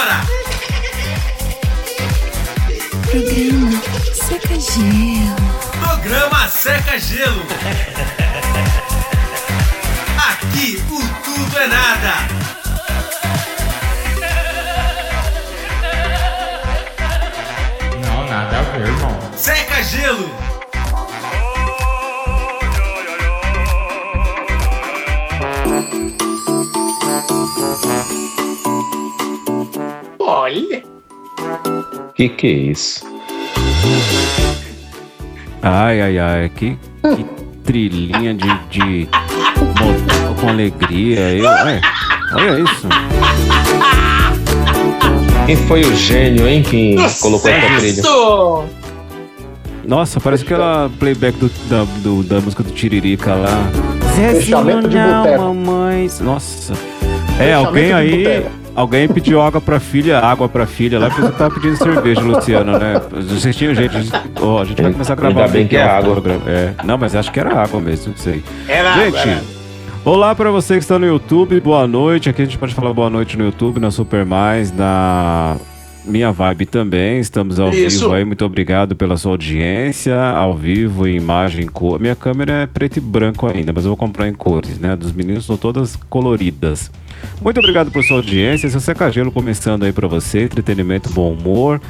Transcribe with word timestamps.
agora. 0.00 0.20
Programa 3.10 3.82
Seca 4.14 4.60
Gelo. 4.60 5.36
Programa 5.78 6.48
Seca 6.48 6.98
Gelo. 6.98 7.46
Aqui 10.30 10.82
o 10.90 11.00
tudo 11.24 11.58
é 11.58 11.66
nada. 11.66 12.14
Não, 18.00 18.26
nada 18.28 18.58
a 18.58 18.62
ver, 18.62 18.86
irmão. 18.86 19.18
Seca 19.36 19.82
Gelo. 19.82 20.50
Olha. 30.32 30.82
Que 32.14 32.28
que 32.28 32.46
é 32.46 32.50
isso? 32.50 33.04
Ai, 35.60 36.00
ai, 36.00 36.18
ai, 36.20 36.48
que, 36.54 36.78
que 37.02 37.24
trilhinha 37.64 38.32
de, 38.34 38.46
de 38.70 39.08
motor 39.58 40.34
com 40.40 40.48
alegria. 40.48 41.18
Eu, 41.32 41.48
ai, 41.48 41.80
olha 42.34 42.60
isso. 42.60 42.86
Quem 45.46 45.56
foi 45.56 45.80
o 45.80 45.96
gênio, 45.96 46.46
hein, 46.46 46.62
que 46.62 46.94
colocou 47.20 47.50
essa 47.50 47.76
trilha? 47.80 48.00
Isso! 48.00 48.64
Nossa, 49.84 50.20
parece 50.20 50.44
aquela 50.44 50.88
playback 51.00 51.36
do, 51.38 51.48
da, 51.68 51.82
do- 52.04 52.22
da 52.22 52.40
música 52.40 52.62
do 52.62 52.70
Tiririca 52.70 53.34
lá. 53.34 53.68
Fechamento 54.14 54.88
de 54.88 54.96
não, 54.96 55.22
boteco. 55.24 55.42
mamãe. 55.42 56.08
Nossa. 56.20 56.72
É, 56.72 57.46
Fechamento 57.46 57.66
alguém 57.66 57.92
aí. 57.92 58.18
boteco. 58.18 58.59
Alguém 58.80 59.06
pediu 59.06 59.42
água 59.42 59.60
pra 59.60 59.78
filha, 59.78 60.20
água 60.20 60.48
pra 60.48 60.64
filha 60.64 60.98
lá, 60.98 61.08
porque 61.10 61.20
você 61.20 61.32
tava 61.32 61.54
pedindo 61.54 61.76
cerveja, 61.76 62.22
Luciano, 62.22 62.78
né? 62.78 62.98
Vocês 63.10 63.54
tinham 63.54 63.74
jeito. 63.74 63.92
Gente, 63.92 64.10
ó, 64.40 64.62
a 64.62 64.64
gente 64.64 64.80
vai 64.80 64.90
começar 64.90 65.12
a 65.12 65.16
gravar 65.16 65.40
Ainda 65.42 65.52
bem 65.52 65.68
que 65.68 65.76
é 65.76 65.82
água. 65.82 66.22
É, 66.46 66.72
não, 66.82 66.96
mas 66.96 67.14
acho 67.14 67.30
que 67.30 67.38
era 67.38 67.62
água 67.62 67.78
mesmo, 67.78 68.12
não 68.12 68.16
sei. 68.16 68.42
Era 68.66 68.94
Gente, 68.94 69.18
era. 69.28 69.42
olá 70.02 70.34
pra 70.34 70.50
você 70.50 70.74
que 70.76 70.80
está 70.80 70.98
no 70.98 71.04
YouTube, 71.04 71.60
boa 71.60 71.86
noite. 71.86 72.30
Aqui 72.30 72.40
a 72.40 72.44
gente 72.46 72.56
pode 72.56 72.74
falar 72.74 72.94
boa 72.94 73.10
noite 73.10 73.36
no 73.36 73.44
YouTube, 73.44 73.78
na 73.78 73.90
Super 73.90 74.24
Mais, 74.24 74.72
na 74.72 75.58
Minha 76.04 76.32
Vibe 76.32 76.66
também. 76.66 77.20
Estamos 77.20 77.60
ao 77.60 77.70
Isso. 77.70 78.00
vivo 78.00 78.14
aí. 78.14 78.24
Muito 78.24 78.44
obrigado 78.44 78.96
pela 78.96 79.16
sua 79.16 79.32
audiência, 79.32 80.16
ao 80.18 80.56
vivo, 80.56 81.06
em 81.06 81.16
imagem, 81.16 81.64
em 81.64 81.68
cor. 81.68 82.00
Minha 82.00 82.16
câmera 82.16 82.62
é 82.62 82.66
preto 82.66 82.96
e 82.96 83.00
branco 83.00 83.46
ainda, 83.46 83.72
mas 83.72 83.84
eu 83.84 83.90
vou 83.90 83.96
comprar 83.96 84.28
em 84.28 84.34
cores, 84.34 84.78
né? 84.78 84.96
Dos 84.96 85.12
meninos 85.12 85.46
são 85.46 85.56
todas 85.56 85.96
coloridas. 86.08 86.90
Muito 87.40 87.58
obrigado 87.58 87.90
por 87.90 88.02
sua 88.02 88.16
audiência. 88.16 88.66
Esse 88.66 88.76
é 88.76 88.80
Secagelo 88.80 89.30
começando 89.30 89.84
aí 89.84 89.92
pra 89.92 90.08
você. 90.08 90.44
Entretenimento, 90.44 91.10
bom 91.10 91.32
humor. 91.32 91.80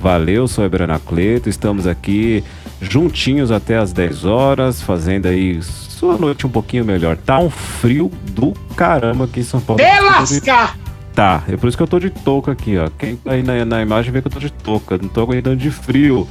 Valeu, 0.00 0.46
sou 0.46 0.64
Eber 0.64 0.82
Anacleto. 0.82 1.48
Estamos 1.48 1.86
aqui 1.86 2.44
juntinhos 2.80 3.50
até 3.50 3.76
as 3.76 3.92
10 3.92 4.24
horas, 4.24 4.82
fazendo 4.82 5.26
aí 5.26 5.62
sua 5.62 6.16
noite 6.18 6.46
um 6.46 6.50
pouquinho 6.50 6.84
melhor. 6.84 7.16
Tá 7.16 7.38
um 7.38 7.50
frio 7.50 8.10
do 8.30 8.52
caramba 8.76 9.24
aqui 9.24 9.40
em 9.40 9.44
São 9.44 9.60
Paulo. 9.60 9.82
De 9.82 10.00
lascar! 10.00 10.85
Tá, 11.16 11.42
é 11.50 11.56
por 11.56 11.66
isso 11.66 11.76
que 11.76 11.82
eu 11.82 11.86
tô 11.88 11.98
de 11.98 12.10
touca 12.10 12.52
aqui, 12.52 12.76
ó. 12.78 12.88
Quem 12.98 13.16
tá 13.16 13.32
aí 13.32 13.42
na, 13.42 13.64
na 13.64 13.80
imagem 13.82 14.12
vê 14.12 14.20
que 14.20 14.28
eu 14.28 14.32
tô 14.32 14.38
de 14.38 14.52
touca, 14.52 14.98
não 15.00 15.08
tô 15.08 15.22
aguentando 15.22 15.56
de 15.56 15.70
frio. 15.70 16.28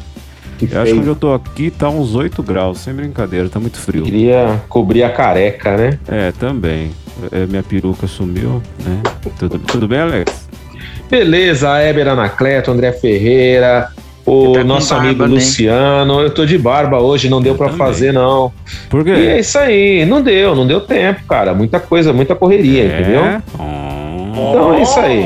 Que 0.60 0.70
Eu 0.72 0.82
acho 0.82 0.92
que 0.92 0.98
onde 1.00 1.02
feio. 1.02 1.08
eu 1.12 1.16
tô 1.16 1.34
aqui 1.34 1.70
tá 1.72 1.90
uns 1.90 2.16
8 2.16 2.42
graus, 2.44 2.78
sem 2.80 2.94
brincadeira, 2.94 3.50
tá 3.50 3.60
muito 3.60 3.78
frio. 3.80 4.04
Queria 4.04 4.62
cobrir 4.70 5.04
a 5.04 5.10
careca, 5.10 5.76
né? 5.76 6.00
É, 6.08 6.32
também. 6.32 6.92
É, 7.32 7.46
minha 7.48 7.64
peruca 7.64 8.06
sumiu, 8.08 8.62
né? 8.86 9.02
Tudo, 9.40 9.58
tudo 9.60 9.88
bem, 9.88 10.00
Alex? 10.00 10.48
Beleza, 11.10 11.82
Eber 11.84 12.08
Anacleto, 12.08 12.72
André 12.72 12.92
Ferreira, 12.94 13.90
o 14.26 14.54
Tá 14.54 14.64
nosso 14.64 14.90
barba, 14.94 15.06
amigo 15.08 15.24
né? 15.24 15.30
Luciano. 15.30 16.22
Eu 16.22 16.30
tô 16.30 16.46
de 16.46 16.58
barba 16.58 17.00
hoje, 17.00 17.30
não 17.30 17.42
deu 17.42 17.56
pra 17.56 17.68
também. 17.68 17.80
fazer, 17.80 18.12
não. 18.14 18.52
Por 18.90 19.08
E 19.08 19.12
é 19.12 19.16
quê? 19.16 19.40
isso 19.40 19.58
aí, 19.58 20.06
não 20.06 20.22
deu, 20.22 20.56
não 20.56 20.66
deu 20.66 20.80
tempo, 20.82 21.24
cara. 21.28 21.54
Muita 21.54 21.80
coisa, 21.80 22.12
muita 22.14 22.34
correria, 22.36 22.86
entendeu? 22.86 23.24
É? 23.26 23.42
Oh, 23.60 23.75
Então 24.36 24.74
é 24.74 24.82
isso 24.82 25.00
aí. 25.00 25.24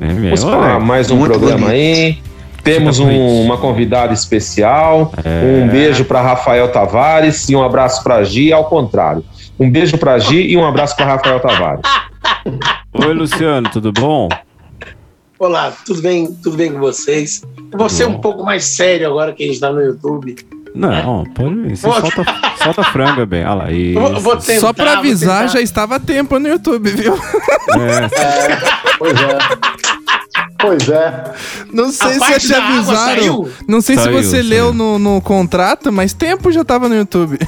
é 0.00 0.12
mesmo, 0.12 0.50
Vamos 0.50 0.66
para 0.66 0.80
mais 0.80 1.10
um 1.10 1.16
Muito 1.16 1.30
programa 1.38 1.66
bonito. 1.66 1.72
aí. 1.72 2.18
Temos 2.62 2.98
um- 2.98 3.42
uma 3.44 3.56
convidada 3.56 4.12
especial. 4.12 5.12
É. 5.24 5.62
Um 5.64 5.68
beijo 5.68 6.04
para 6.04 6.20
Rafael 6.20 6.70
Tavares 6.70 7.48
e 7.48 7.56
um 7.56 7.62
abraço 7.62 8.02
para 8.02 8.22
Gi, 8.24 8.52
ao 8.52 8.64
contrário. 8.66 9.24
Um 9.58 9.70
beijo 9.70 9.96
para 9.98 10.18
Gi 10.18 10.36
e 10.52 10.56
um 10.56 10.64
abraço 10.66 10.94
para 10.96 11.06
Rafael 11.06 11.40
Tavares. 11.40 11.80
Oi, 12.94 13.14
Luciano, 13.14 13.68
tudo 13.70 13.92
bom? 13.92 14.28
Olá, 15.38 15.72
tudo 15.86 16.02
bem? 16.02 16.26
Tudo 16.42 16.56
bem 16.56 16.72
com 16.72 16.78
vocês? 16.80 17.42
Eu 17.72 17.78
vou 17.78 17.88
ser 17.88 18.06
um 18.06 18.18
pouco 18.18 18.44
mais 18.44 18.64
sério 18.64 19.06
agora 19.08 19.32
que 19.32 19.44
a 19.44 19.46
gente 19.46 19.60
tá 19.60 19.72
no 19.72 19.80
YouTube. 19.80 20.36
Não, 20.74 21.24
pode. 21.34 21.70
Você 21.76 21.76
solta, 21.90 22.24
solta 22.62 22.84
frango, 22.84 23.20
é 23.22 23.26
bem. 23.26 23.44
Olha 23.44 23.54
lá, 23.54 23.72
isso. 23.72 24.20
vou 24.20 24.36
tentar, 24.36 24.60
Só 24.60 24.72
pra 24.72 24.98
avisar, 24.98 25.48
já 25.48 25.60
estava 25.60 25.96
a 25.96 26.00
tempo 26.00 26.38
no 26.38 26.48
YouTube, 26.48 26.90
viu? 26.90 27.14
É, 27.14 28.08
Pois 28.98 29.20
é. 29.20 29.38
Pois 30.60 30.88
é. 30.88 31.24
Não 31.72 31.90
sei 31.92 32.16
A 32.20 32.40
se 32.40 32.48
te 32.48 32.54
avisaram. 32.54 32.96
saiu? 32.96 33.48
Não 33.68 33.80
sei 33.80 33.94
Saiu, 33.96 34.18
se 34.18 34.24
você 34.24 34.36
saiu. 34.38 34.48
leu 34.48 34.72
no, 34.74 34.98
no 34.98 35.20
contrato, 35.20 35.92
mas 35.92 36.12
tempo 36.12 36.50
já 36.50 36.64
tava 36.64 36.88
no 36.88 36.96
YouTube. 36.96 37.38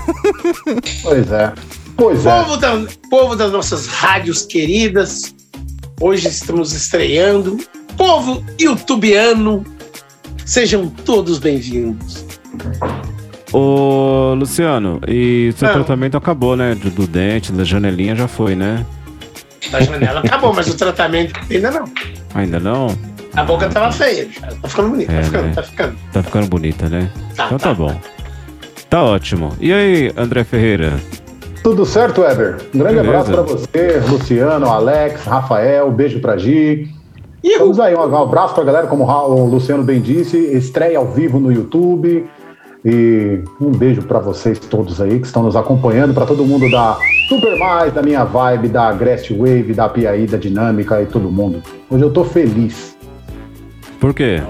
Pois 1.03 1.31
é. 1.33 1.53
Pois 1.97 2.25
é. 2.25 2.31
Povo, 2.43 2.57
da- 2.57 2.87
povo 3.11 3.35
das 3.37 3.51
nossas 3.51 3.87
rádios 3.89 4.43
queridas, 4.43 5.35
hoje 6.01 6.29
estamos 6.29 6.73
estreando. 6.73 7.59
Povo 7.97 8.45
youtubiano, 8.61 9.65
sejam 10.47 10.89
todos 11.05 11.39
bem-vindos. 11.39 12.25
Ô, 13.53 14.35
Luciano, 14.35 15.01
e 15.09 15.53
seu 15.57 15.69
Ah. 15.69 15.73
tratamento 15.73 16.17
acabou, 16.17 16.57
né? 16.57 16.75
Do, 16.75 16.91
do 16.91 17.07
dente, 17.07 17.51
da 17.53 17.65
janelinha 17.65 18.15
já 18.15 18.29
foi, 18.29 18.55
né? 18.55 18.85
A 19.73 19.81
janela 19.81 20.21
acabou, 20.21 20.53
mas 20.55 20.69
o 20.69 20.77
tratamento 20.77 21.33
ainda 21.51 21.71
não. 21.71 21.85
Ainda 22.35 22.61
não? 22.61 22.87
A 23.35 23.45
boca 23.45 23.69
tava 23.69 23.93
feia, 23.93 24.29
tá 24.61 24.69
ficando 24.69 24.89
bonita, 24.91 25.13
É, 25.13 25.17
tá 25.19 25.23
ficando, 25.25 25.47
né? 25.47 25.53
tá 25.55 25.63
ficando. 25.63 25.97
Tá 26.13 26.23
ficando 26.23 26.47
bonita, 26.49 26.89
né? 26.89 27.11
Tá, 27.37 27.47
Então 27.47 27.59
tá 27.59 27.75
bom. 27.75 27.95
Tá 28.89 29.03
ótimo. 29.05 29.53
E 29.61 29.73
aí, 29.73 30.13
André 30.17 30.43
Ferreira? 30.45 30.93
Tudo 31.63 31.85
certo, 31.85 32.25
Eber? 32.25 32.57
Um 32.75 32.79
grande 32.79 32.97
Beleza. 32.97 33.09
abraço 33.21 33.31
pra 33.33 33.43
você, 33.43 34.01
Luciano, 34.09 34.67
Alex, 34.67 35.25
Rafael, 35.25 35.91
beijo 35.93 36.19
pra 36.21 36.37
Gi. 36.37 36.89
Ihu. 37.45 37.59
Vamos 37.61 37.81
aí, 37.81 37.95
um 37.95 38.17
abraço 38.17 38.55
pra 38.55 38.65
galera, 38.65 38.87
como 38.87 39.05
o 39.05 39.45
Luciano 39.47 39.83
bem 39.83 40.01
disse, 40.01 40.37
estreia 40.37 40.99
ao 40.99 41.07
vivo 41.07 41.39
no 41.39 41.53
YouTube. 41.53 42.27
E 42.85 43.43
um 43.61 43.71
beijo 43.71 44.03
pra 44.03 44.19
vocês 44.19 44.59
todos 44.59 45.01
aí 45.01 45.19
que 45.21 45.27
estão 45.27 45.43
nos 45.43 45.55
acompanhando, 45.55 46.15
pra 46.15 46.25
todo 46.25 46.45
mundo 46.45 46.71
da 46.71 46.97
Super 47.29 47.59
Mais, 47.59 47.93
da 47.93 48.03
minha 48.03 48.25
vibe, 48.25 48.69
da 48.69 48.89
Agrest 48.89 49.33
Wave, 49.33 49.75
da 49.75 49.89
Piaí, 49.89 50.27
da 50.27 50.39
Dinâmica 50.39 51.01
e 51.03 51.07
todo 51.07 51.31
mundo. 51.31 51.63
Hoje 51.91 52.03
eu 52.03 52.11
tô 52.11 52.25
feliz. 52.25 52.97
Por 54.01 54.15
quê? 54.15 54.41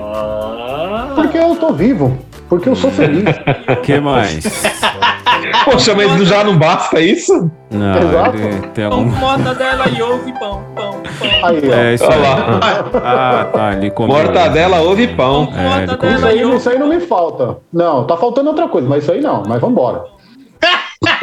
Porque 1.16 1.38
eu 1.38 1.56
tô 1.56 1.72
vivo. 1.72 2.16
Porque 2.48 2.68
eu 2.68 2.76
sou 2.76 2.90
feliz. 2.90 3.24
O 3.68 3.76
que 3.82 3.98
mais? 4.00 4.44
Poxa, 5.64 5.94
mas 5.94 6.28
já 6.28 6.42
não 6.44 6.56
basta 6.56 7.00
isso? 7.00 7.50
Não, 7.70 7.98
Exato. 7.98 8.38
tem 8.74 8.88
Pão 8.88 8.98
algum. 8.98 9.10
com 9.12 9.16
mortadela 9.18 9.88
e 9.88 10.02
ovo 10.02 10.28
e 10.28 10.32
pão, 10.32 10.64
pão, 10.74 10.92
pão. 10.92 11.48
Aí. 11.48 11.70
É 11.70 11.94
isso 11.94 12.04
aí. 12.10 12.18
lá. 12.20 12.60
Ah, 13.04 13.44
tá. 13.52 13.72
Ele 13.74 13.90
comeu. 13.90 14.16
Mortadela, 14.16 14.80
ovo 14.80 15.00
e 15.00 15.08
pão. 15.08 15.46
Pão 15.46 15.56
É, 15.58 15.84
ele 15.84 16.14
Isso 16.16 16.26
aí, 16.26 16.56
isso 16.56 16.70
aí 16.70 16.78
não 16.78 16.88
me 16.88 17.00
falta. 17.00 17.58
Não, 17.72 18.04
tá 18.06 18.16
faltando 18.16 18.48
outra 18.50 18.68
coisa, 18.68 18.88
mas 18.88 19.02
isso 19.02 19.12
aí 19.12 19.20
não. 19.20 19.42
Mas 19.46 19.60
vambora. 19.60 20.04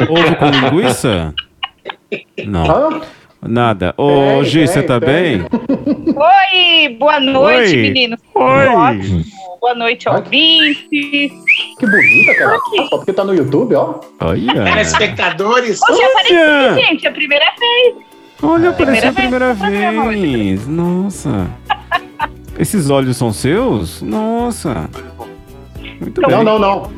Ovo 0.08 0.36
com 0.36 0.46
linguiça? 0.46 1.34
Não, 2.46 2.64
Hã? 2.64 3.00
Nada. 3.42 3.94
Ô, 3.96 4.08
Tem, 4.40 4.44
Gi, 4.44 4.58
tem, 4.58 4.66
você 4.66 4.82
tá 4.82 5.00
tem. 5.00 5.08
bem? 5.08 5.46
Oi, 6.16 6.88
boa 6.98 7.20
noite, 7.20 7.70
Oi. 7.74 7.76
meninos. 7.82 8.20
Oi. 8.34 8.66
Ótimo. 8.68 9.24
Boa 9.60 9.74
noite, 9.74 10.08
ouvintes. 10.08 10.88
Que 10.90 11.86
bonita, 11.86 12.34
cara. 12.38 12.58
Só 12.88 12.96
porque 12.98 13.12
tá 13.12 13.24
no 13.24 13.34
YouTube, 13.34 13.74
ó. 13.74 13.94
Olha. 14.20 14.64
telespectadores. 14.64 15.80
Poxa, 15.80 16.00
eu 16.02 16.08
apareci, 16.10 16.34
Olha. 16.34 16.74
gente, 16.74 17.06
é 17.06 17.08
a 17.08 17.12
primeira 17.12 17.44
vez. 17.58 17.96
Olha, 18.40 18.70
apareceu 18.70 19.08
a 19.10 19.12
Primeira 19.12 19.54
vez 19.54 20.22
vez. 20.62 20.66
Nossa. 20.68 21.48
Esses 22.58 22.88
olhos 22.88 23.16
são 23.16 23.32
seus? 23.32 24.00
Nossa. 24.02 24.88
Muito 26.00 26.20
bem. 26.20 26.30
Não, 26.30 26.44
não, 26.44 26.58
não. 26.58 26.92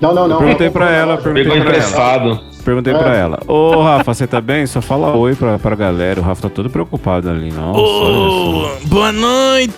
Não, 0.00 0.14
não, 0.14 0.28
não. 0.28 0.38
Perguntei 0.38 0.70
pra 0.70 0.90
ela, 0.90 1.16
perguntei 1.16 1.44
Pegou 1.44 1.64
pra 1.64 1.76
ela. 1.76 2.40
Perguntei 2.66 2.92
É. 2.92 2.98
pra 2.98 3.14
ela. 3.16 3.38
Ô, 3.46 3.80
Rafa, 3.80 4.12
você 4.12 4.26
tá 4.26 4.40
bem? 4.40 4.66
Só 4.66 4.82
fala 4.82 5.14
oi 5.16 5.36
pra, 5.36 5.56
pra 5.58 5.76
galera. 5.76 6.20
O 6.20 6.22
Rafa 6.24 6.42
tá 6.42 6.50
todo 6.54 6.68
preocupado 6.68 7.30
ali. 7.30 7.52
Nossa, 7.52 7.78
só. 7.78 8.86
boa 8.88 9.12
noite! 9.12 9.76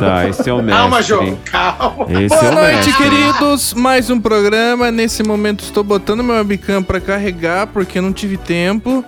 Tá, 0.00 0.26
esse 0.28 0.48
é 0.48 0.52
o 0.54 0.56
mestre. 0.62 0.72
Calma, 0.74 1.02
João, 1.02 1.38
calma. 1.44 2.06
Esse 2.08 2.28
Boa 2.34 2.44
é 2.44 2.50
o 2.50 2.54
noite, 2.54 2.86
mestre. 2.86 2.92
queridos! 2.94 3.74
Mais 3.74 4.08
um 4.10 4.18
programa. 4.20 4.90
Nesse 4.90 5.22
momento 5.22 5.60
estou 5.64 5.84
botando 5.84 6.24
meu 6.24 6.34
webcam 6.36 6.82
pra 6.82 6.98
carregar 7.00 7.66
porque 7.66 8.00
não 8.00 8.12
tive 8.12 8.36
tempo. 8.38 9.04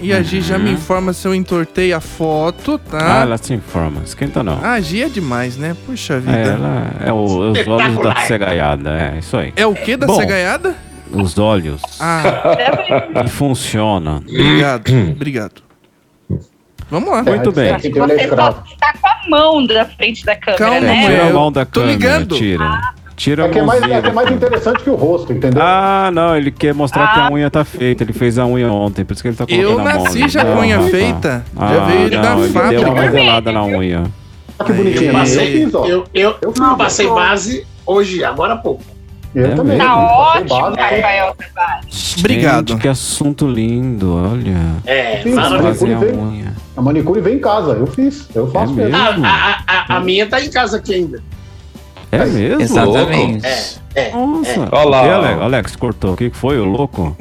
E 0.00 0.12
a 0.12 0.22
Gi 0.22 0.40
já 0.40 0.56
me 0.58 0.70
informa 0.72 1.12
se 1.12 1.26
eu 1.26 1.34
entortei 1.34 1.92
a 1.92 1.98
foto, 2.00 2.80
Ah, 2.92 2.98
tá? 2.98 3.20
ela 3.22 3.36
se 3.36 3.52
informa. 3.52 4.00
Esquenta 4.04 4.44
não. 4.44 4.58
A 4.64 4.80
Gi 4.80 5.02
é 5.02 5.08
demais, 5.08 5.56
né? 5.56 5.76
Puxa 5.86 6.14
É, 6.14 6.18
vida. 6.20 6.38
ela 6.50 6.86
é 7.04 7.12
o- 7.12 7.50
os 7.50 7.66
olhos 7.66 8.02
da 8.02 8.14
cegaiada, 8.20 8.90
é 8.90 9.18
isso 9.18 9.36
aí. 9.36 9.52
É 9.56 9.66
o 9.66 9.74
que 9.74 9.96
da 9.96 10.06
Bom. 10.06 10.14
cegaiada? 10.14 10.76
Os 11.12 11.38
olhos 11.38 11.80
Ah, 12.00 12.22
que 13.24 13.28
funcionam. 13.30 14.16
obrigado, 14.28 14.92
obrigado. 15.12 15.62
Vamos 16.90 17.10
lá. 17.10 17.22
Muito 17.22 17.52
bem. 17.52 17.72
Você 17.78 18.28
só 18.28 18.52
tá 18.80 18.92
com 19.00 19.08
a 19.08 19.28
mão 19.28 19.66
da 19.66 19.84
frente 19.84 20.24
da 20.24 20.34
câmera, 20.36 20.58
Calma, 20.64 20.80
né? 20.80 21.06
Tira 21.06 21.26
a 21.28 21.32
mão 21.32 21.52
da 21.52 21.64
tô 21.66 21.80
câmera, 21.80 21.92
ligando. 21.92 22.34
tira. 22.36 22.80
Tira 23.16 23.44
a 23.44 23.46
É 23.46 23.50
que 23.50 23.58
é 23.58 23.62
mais, 23.62 23.82
é 23.82 23.86
que 23.86 23.92
é 23.92 24.00
da 24.00 24.12
mais 24.12 24.30
interessante 24.30 24.82
que 24.84 24.90
o 24.90 24.94
rosto, 24.94 25.32
entendeu? 25.32 25.60
Ah, 25.62 26.08
não, 26.12 26.36
ele 26.36 26.50
quer 26.52 26.72
mostrar 26.72 27.12
que 27.14 27.20
a 27.20 27.30
unha 27.32 27.50
tá 27.50 27.64
feita. 27.64 28.04
Ele 28.04 28.12
fez 28.12 28.38
a 28.38 28.46
unha 28.46 28.72
ontem, 28.72 29.04
por 29.04 29.12
isso 29.12 29.22
que 29.22 29.28
ele 29.28 29.36
tá 29.36 29.44
colocando 29.44 29.68
Eu 29.70 29.78
a 29.80 29.82
mão. 29.94 30.04
nasci 30.04 30.28
já 30.28 30.44
com 30.44 30.54
Não, 30.54 30.60
unha 30.60 30.76
rapaz. 30.76 30.90
feita. 30.92 31.44
Já 31.54 31.62
Ah, 31.66 31.84
veio 31.86 32.10
da 32.10 32.22
não, 32.22 32.44
ele 32.44 32.52
deu 32.52 32.62
fábrica. 32.62 32.90
uma 32.90 33.00
revelada 33.02 33.52
na 33.52 33.64
unha. 33.64 34.04
Olha 34.60 34.66
que 34.66 34.72
bonitinho. 34.72 35.10
Eu 35.10 35.12
passei, 35.12 35.64
Eu 35.64 35.84
eu, 35.84 36.06
eu, 36.14 36.36
Eu 36.42 36.76
passei 36.76 37.06
base 37.08 37.66
hoje, 37.84 38.22
agora 38.24 38.54
há 38.54 38.56
pouco. 38.56 38.82
Eu 39.34 39.46
É 39.46 39.54
também. 39.54 39.76
mesmo? 39.78 39.84
Tá 39.92 39.96
ótimo, 39.98 40.54
Rafael 40.76 41.34
Tavares. 41.36 42.16
Obrigado. 42.18 42.68
Gente, 42.72 42.80
que 42.80 42.88
assunto 42.88 43.46
lindo, 43.46 44.14
olha. 44.16 44.56
É. 44.86 45.22
Fazer 45.22 45.38
a 45.56 45.62
manicure 45.62 45.94
unha. 46.16 46.52
A 46.76 46.82
manicure 46.82 47.20
vem 47.20 47.34
em 47.36 47.40
casa. 47.40 47.72
Eu 47.72 47.86
fiz. 47.86 48.28
Eu 48.34 48.50
faço 48.50 48.72
É 48.72 48.76
mesmo. 48.76 48.98
mesmo? 48.98 49.26
A, 49.26 49.62
a, 49.66 49.84
a, 49.94 49.96
a 49.96 50.00
minha 50.00 50.26
tá 50.26 50.40
em 50.42 50.50
casa 50.50 50.78
aqui 50.78 50.94
ainda. 50.94 51.22
É 52.10 52.24
mesmo? 52.24 52.62
Exatamente. 52.62 53.46
É. 53.94 54.10
Nossa. 54.12 54.68
Olha 54.72 54.88
lá. 54.88 55.14
Alex, 55.16 55.42
Alex, 55.42 55.76
cortou. 55.76 56.14
O 56.14 56.16
que 56.16 56.30
foi, 56.30 56.58
o 56.58 56.64
louco? 56.64 57.16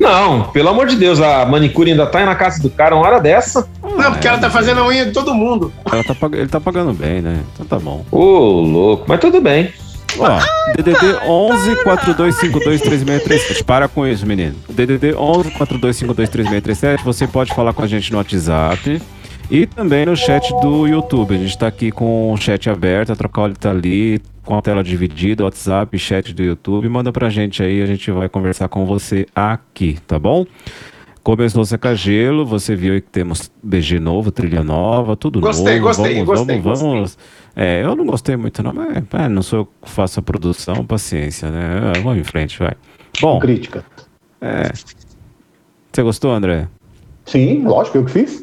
Não, 0.00 0.44
pelo 0.50 0.68
amor 0.68 0.86
de 0.86 0.96
Deus, 0.96 1.20
a 1.20 1.44
manicure 1.46 1.90
ainda 1.90 2.06
tá 2.06 2.18
aí 2.20 2.24
na 2.26 2.34
casa 2.34 2.60
do 2.62 2.70
cara 2.70 2.94
uma 2.94 3.04
hora 3.06 3.20
dessa. 3.20 3.68
Não, 3.82 4.12
porque 4.12 4.26
ela 4.26 4.38
tá 4.38 4.50
fazendo 4.50 4.80
a 4.80 4.86
unha 4.86 5.06
de 5.06 5.12
todo 5.12 5.34
mundo. 5.34 5.72
Ela 5.92 6.02
tá 6.02 6.14
Ele 6.32 6.48
tá 6.48 6.60
pagando 6.60 6.92
bem, 6.92 7.20
né? 7.20 7.40
Então 7.54 7.66
tá 7.66 7.78
bom. 7.78 8.04
Ô, 8.10 8.60
louco, 8.62 9.04
mas 9.08 9.20
tudo 9.20 9.40
bem. 9.40 9.72
Ó, 10.18 10.38
DDD 10.76 11.26
11 11.26 11.76
4252 11.82 12.80
3637. 12.80 13.64
Para 13.64 13.88
com 13.88 14.06
isso, 14.06 14.26
menino. 14.26 14.54
DDD 14.68 15.14
11 15.14 15.50
4252 15.52 16.28
3637. 16.28 17.04
Você 17.04 17.26
pode 17.26 17.54
falar 17.54 17.72
com 17.72 17.82
a 17.82 17.86
gente 17.86 18.10
no 18.10 18.18
WhatsApp 18.18 19.00
e 19.50 19.66
também 19.66 20.06
no 20.06 20.16
chat 20.16 20.48
do 20.60 20.86
YouTube. 20.86 21.34
A 21.34 21.38
gente 21.38 21.56
tá 21.56 21.66
aqui 21.66 21.90
com 21.90 22.32
o 22.32 22.36
chat 22.36 22.68
aberto, 22.70 23.12
a 23.12 23.16
Trocoli 23.16 23.54
tá 23.54 23.70
ali 23.70 24.20
com 24.44 24.56
a 24.56 24.62
tela 24.62 24.82
dividida, 24.82 25.44
WhatsApp, 25.44 25.96
chat 25.98 26.34
do 26.34 26.42
YouTube. 26.42 26.88
Manda 26.88 27.12
pra 27.12 27.28
gente 27.28 27.62
aí, 27.62 27.82
a 27.82 27.86
gente 27.86 28.10
vai 28.10 28.28
conversar 28.28 28.68
com 28.68 28.84
você 28.84 29.26
aqui, 29.34 29.98
tá 30.06 30.18
bom? 30.18 30.44
Começou 31.22 31.62
a 31.62 31.66
secar 31.66 31.94
gelo, 31.94 32.46
você 32.46 32.74
viu 32.74 32.94
aí 32.94 33.00
que 33.00 33.10
temos 33.10 33.50
BG 33.62 34.00
novo, 34.00 34.30
trilha 34.30 34.64
nova, 34.64 35.14
tudo 35.16 35.38
Gostei, 35.38 35.74
novo. 35.74 35.88
gostei, 35.88 36.14
vamos, 36.14 36.26
gostei, 36.26 36.60
vamos, 36.60 36.80
vamos. 36.80 37.18
É, 37.56 37.82
eu 37.84 37.94
não 37.96 38.06
gostei 38.06 38.36
muito 38.36 38.62
não, 38.62 38.72
mas 38.72 38.96
é, 39.12 39.28
não 39.28 39.42
sou 39.42 39.60
eu 39.60 39.68
que 39.82 39.90
faço 39.90 40.20
a 40.20 40.22
produção, 40.22 40.84
paciência, 40.84 41.50
né? 41.50 41.92
É, 41.96 42.00
Vamos 42.00 42.18
em 42.18 42.24
frente, 42.24 42.58
vai. 42.58 42.72
Bom, 43.20 43.38
Crítica. 43.40 43.84
é. 44.40 44.70
Você 45.92 46.02
gostou, 46.02 46.32
André? 46.32 46.68
Sim, 47.26 47.64
lógico, 47.64 47.98
eu 47.98 48.04
que 48.04 48.12
fiz. 48.12 48.42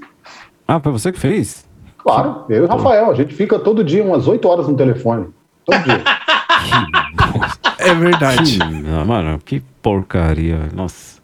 Ah, 0.67 0.79
foi 0.81 0.91
você 0.91 1.11
que 1.13 1.19
fez? 1.19 1.65
Claro, 1.97 2.43
eu 2.49 2.63
e 2.63 2.65
o 2.65 2.67
Rafael. 2.67 3.09
A 3.09 3.13
gente 3.13 3.33
fica 3.33 3.57
todo 3.57 3.83
dia 3.83 4.03
umas 4.03 4.27
8 4.27 4.47
horas 4.47 4.67
no 4.67 4.75
telefone. 4.75 5.27
Todo 5.65 5.83
dia. 5.83 6.03
É 7.79 7.93
verdade. 7.93 8.57
Que, 8.57 9.05
mano, 9.05 9.39
que 9.39 9.59
porcaria, 9.81 10.69
nossa. 10.73 11.21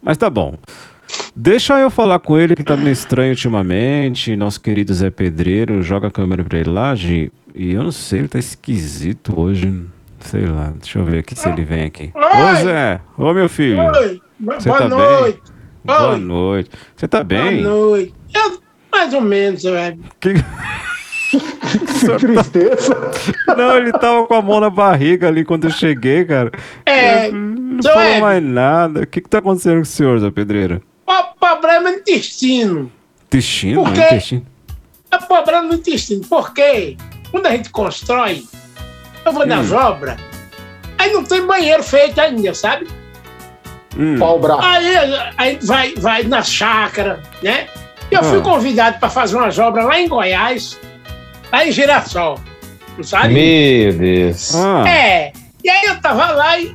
Mas 0.00 0.16
tá 0.16 0.30
bom. 0.30 0.54
Deixa 1.34 1.78
eu 1.78 1.90
falar 1.90 2.18
com 2.18 2.36
ele 2.38 2.54
que 2.56 2.64
tá 2.64 2.76
meio 2.76 2.92
estranho 2.92 3.30
ultimamente. 3.30 4.34
Nosso 4.36 4.60
querido 4.60 4.92
Zé 4.92 5.10
Pedreiro, 5.10 5.82
joga 5.82 6.08
a 6.08 6.10
câmera 6.10 6.42
pra 6.44 6.58
ele 6.58 6.70
lá, 6.70 6.94
Gi. 6.94 7.32
E 7.54 7.72
eu 7.72 7.82
não 7.82 7.92
sei, 7.92 8.20
ele 8.20 8.28
tá 8.28 8.38
esquisito 8.38 9.38
hoje. 9.38 9.84
Sei 10.20 10.44
lá, 10.44 10.72
deixa 10.78 10.98
eu 10.98 11.04
ver 11.04 11.18
aqui 11.20 11.34
se 11.34 11.48
ele 11.48 11.64
vem 11.64 11.84
aqui. 11.84 12.12
Ô 12.14 12.54
Zé, 12.62 13.00
ô 13.16 13.32
meu 13.32 13.48
filho. 13.48 13.80
Oi, 13.80 14.20
Você 14.40 14.68
boa 14.68 14.78
tá 14.78 14.88
noite. 14.88 15.40
Boa 15.82 16.10
Oi, 16.12 16.18
noite. 16.20 16.70
Você 16.94 17.08
tá 17.08 17.24
boa 17.24 17.42
bem? 17.42 17.62
noite. 17.62 18.14
Eu, 18.34 18.60
mais 18.92 19.14
ou 19.14 19.20
menos, 19.22 19.62
velho. 19.62 19.98
Que- 20.20 20.34
que 21.30 22.18
tristeza. 22.18 22.94
Não, 23.56 23.76
ele 23.78 23.92
tava 23.92 24.26
com 24.26 24.34
a 24.34 24.42
mão 24.42 24.60
na 24.60 24.68
barriga 24.68 25.28
ali 25.28 25.42
quando 25.44 25.64
eu 25.64 25.70
cheguei, 25.70 26.24
cara. 26.26 26.50
É, 26.84 27.30
Não 27.30 27.80
seu 27.80 27.92
falou 27.94 28.20
mais 28.20 28.42
nada. 28.42 29.00
O 29.02 29.06
que 29.06 29.20
que 29.22 29.28
tá 29.28 29.38
acontecendo 29.38 29.76
com 29.76 29.82
o 29.82 29.86
senhor, 29.86 30.18
Zé 30.18 30.30
Pedreiro? 30.30 30.82
O 31.12 31.34
problema 31.38 31.88
é 31.88 31.92
no 31.92 31.98
intestino. 31.98 32.92
Intestino? 33.26 33.84
Por 33.84 33.92
quê? 33.92 34.00
Intestino? 34.04 34.46
É 35.10 35.18
problema 35.18 35.62
no 35.62 35.74
intestino. 35.74 36.24
Por 36.26 36.52
quê? 36.54 36.96
Quando 37.30 37.46
a 37.46 37.50
gente 37.50 37.70
constrói, 37.70 38.44
eu 39.24 39.32
vou 39.32 39.42
Hum. 39.42 39.46
nas 39.46 39.70
obras, 39.72 40.16
aí 40.98 41.12
não 41.12 41.24
tem 41.24 41.44
banheiro 41.46 41.82
feito 41.82 42.20
ainda, 42.20 42.54
sabe? 42.54 42.86
Hum. 43.96 44.16
Aí 44.62 44.96
a 45.36 45.44
gente 45.46 45.66
vai, 45.66 45.94
vai 45.96 46.22
na 46.22 46.42
chácara, 46.42 47.20
né? 47.42 47.66
E 48.10 48.14
eu 48.14 48.22
fui 48.24 48.38
Ah. 48.38 48.42
convidado 48.42 48.98
para 48.98 49.10
fazer 49.10 49.36
umas 49.36 49.58
obras 49.58 49.84
lá 49.84 50.00
em 50.00 50.08
Goiás, 50.08 50.78
lá 51.52 51.66
em 51.66 51.72
Girassol, 51.72 52.38
não 52.96 53.04
sabe? 53.04 53.34
Meu 53.34 53.92
Deus. 53.92 54.54
Ah, 54.54 54.88
É. 54.88 55.32
E 55.62 55.68
aí 55.68 55.86
eu 55.86 56.00
tava 56.00 56.30
lá 56.32 56.58
e 56.58 56.74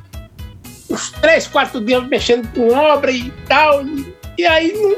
uns 0.90 1.10
três, 1.12 1.48
quatro 1.48 1.82
dias 1.84 2.06
mexendo 2.08 2.48
com 2.54 2.72
obra 2.74 3.12
e 3.12 3.32
tal. 3.48 3.84
E, 3.86 4.05
e 4.38 4.46
aí 4.46 4.98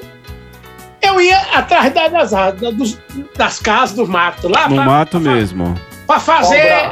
eu 1.02 1.22
ia 1.22 1.38
atrás 1.54 1.94
da- 1.94 2.08
das, 2.08 2.32
da- 2.32 2.52
dos- 2.52 2.98
das 3.36 3.60
casas, 3.60 3.96
do 3.96 4.08
mato, 4.08 4.48
lá 4.48 4.68
no 4.68 4.76
pra, 4.76 4.86
mato 4.86 5.20
mesmo. 5.20 5.80
pra 6.06 6.20
fazer. 6.20 6.90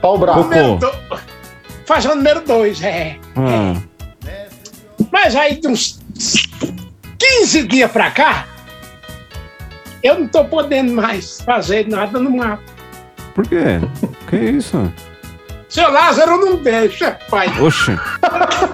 Pau 0.00 0.18
braço. 0.18 0.38
Cocô. 0.44 0.54
número 0.54 0.76
do- 0.78 0.92
fazer 1.86 2.08
o 2.10 2.14
número 2.16 2.40
dois, 2.40 2.82
é. 2.82 3.16
Ah, 3.36 3.80
Mas 5.12 5.36
aí 5.36 5.60
de 5.60 5.68
uns 5.68 6.00
15 7.18 7.66
dias 7.68 7.90
pra 7.90 8.10
cá, 8.10 8.46
eu 10.02 10.18
não 10.18 10.26
tô 10.26 10.44
podendo 10.44 10.92
mais 10.92 11.40
fazer 11.42 11.86
nada 11.88 12.18
no 12.18 12.30
mato. 12.30 12.62
por 13.34 13.46
quê? 13.46 13.80
Que 14.28 14.36
isso? 14.36 14.90
Seu 15.68 15.90
Lázaro 15.90 16.36
não 16.38 16.56
deixa, 16.56 17.18
pai. 17.30 17.48
Oxe. 17.60 17.98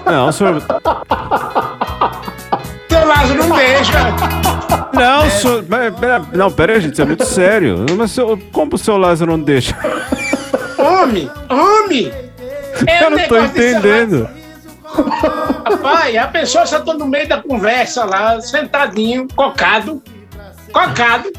Não, 0.07 0.33
senhor. 0.33 0.63
Seu 3.09 3.17
Lázaro 3.17 3.45
não 3.49 3.57
deixa. 3.57 3.99
Não, 4.93 5.31
senhor. 5.31 5.65
mas, 5.67 5.95
pera- 5.99 6.23
Não, 6.33 6.51
pera 6.53 6.73
aí, 6.75 6.81
gente, 6.81 6.93
isso 6.93 7.01
é 7.03 7.05
muito 7.07 7.25
sério. 7.25 7.87
Mas 7.97 8.11
seu- 8.11 8.39
como 8.53 8.75
o 8.75 8.79
seu 8.79 8.99
Lázaro 8.99 9.31
não 9.33 9.41
deixa? 9.43 9.75
Homem, 10.77 11.31
homem. 11.49 12.13
É 12.87 13.05
Eu 13.05 13.11
não 13.11 13.19
tô 13.27 13.39
entendendo. 13.39 14.29
Rapaz, 14.85 16.17
a 16.17 16.27
pessoa 16.29 16.67
só 16.67 16.81
tá 16.81 16.93
no 16.95 17.07
meio 17.07 17.27
da 17.29 17.41
conversa 17.43 18.05
lá, 18.05 18.41
sentadinho, 18.41 19.27
cocado, 19.35 20.03
cocado, 20.73 21.33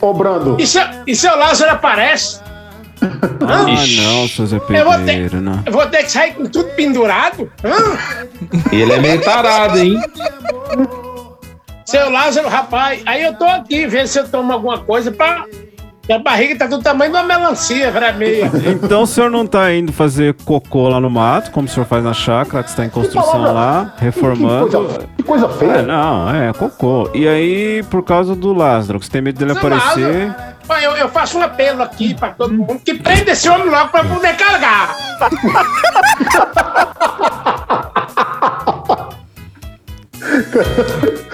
Ô, 0.00 0.12
Brando. 0.14 0.56
e 0.58 0.66
seu, 0.66 0.82
e 1.06 1.14
seu 1.14 1.36
Lázaro 1.36 1.72
aparece. 1.72 2.40
Ah, 3.46 3.70
Ixi. 3.70 4.00
não, 4.00 4.28
seu 4.28 4.46
Zé 4.46 4.56
Eu 4.56 4.84
vou 4.84 4.98
ter- 5.04 5.32
não. 5.40 5.62
Eu 5.66 5.72
vou 5.72 5.86
ter 5.86 6.04
que 6.04 6.12
sair 6.12 6.34
com 6.34 6.44
tudo 6.46 6.68
pendurado. 6.70 7.50
Hã? 7.64 7.98
Ele 8.70 8.92
é 8.92 9.00
meio 9.00 9.20
tarado, 9.20 9.78
hein? 9.78 9.98
Seu 11.84 12.10
Lázaro, 12.10 12.48
rapaz, 12.48 13.02
aí 13.04 13.22
eu 13.22 13.34
tô 13.34 13.44
aqui 13.44 13.86
vendo 13.86 14.06
se 14.06 14.18
eu 14.18 14.28
tomo 14.28 14.52
alguma 14.52 14.78
coisa 14.78 15.10
pra. 15.10 15.44
Minha 16.08 16.18
barriga 16.18 16.56
tá 16.58 16.66
do 16.66 16.80
tamanho 16.82 17.12
de 17.12 17.16
uma 17.16 17.22
melancia 17.22 17.88
vermelha. 17.92 18.50
Então 18.82 19.02
o 19.02 19.06
senhor 19.06 19.30
não 19.30 19.46
tá 19.46 19.72
indo 19.72 19.92
fazer 19.92 20.34
cocô 20.44 20.88
lá 20.88 20.98
no 20.98 21.08
mato, 21.08 21.52
como 21.52 21.68
o 21.68 21.70
senhor 21.70 21.86
faz 21.86 22.02
na 22.02 22.12
chácara, 22.12 22.64
que 22.64 22.70
está 22.70 22.84
em 22.84 22.88
construção 22.88 23.40
lá, 23.52 23.94
Que 23.96 24.04
reformando. 24.06 24.68
coisa, 24.68 25.00
que 25.16 25.22
coisa 25.22 25.46
É, 25.46 25.48
feia. 25.50 25.82
não, 25.82 26.34
é 26.34 26.52
cocô. 26.54 27.08
E 27.14 27.28
aí, 27.28 27.84
por 27.88 28.02
causa 28.02 28.34
do 28.34 28.52
Lázaro, 28.52 28.98
que 28.98 29.06
você 29.06 29.12
tem 29.12 29.22
medo 29.22 29.38
dele 29.38 29.52
Seu 29.52 29.60
aparecer. 29.60 30.26
Lázaro, 30.28 30.51
Eu, 30.82 30.96
eu 30.96 31.08
faço 31.08 31.38
um 31.38 31.42
apelo 31.42 31.82
aqui 31.82 32.14
pra 32.14 32.30
todo 32.30 32.52
mundo 32.54 32.80
que 32.84 32.94
prenda 32.94 33.32
esse 33.32 33.48
homem 33.48 33.68
logo 33.68 33.90
pra 33.90 34.04
poder 34.04 34.36
carregar. 34.36 34.96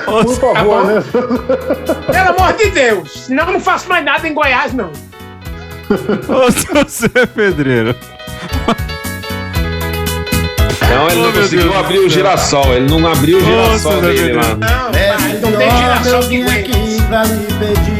Por 0.04 0.34
favor, 0.34 0.84
né? 0.86 1.02
Pelo 2.10 2.28
amor 2.38 2.52
de 2.54 2.70
Deus. 2.70 3.24
Senão 3.26 3.46
eu 3.46 3.52
não 3.54 3.60
faço 3.60 3.88
mais 3.88 4.04
nada 4.04 4.26
em 4.26 4.34
Goiás, 4.34 4.72
não. 4.72 4.90
Ô, 6.28 6.50
seu 6.50 6.88
Zé 6.88 7.26
Pedreiro. 7.26 7.94
Não, 10.90 11.06
ele 11.08 11.20
não 11.22 11.28
Oh, 11.28 11.32
conseguiu 11.32 11.78
abrir 11.78 11.98
o 11.98 12.08
girassol. 12.08 12.74
Ele 12.74 12.88
não 12.88 13.06
abriu 13.10 13.38
o 13.38 13.44
girassol 13.44 13.92
Nossa, 13.92 14.06
dele 14.06 14.32
lá. 14.32 14.42
Não, 14.54 14.90
mas 15.20 15.40
não 15.40 15.52
tem 15.52 15.70
girassol 15.76 16.22
de 16.22 16.42
Goiás. 16.42 17.97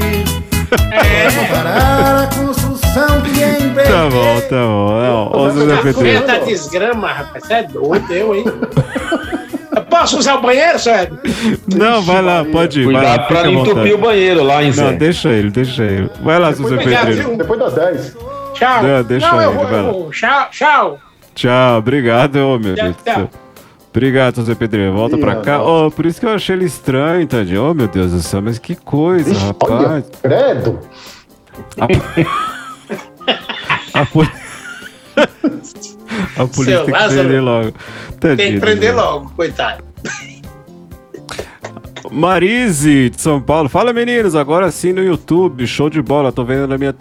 Parar 1.49 2.23
a 2.25 2.27
construção 2.37 3.21
que 3.23 3.31
empreendeu. 3.31 3.85
Tá 3.85 4.09
bom, 4.11 4.41
tá 4.49 4.57
bom. 4.57 5.01
Não, 5.01 5.33
ô, 5.33 5.51
seu 5.51 5.69
Zé. 5.69 5.93
Venta 5.93 6.39
desgrama, 6.41 7.09
rapaz. 7.09 7.45
Você 7.45 7.55
é 7.55 7.63
doido, 7.65 8.13
eu, 8.13 8.35
hein? 8.35 8.45
Eu 9.77 9.83
posso 9.85 10.19
usar 10.19 10.37
o 10.37 10.41
banheiro, 10.43 10.79
Sérgio? 10.79 11.19
Não, 11.75 12.03
vai 12.03 12.23
lá, 12.23 12.45
pode 12.45 12.81
ir. 12.81 12.85
vai 12.85 12.95
lá, 12.95 13.01
Cuidado 13.01 13.29
pra 13.29 13.45
não 13.45 13.61
entupir 13.61 13.95
o 13.95 13.99
banheiro 13.99 14.43
lá, 14.43 14.63
hein, 14.63 14.73
Não, 14.77 14.89
Zé? 14.91 14.93
deixa 14.93 15.29
ele, 15.31 15.51
deixa 15.51 15.85
ele. 15.85 16.11
Vai 16.23 16.39
lá, 16.39 16.53
José 16.53 16.75
Obrigado, 16.75 17.07
Pedreiro. 17.07 17.37
Depois 17.37 17.61
das 17.61 17.75
10. 17.75 18.17
Tchau. 18.55 18.83
Não, 18.83 19.03
deixa 19.05 19.31
Não, 19.31 19.41
eu 19.43 19.51
ele, 19.51 19.59
vou, 19.59 19.67
vai 19.69 19.81
eu 19.81 20.05
lá. 20.05 20.11
Tchau, 20.11 20.49
tchau. 20.51 20.99
Tchau, 21.35 21.79
obrigado, 21.79 22.35
meu 22.59 22.75
Tchau, 22.75 22.85
Deus 22.85 22.97
tchau. 23.05 23.31
Obrigado, 23.91 24.37
José 24.37 24.55
Pedreiro. 24.55 24.93
Volta 24.95 25.17
Ih, 25.17 25.21
pra 25.21 25.37
cá. 25.37 25.63
Oh, 25.63 25.91
por 25.91 26.07
isso 26.07 26.21
que 26.21 26.27
eu 26.27 26.31
achei 26.31 26.55
ele 26.55 26.65
estranho, 26.67 27.27
tadinho. 27.27 27.71
Oh, 27.71 27.75
meu 27.75 27.89
Deus 27.89 28.13
do 28.13 28.21
céu, 28.21 28.41
mas 28.43 28.59
que 28.59 28.75
coisa, 28.77 29.31
Ixi, 29.31 29.45
rapaz. 29.47 29.73
olha, 29.73 30.05
credo. 30.23 30.79
A, 33.95 34.07
poli... 34.07 34.31
a 36.37 36.47
polícia 36.47 36.65
Seu 36.65 36.85
tem 36.85 36.85
que 36.87 36.91
Lázaro. 36.93 37.21
prender 37.21 37.43
logo. 37.43 37.73
Tadinho, 38.21 38.37
Tem 38.37 38.53
que 38.55 38.61
prender 38.61 38.95
logo, 38.95 39.33
coitado. 39.35 39.85
Marise, 42.11 43.11
de 43.11 43.21
São 43.21 43.41
Paulo. 43.41 43.69
Fala, 43.69 43.93
meninos. 43.93 44.35
Agora 44.35 44.71
sim 44.71 44.93
no 44.93 45.03
YouTube. 45.03 45.67
Show 45.67 45.91
de 45.91 46.01
bola. 46.01 46.33
Tô 46.33 46.45
vendo 46.45 46.67
na 46.67 46.79
minha, 46.79 46.95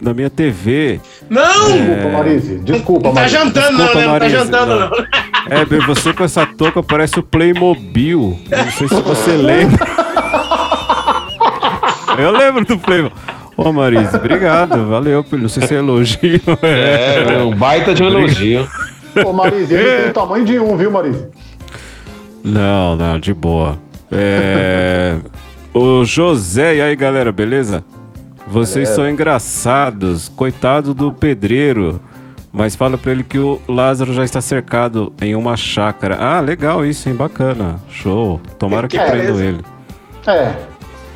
na 0.00 0.14
minha 0.14 0.30
TV. 0.30 1.00
Não! 1.28 1.42
Desculpa, 1.66 2.08
Marise. 2.12 2.58
Desculpa, 2.60 3.08
Não 3.08 3.14
tá 3.14 3.20
Marise. 3.20 3.36
jantando, 3.36 3.78
não, 3.78 3.84
Desculpa, 3.86 4.00
né? 4.00 4.06
Não 4.06 4.18
tá 4.18 4.28
jantando, 4.28 4.66
não. 4.80 4.90
não. 4.90 5.06
É, 5.50 5.64
bem, 5.64 5.80
você 5.80 6.12
com 6.12 6.24
essa 6.24 6.46
touca 6.46 6.82
parece 6.82 7.18
o 7.18 7.22
Playmobil. 7.22 8.38
Não 8.50 8.70
sei 8.70 8.88
se 8.88 9.00
você 9.02 9.32
lembra. 9.32 9.86
Eu 12.18 12.30
lembro 12.30 12.64
do 12.64 12.78
Playmobil. 12.78 13.16
Ô, 13.56 13.72
Marise, 13.72 14.16
obrigado. 14.16 14.86
Valeu. 14.88 15.22
pelo- 15.22 15.42
Não 15.42 15.48
sei 15.48 15.66
se 15.66 15.74
é 15.74 15.78
elogio. 15.78 16.40
É, 16.62 17.42
um 17.42 17.54
baita 17.54 17.94
de 17.94 18.02
um 18.02 18.06
elogio. 18.08 18.68
Ô, 19.24 19.32
Marise, 19.32 19.74
ele 19.74 19.84
tem 20.02 20.10
o 20.10 20.12
tamanho 20.12 20.44
de 20.44 20.58
um, 20.58 20.76
viu, 20.76 20.90
Marise? 20.90 21.26
Não, 22.42 22.96
não, 22.96 23.18
de 23.18 23.32
boa. 23.32 23.78
É. 24.10 25.16
O 25.72 26.04
José, 26.04 26.76
e 26.76 26.82
aí 26.82 26.96
galera, 26.96 27.32
beleza? 27.32 27.84
Vocês 28.46 28.74
Beleza. 28.88 28.94
são 28.94 29.08
engraçados, 29.08 30.28
coitado 30.28 30.92
do 30.94 31.10
pedreiro. 31.12 32.00
Mas 32.56 32.76
fala 32.76 32.96
pra 32.96 33.10
ele 33.10 33.24
que 33.24 33.36
o 33.38 33.60
Lázaro 33.68 34.14
já 34.14 34.22
está 34.22 34.40
cercado 34.40 35.12
em 35.20 35.34
uma 35.34 35.56
chácara. 35.56 36.16
Ah, 36.20 36.38
legal 36.38 36.86
isso, 36.86 37.08
hein? 37.08 37.14
Bacana. 37.16 37.80
Show. 37.90 38.40
Tomara 38.60 38.86
que 38.86 38.96
É, 38.96 39.10
prendam 39.10 39.34
beleza. 39.36 39.44
ele. 39.44 39.64
É. 40.28 40.54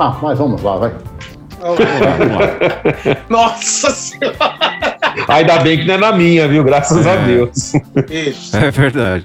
Ah, 0.01 0.17
mas 0.21 0.37
vamos 0.39 0.61
lá, 0.63 0.77
vai. 0.79 0.93
Vamos 1.61 1.79
lá. 1.79 3.17
Nossa 3.31 3.91
senhora! 3.91 4.37
Ainda 5.29 5.59
bem 5.61 5.79
que 5.79 5.85
não 5.87 5.95
é 5.95 5.99
na 5.99 6.13
minha, 6.13 6.47
viu? 6.49 6.63
Graças 6.65 7.07
a 7.07 7.17
Deus. 7.17 7.73
Isso. 8.11 8.57
É 8.57 8.71
verdade. 8.73 9.25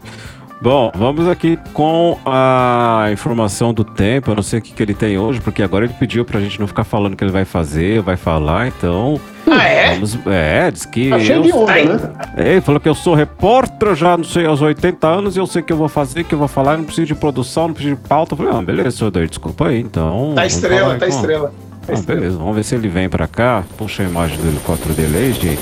Bom, 0.62 0.92
vamos 0.96 1.28
aqui 1.28 1.58
com 1.74 2.18
a 2.26 3.08
informação 3.12 3.74
do 3.74 3.84
tempo. 3.84 4.32
Eu 4.32 4.36
não 4.36 4.44
sei 4.44 4.60
o 4.60 4.62
que, 4.62 4.72
que 4.72 4.82
ele 4.82 4.94
tem 4.94 5.18
hoje, 5.18 5.42
porque 5.42 5.62
agora 5.62 5.86
ele 5.86 5.94
pediu 6.00 6.24
pra 6.24 6.40
gente 6.40 6.60
não 6.60 6.68
ficar 6.68 6.84
falando 6.84 7.14
o 7.14 7.18
que 7.18 7.24
ele 7.24 7.32
vai 7.32 7.44
fazer, 7.44 8.02
vai 8.02 8.16
falar, 8.16 8.68
então. 8.68 9.20
Ah, 9.50 9.64
é? 9.64 9.94
Vamos, 9.94 10.18
é, 10.26 10.72
diz 10.72 10.86
que. 10.86 11.10
Tá 11.10 11.20
cheio 11.20 11.38
eu- 11.38 11.42
de 11.44 11.52
onda, 11.54 11.74
né? 11.74 12.12
É, 12.38 12.52
Ele 12.54 12.62
falou 12.62 12.80
que 12.80 12.88
eu 12.90 12.96
sou 12.96 13.14
repórter 13.14 13.94
já, 13.96 14.16
não 14.18 14.24
sei, 14.24 14.46
aos 14.46 14.62
80 14.62 15.08
anos, 15.08 15.36
e 15.36 15.40
eu 15.40 15.46
sei 15.46 15.62
o 15.62 15.66
que 15.66 15.74
eu 15.74 15.78
vou 15.78 15.90
fazer, 15.90 16.22
o 16.22 16.26
que 16.26 16.34
eu 16.34 16.40
vou 16.40 16.48
falar, 16.48 16.78
não 16.78 16.86
preciso 16.86 17.08
de 17.08 17.16
produção, 17.16 17.68
não 17.68 17.74
preciso 17.74 17.96
de 17.96 18.02
pauta. 18.08 18.34
Eu 18.34 18.38
falei, 18.38 18.54
ah, 18.56 18.62
beleza, 18.62 18.92
senhor 18.92 19.12
Daí, 19.12 19.28
desculpa 19.28 19.68
aí, 19.68 19.80
então. 19.82 20.34
Tá 20.36 20.46
estrela, 20.46 20.86
falar 20.86 21.00
tá 21.00 21.08
estrela. 21.08 21.54
Ah, 21.88 22.02
beleza, 22.08 22.38
vamos 22.38 22.56
ver 22.56 22.64
se 22.64 22.76
ele 22.76 22.88
vem 22.88 23.10
pra 23.10 23.28
cá. 23.28 23.64
Puxa 23.78 24.04
a 24.04 24.06
imagem 24.06 24.38
do 24.38 24.48
helicóptero 24.48 24.94
dele 24.94 25.18
aí, 25.18 25.34
gente. 25.34 25.60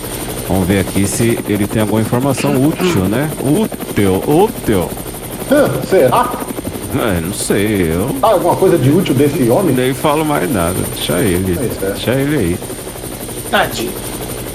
Vamos 0.47 0.67
ver 0.67 0.79
aqui 0.81 1.07
se 1.07 1.39
ele 1.49 1.65
tem 1.65 1.81
alguma 1.81 2.01
informação 2.01 2.51
útil, 2.63 3.05
né? 3.05 3.29
Útil, 3.41 4.21
útil. 4.27 4.89
Hã, 5.51 5.67
Será? 5.87 6.29
É, 6.93 7.21
não 7.21 7.33
sei, 7.33 7.89
eu 7.93 8.13
Ah, 8.21 8.27
alguma 8.33 8.53
coisa 8.55 8.77
de 8.77 8.89
útil 8.91 9.15
desse 9.15 9.49
homem? 9.49 9.73
nem 9.73 9.93
falo 9.93 10.23
mais 10.25 10.51
nada. 10.53 10.75
Deixa 10.93 11.19
ele. 11.19 11.53
É. 11.81 11.85
Deixa 11.91 12.11
ele 12.13 12.35
aí. 12.37 12.57
Tadinho. 13.51 13.91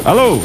Alô? 0.04 0.38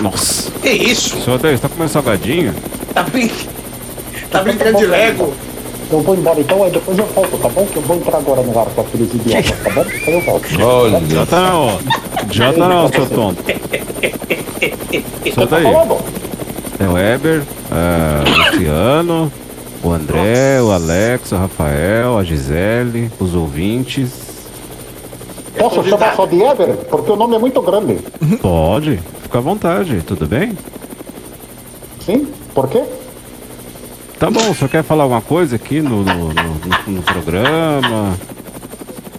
Nossa. 0.00 0.50
Que 0.62 0.70
isso? 0.70 1.20
Senhor 1.22 1.38
Deus, 1.38 1.60
tá 1.60 1.68
comendo 1.68 1.90
salgadinho? 1.90 2.54
Tá, 2.94 3.02
brin... 3.02 3.30
tá 4.30 4.42
brincando 4.42 4.78
de 4.78 4.86
Lego? 4.86 5.34
Eu 5.90 6.00
vou 6.00 6.14
embora 6.16 6.40
então, 6.40 6.64
aí 6.64 6.70
depois 6.70 6.98
eu 6.98 7.06
volto, 7.06 7.36
tá 7.38 7.48
bom? 7.48 7.66
Que 7.66 7.76
eu 7.76 7.82
vou 7.82 7.96
entrar 7.96 8.16
agora 8.18 8.42
no 8.42 8.58
ar 8.58 8.66
com 8.66 8.80
aqueles 8.80 9.14
idiotas, 9.14 9.58
tá 9.62 9.70
bom? 9.70 9.82
Aí 9.82 10.12
eu 10.14 10.20
volto. 10.22 10.46
Olha. 10.60 11.06
Já 11.06 11.26
tá 11.26 11.40
não, 11.40 11.80
Já 12.32 12.52
tá 12.52 12.68
não, 12.68 12.88
seu 12.88 13.06
tonto. 13.06 13.44
Solta 15.34 15.46
Tá 15.46 15.56
aí. 15.58 15.62
falando? 15.64 15.98
É 16.78 16.84
o 16.88 16.92
Weber, 16.92 17.42
é, 17.70 18.30
o 18.30 18.50
Luciano, 18.56 19.32
o 19.82 19.92
André, 19.92 20.60
o 20.60 20.72
Alex, 20.72 21.32
o 21.32 21.36
Rafael, 21.36 22.18
a 22.18 22.24
Gisele, 22.24 23.10
os 23.20 23.34
ouvintes. 23.34 24.25
Posso 25.58 25.82
chamar 25.84 26.14
só 26.16 26.26
de 26.26 26.42
Ever? 26.42 26.76
Porque 26.90 27.10
o 27.10 27.16
nome 27.16 27.36
é 27.36 27.38
muito 27.38 27.60
grande. 27.62 27.98
Pode, 28.40 29.00
fica 29.22 29.38
à 29.38 29.40
vontade, 29.40 30.02
tudo 30.06 30.26
bem? 30.26 30.56
Sim? 32.04 32.26
Por 32.54 32.68
quê? 32.68 32.82
Tá 34.18 34.30
bom, 34.30 34.54
senhor 34.54 34.70
quer 34.70 34.82
falar 34.82 35.02
alguma 35.04 35.20
coisa 35.20 35.56
aqui 35.56 35.80
no, 35.82 36.02
no, 36.02 36.28
no- 36.32 36.92
no 36.92 37.02
programa? 37.02 38.16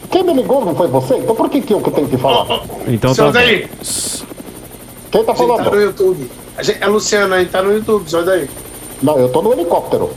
Quem 0.09 0.23
me 0.23 0.33
ligou 0.33 0.63
não 0.65 0.73
foi 0.75 0.87
você? 0.87 1.17
Então 1.17 1.35
por 1.35 1.49
que 1.49 1.61
que 1.61 1.73
eu 1.73 1.81
que 1.81 1.91
tenho 1.91 2.07
que 2.07 2.17
falar? 2.17 2.61
Então 2.87 3.11
tá 3.11 3.15
Senhor 3.15 3.27
bom. 3.27 3.33
daí, 3.33 3.67
Quem 5.11 5.23
tá 5.23 5.31
a 5.31 5.35
gente 5.35 5.47
tá 5.47 5.53
no 5.57 5.63
falando? 5.63 5.81
YouTube. 5.81 6.31
A, 6.57 6.63
gente, 6.63 6.83
a 6.83 6.87
Luciana 6.87 7.35
aí 7.35 7.45
tá 7.45 7.61
no 7.61 7.73
YouTube, 7.73 8.09
senhor 8.09 8.25
daí. 8.25 8.49
Não, 9.03 9.19
eu 9.19 9.29
tô 9.29 9.41
no 9.43 9.53
helicóptero. 9.53 10.09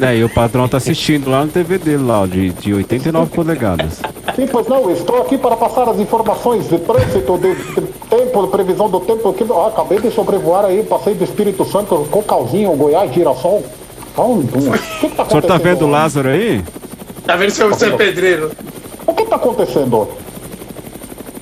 É, 0.00 0.14
e 0.16 0.24
o 0.24 0.28
patrão 0.28 0.68
tá 0.68 0.76
assistindo 0.76 1.30
lá 1.30 1.44
no 1.44 1.50
TV 1.50 1.78
dele, 1.78 2.02
lá, 2.02 2.26
de, 2.26 2.50
de 2.50 2.74
89 2.74 3.30
polegadas. 3.34 4.00
Sim, 4.34 4.46
pois 4.46 4.66
não, 4.68 4.90
estou 4.90 5.22
aqui 5.22 5.38
para 5.38 5.56
passar 5.56 5.88
as 5.88 5.98
informações 5.98 6.68
de 6.68 6.78
trânsito, 6.78 7.38
de, 7.38 7.54
de 7.54 7.80
tempo, 8.10 8.42
de 8.42 8.48
previsão 8.50 8.90
do 8.90 9.00
tempo. 9.00 9.32
Que, 9.32 9.44
ah, 9.50 9.68
acabei 9.68 9.98
de 9.98 10.10
sobrevoar 10.10 10.66
aí, 10.66 10.82
passei 10.82 11.14
do 11.14 11.24
Espírito 11.24 11.64
Santo, 11.64 12.06
Cocalzinho, 12.10 12.72
Goiás, 12.76 13.12
Girassol. 13.12 13.64
Onde? 14.18 14.46
O 14.68 14.72
que, 15.00 15.08
que 15.08 15.16
tá 15.16 15.22
O 15.22 15.26
senhor 15.28 15.38
acontecendo? 15.38 15.46
tá 15.48 15.56
vendo 15.58 15.86
o 15.86 15.90
Lázaro 15.90 16.28
aí? 16.28 16.62
Tá 17.26 17.36
vendo 17.36 17.50
seu, 17.50 17.72
seu 17.74 17.96
pedreiro? 17.96 18.50
O 19.06 19.14
que 19.14 19.24
tá 19.24 19.36
acontecendo? 19.36 20.08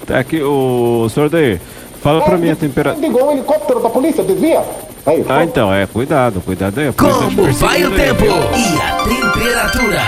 Tá 0.06 0.18
aqui, 0.20 0.40
o 0.42 1.08
senhor 1.08 1.28
daí. 1.28 1.61
Fala 2.00 2.20
pra 2.23 2.37
mim 2.37 2.50
a 2.50 2.56
temperatura. 2.56 3.06
Ligou 3.06 3.28
o 3.28 3.32
helicóptero 3.32 3.80
da 3.80 3.88
polícia, 3.88 4.23
desvia. 4.23 4.62
Aí, 5.06 5.25
Ah, 5.28 5.44
então, 5.44 5.73
é, 5.73 5.87
cuidado, 5.87 6.40
cuidado 6.40 6.80
aí. 6.80 6.90
tá 6.92 7.04
Como 7.04 7.52
vai 7.52 7.84
o 7.84 7.90
tempo 7.90 8.25
e 8.25 8.80
a 8.80 9.04
temperatura? 9.04 10.02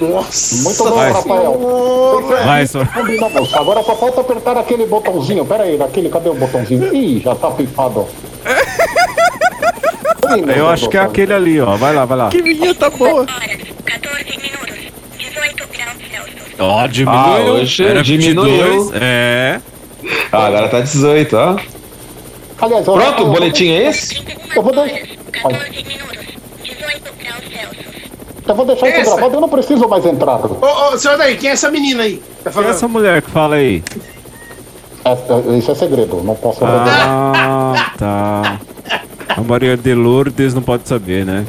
Nossa 0.00 0.56
Muito 0.62 0.84
bom, 0.84 0.90
Vai. 0.94 1.12
Rafael. 1.12 2.22
Vai, 2.44 2.66
senhor. 2.66 2.88
Agora 3.54 3.82
só 3.82 3.96
falta 3.96 4.20
apertar 4.20 4.56
aquele 4.58 4.86
botãozinho. 4.86 5.44
Pera 5.46 5.64
aí, 5.64 5.76
naquele, 5.78 6.08
cadê 6.10 6.28
o 6.28 6.34
botãozinho? 6.34 6.88
Ih, 6.94 7.20
já 7.20 7.34
tá 7.34 7.50
meu 10.44 10.56
Eu 10.56 10.68
acho 10.68 10.88
que 10.88 10.96
é 10.96 11.00
aquele 11.00 11.32
ali, 11.32 11.60
ó. 11.60 11.76
Vai 11.76 11.94
lá, 11.94 12.04
vai 12.04 12.18
lá. 12.18 12.28
Que 12.28 12.42
vinheta 12.42 12.90
boa. 12.90 13.26
Ó, 16.58 16.80
Ah, 16.80 16.86
diminuiu. 16.86 17.52
hoje 17.54 17.84
Era 17.84 18.02
diminuiu. 18.02 18.84
22. 18.86 19.02
É. 19.02 19.60
Ah, 20.32 20.46
agora 20.46 20.68
tá 20.68 20.80
18, 20.80 21.36
ó. 21.36 21.56
Aliás, 22.60 22.84
Pronto, 22.84 23.22
o 23.22 23.26
boletim 23.26 23.68
é 23.70 23.88
esse? 23.88 24.22
Eu 24.54 24.62
vou 24.62 24.72
deixar. 24.74 25.06
Ai. 25.44 25.84
Eu 28.48 28.54
vou 28.54 28.64
deixar 28.64 28.88
isso 28.88 29.10
gravado, 29.16 29.34
eu 29.34 29.40
não 29.40 29.48
preciso 29.48 29.88
mais 29.88 30.06
entrar. 30.06 30.40
Ô, 30.46 30.92
ô, 30.94 30.98
senhor 30.98 31.18
daí, 31.18 31.36
quem 31.36 31.50
é 31.50 31.52
essa 31.54 31.70
menina 31.70 32.04
aí? 32.04 32.22
Tá 32.44 32.50
E 32.50 32.52
falando? 32.52 32.70
essa 32.70 32.86
mulher 32.88 33.20
que 33.20 33.30
fala 33.30 33.56
aí? 33.56 33.82
É- 35.04 35.58
isso 35.58 35.70
é 35.70 35.74
segredo, 35.74 36.22
não 36.22 36.34
posso. 36.36 36.60
Ah, 36.64 37.92
tá. 37.98 38.60
A 39.28 39.40
Maria 39.42 39.76
de 39.76 39.94
Lourdes 39.94 40.54
não 40.54 40.62
pode 40.62 40.88
saber, 40.88 41.26
né? 41.26 41.44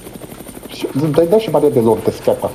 Deixa 1.29 1.51
Maria 1.51 1.69
de 1.71 1.79
Lourdes 1.79 2.19
quieta. 2.19 2.49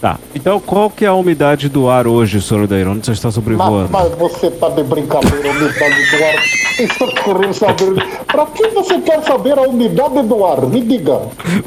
Tá. 0.00 0.18
Então, 0.34 0.60
qual 0.60 0.88
que 0.90 1.04
é 1.04 1.08
a 1.08 1.14
umidade 1.14 1.68
do 1.68 1.88
ar 1.88 2.06
hoje, 2.06 2.40
senhor 2.40 2.66
Daíro? 2.66 2.92
Onde 2.92 3.04
você 3.06 3.12
está 3.12 3.28
Mas, 3.28 3.34
sobrevoando? 3.34 3.88
mas 3.90 4.12
você 4.14 4.50
tá 4.50 4.68
de 4.68 4.82
brincadeira, 4.84 5.50
umidade 5.50 6.10
do 6.10 6.24
ar. 6.24 6.67
Estou 6.78 7.08
querendo 7.08 7.52
saber. 7.54 7.94
Pra 8.26 8.46
que 8.46 8.68
você 8.68 9.00
quer 9.00 9.22
saber 9.24 9.58
a 9.58 9.62
umidade 9.62 10.22
do 10.22 10.44
ar? 10.44 10.62
Me 10.66 10.80
diga. 10.80 11.20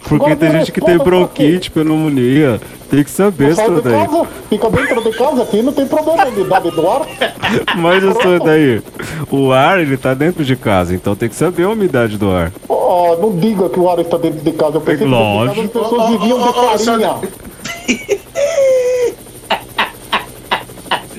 Porque 0.08 0.15
Agora 0.15 0.36
tem 0.36 0.51
gente 0.51 0.72
que 0.72 0.80
tem 0.82 0.98
bronquite, 0.98 1.70
pneumonia. 1.72 2.60
Tem 2.89 3.03
que 3.03 3.10
saber, 3.12 3.56
Sai 3.56 3.65
senhor 3.65 3.82
de 3.82 3.89
Daíro. 3.89 4.10
casa, 4.10 4.27
fica 4.50 4.70
dentro 4.70 5.01
de 5.03 5.18
casa 5.18 5.44
aqui, 5.44 5.62
não 5.62 5.72
tem 5.72 5.86
problema 5.88 6.24
a 6.24 6.27
umidade 6.27 6.72
do 6.72 6.89
ar. 6.89 7.01
Mas, 7.77 8.03
o 8.03 8.13
senhor 8.22 8.39
Daíro, 8.41 8.84
o 9.30 9.51
ar, 9.53 9.80
ele 9.80 9.96
tá 9.96 10.13
dentro 10.13 10.44
de 10.44 10.56
casa, 10.58 10.94
então 10.94 11.15
tem 11.15 11.30
que 11.30 11.36
saber 11.36 11.63
a 11.63 11.70
umidade 11.70 12.18
do 12.18 12.30
ar. 12.30 12.51
Oh, 12.68 13.15
não 13.22 13.38
diga 13.38 13.70
que 13.70 13.80
o 13.80 13.89
ar 13.89 14.00
está 14.00 14.18
dentro 14.18 14.39
de 14.41 14.51
casa. 14.51 14.75
Eu 14.77 14.82
pensei 14.82 15.08
que 15.08 15.13
de 15.13 15.20
casa 15.20 15.62
as 15.62 15.68
pessoas 15.70 16.10
viviam 16.10 16.38
de 16.39 16.53
farinha. 16.53 17.15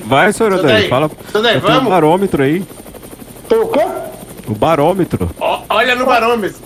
Vai, 0.05 0.31
senhor 0.33 0.61
Daí, 0.61 0.87
fala. 0.89 1.09
Daí, 1.33 1.55
Eu 1.55 1.61
tenho 1.61 1.73
um 1.73 1.77
vamos? 1.77 1.89
barômetro 1.89 2.43
aí. 2.43 2.63
Tem 3.53 3.61
o 3.61 3.67
quê? 3.67 3.85
O 4.47 4.55
barômetro. 4.55 5.29
Olha 5.69 5.93
no 5.95 6.07
barômetro. 6.07 6.59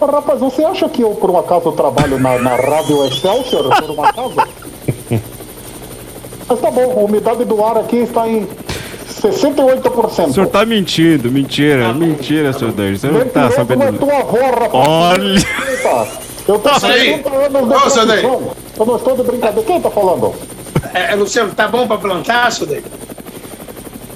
Rapaz, 0.00 0.40
você 0.40 0.64
acha 0.64 0.88
que 0.88 1.00
eu, 1.00 1.10
por 1.10 1.30
um 1.30 1.38
acaso, 1.38 1.70
trabalho 1.70 2.18
na, 2.18 2.36
na 2.40 2.56
Rádio 2.56 3.06
Excelsior, 3.06 3.68
por 3.80 3.90
um 3.92 4.04
acaso? 4.04 4.34
Mas 6.48 6.60
tá 6.60 6.70
bom, 6.72 6.82
a 6.82 7.04
umidade 7.04 7.44
do 7.44 7.64
ar 7.64 7.78
aqui 7.78 7.98
está 7.98 8.26
em 8.26 8.48
68%. 9.20 10.26
O 10.26 10.32
senhor 10.32 10.48
tá 10.48 10.66
mentindo, 10.66 11.30
mentira, 11.30 11.92
mentira, 11.92 12.52
senhor 12.52 12.72
Daí. 12.72 12.98
Você 12.98 13.06
não 13.06 13.24
tá 13.28 13.48
sabendo. 13.52 13.78
não 13.78 13.86
é 13.86 13.92
tua 13.92 14.18
avó, 14.18 14.50
rapaz. 14.50 14.74
Olha! 14.74 15.38
Eita, 15.70 16.08
Eu 16.48 16.58
tô 16.58 16.68
Nossa, 16.68 16.88
aí. 16.88 17.22
60 17.22 17.28
anos 17.28 17.52
de 17.52 17.56
Ô, 17.56 17.80
profissão. 17.80 18.56
Eu 18.80 18.86
não 18.86 18.96
estou 18.96 19.16
de 19.16 19.22
brincadeira. 19.22 19.64
Quem 19.64 19.80
tá 19.80 19.90
falando? 19.92 20.34
É, 20.92 21.12
é, 21.12 21.14
Luciano, 21.14 21.54
tá 21.54 21.68
bom 21.68 21.86
pra 21.86 21.98
plantar, 21.98 22.50
seu 22.50 22.66
daí? 22.66 22.82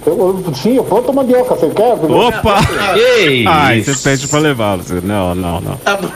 Eu, 0.07 0.43
eu- 0.47 0.55
sim, 0.55 0.77
eu 0.77 0.85
planto 0.85 1.13
mandioca, 1.13 1.55
você 1.57 1.69
quer? 1.71 1.93
Opa! 1.95 2.59
Ei! 2.97 3.45
Ai, 3.47 3.83
você 3.83 3.95
pede 4.09 4.29
pra 4.29 4.39
levar, 4.39 4.77
você. 4.77 5.01
Não, 5.03 5.35
não, 5.35 5.61
não. 5.61 5.77
Tá 5.79 5.97
bom. 5.97 6.09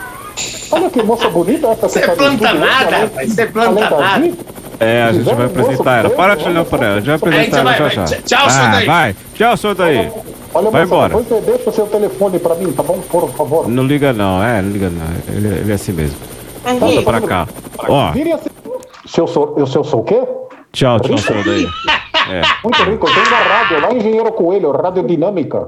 Olha 0.71 0.89
que 0.89 1.03
moça 1.03 1.29
bonita 1.29 1.67
essa 1.67 1.89
Você 1.89 1.99
planta 1.99 2.53
nada, 2.53 2.85
além- 2.87 3.01
rapaz, 3.01 3.33
você 3.33 3.45
planta 3.47 3.89
nada. 3.89 4.31
É, 4.79 5.03
a 5.03 5.11
gente 5.11 5.25
vai 5.35 5.45
apresentar 5.45 5.99
ela. 5.99 6.09
Para 6.09 6.35
de 6.35 6.45
olhar 6.47 6.65
pra 6.65 6.85
ela, 6.85 6.95
a 6.95 6.99
gente 6.99 7.05
vai 7.07 7.15
apresentar 7.15 7.57
ela 7.59 7.73
já 7.73 7.89
já. 7.89 8.05
Tchau, 8.05 8.49
senhor 8.49 8.65
Ah, 8.65 8.71
Daí. 8.71 8.85
vai. 8.87 9.15
Tchau, 9.35 9.57
senhor 9.57 9.75
daí. 9.75 10.11
Olha, 10.53 10.69
Vai 10.69 10.81
moça, 10.81 10.83
embora. 10.83 11.07
depois 11.09 11.27
você 11.27 11.41
deixa 11.51 11.69
o 11.69 11.73
seu 11.73 11.85
telefone 11.87 12.39
pra 12.39 12.55
mim, 12.55 12.71
tá 12.71 12.83
bom? 12.83 12.99
Por 13.09 13.29
favor. 13.31 13.67
Não 13.69 13.83
liga 13.85 14.11
não, 14.13 14.41
é, 14.43 14.61
não 14.61 14.71
liga 14.71 14.89
não. 14.89 15.35
Ele, 15.35 15.47
ele 15.59 15.71
é 15.71 15.75
assim 15.75 15.91
mesmo. 15.91 16.17
Volta 16.79 17.01
pra 17.03 17.21
cá. 17.21 17.47
Ó, 17.87 18.07
assim. 18.09 18.23
Se 19.05 19.19
eu 19.19 19.27
sou, 19.27 19.53
eu, 19.57 19.67
se 19.67 19.77
eu 19.77 19.83
sou 19.83 19.99
o 19.99 20.03
quê? 20.03 20.21
tchau, 20.73 20.99
tchau, 21.01 21.17
senhor 21.17 21.43
daí. 21.43 21.67
É. 22.29 22.41
Muito 22.63 22.83
rico, 22.83 23.07
eu 23.07 23.13
tenho 23.13 23.27
uma 23.27 23.37
rádio 23.37 23.81
lá, 23.81 23.93
Engenheiro 23.93 24.31
Coelho, 24.33 24.71
radiodinâmica. 24.71 25.67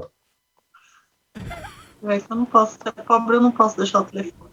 Mas 2.02 2.24
eu 2.28 2.36
não 2.36 2.44
posso 2.44 2.78
ser 2.82 2.92
pobre, 3.04 3.36
eu 3.36 3.40
não 3.40 3.50
posso 3.50 3.76
deixar 3.76 4.00
o 4.00 4.04
telefone. 4.04 4.44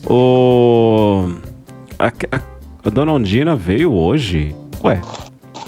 O. 0.05 1.29
A, 1.97 2.07
a- 2.07 2.41
a 2.85 2.89
dona 2.89 3.13
Ondina 3.13 3.55
veio 3.55 3.93
hoje? 3.93 4.53
Ué, 4.83 4.99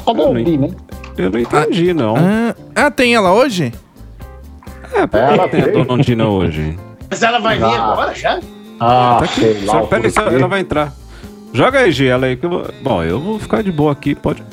Cadê 0.06 0.22
o 0.22 0.34
não 0.34 0.44
Bi, 0.44 0.58
né? 0.58 0.70
eu 1.18 1.30
não 1.32 1.40
entendi, 1.40 1.94
não. 1.94 2.16
Ah, 2.18 2.56
ah, 2.76 2.92
tem 2.92 3.16
ela 3.16 3.34
hoje? 3.34 3.72
É, 4.94 5.06
por 5.08 5.20
Ela 5.20 5.44
que 5.50 5.50
tem 5.58 5.62
a 5.64 5.68
dona 5.68 5.94
Ondina 5.94 6.28
hoje? 6.28 6.78
Mas 7.10 7.22
ela 7.24 7.40
vai 7.40 7.58
vir 7.58 7.64
Ah. 7.66 7.92
agora 7.92 8.14
já? 8.16 8.40
Ah, 8.80 9.18
Tá 9.20 9.26
aqui. 9.26 9.42
sei 9.42 9.66
lá. 9.66 9.74
Só, 9.74 9.84
o 9.84 9.88
pera 9.88 10.04
aí, 10.06 10.12
só- 10.12 10.22
ela 10.28 10.48
vai 10.48 10.60
entrar. 10.62 10.94
Joga 11.54 11.80
aí, 11.80 11.92
G, 11.92 12.06
ela 12.08 12.26
aí 12.28 12.36
que 12.36 12.46
eu 12.46 12.50
vou. 12.50 12.66
Bom, 12.82 13.04
eu 13.04 13.20
vou 13.20 13.40
ficar 13.40 13.64
de 13.64 13.72
boa 13.72 13.92
aqui. 13.94 14.14
Pode. 14.16 14.44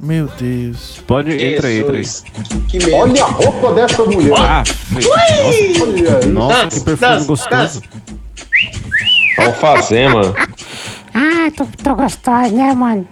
Meu 0.00 0.28
Deus. 0.38 1.02
Pode. 1.06 1.32
Entra 1.32 1.66
aí, 1.68 1.80
entra 1.80 1.96
aí. 1.96 2.04
Jesus. 2.04 2.92
Olha 2.92 3.24
a 3.24 3.26
roupa 3.26 3.72
dessa 3.74 4.04
mulher. 4.04 4.32
Ah. 4.38 4.62
Olha 4.94 6.26
nossa, 6.28 6.54
Dança, 6.64 6.78
que 6.78 6.84
perfume 6.96 7.24
gostoso. 7.26 7.82
Alfazema. 9.38 10.34
Ah, 11.14 11.50
tô, 11.56 11.66
tô 11.82 11.94
gostosa, 11.96 12.48
né, 12.50 12.72
mano? 12.74 13.06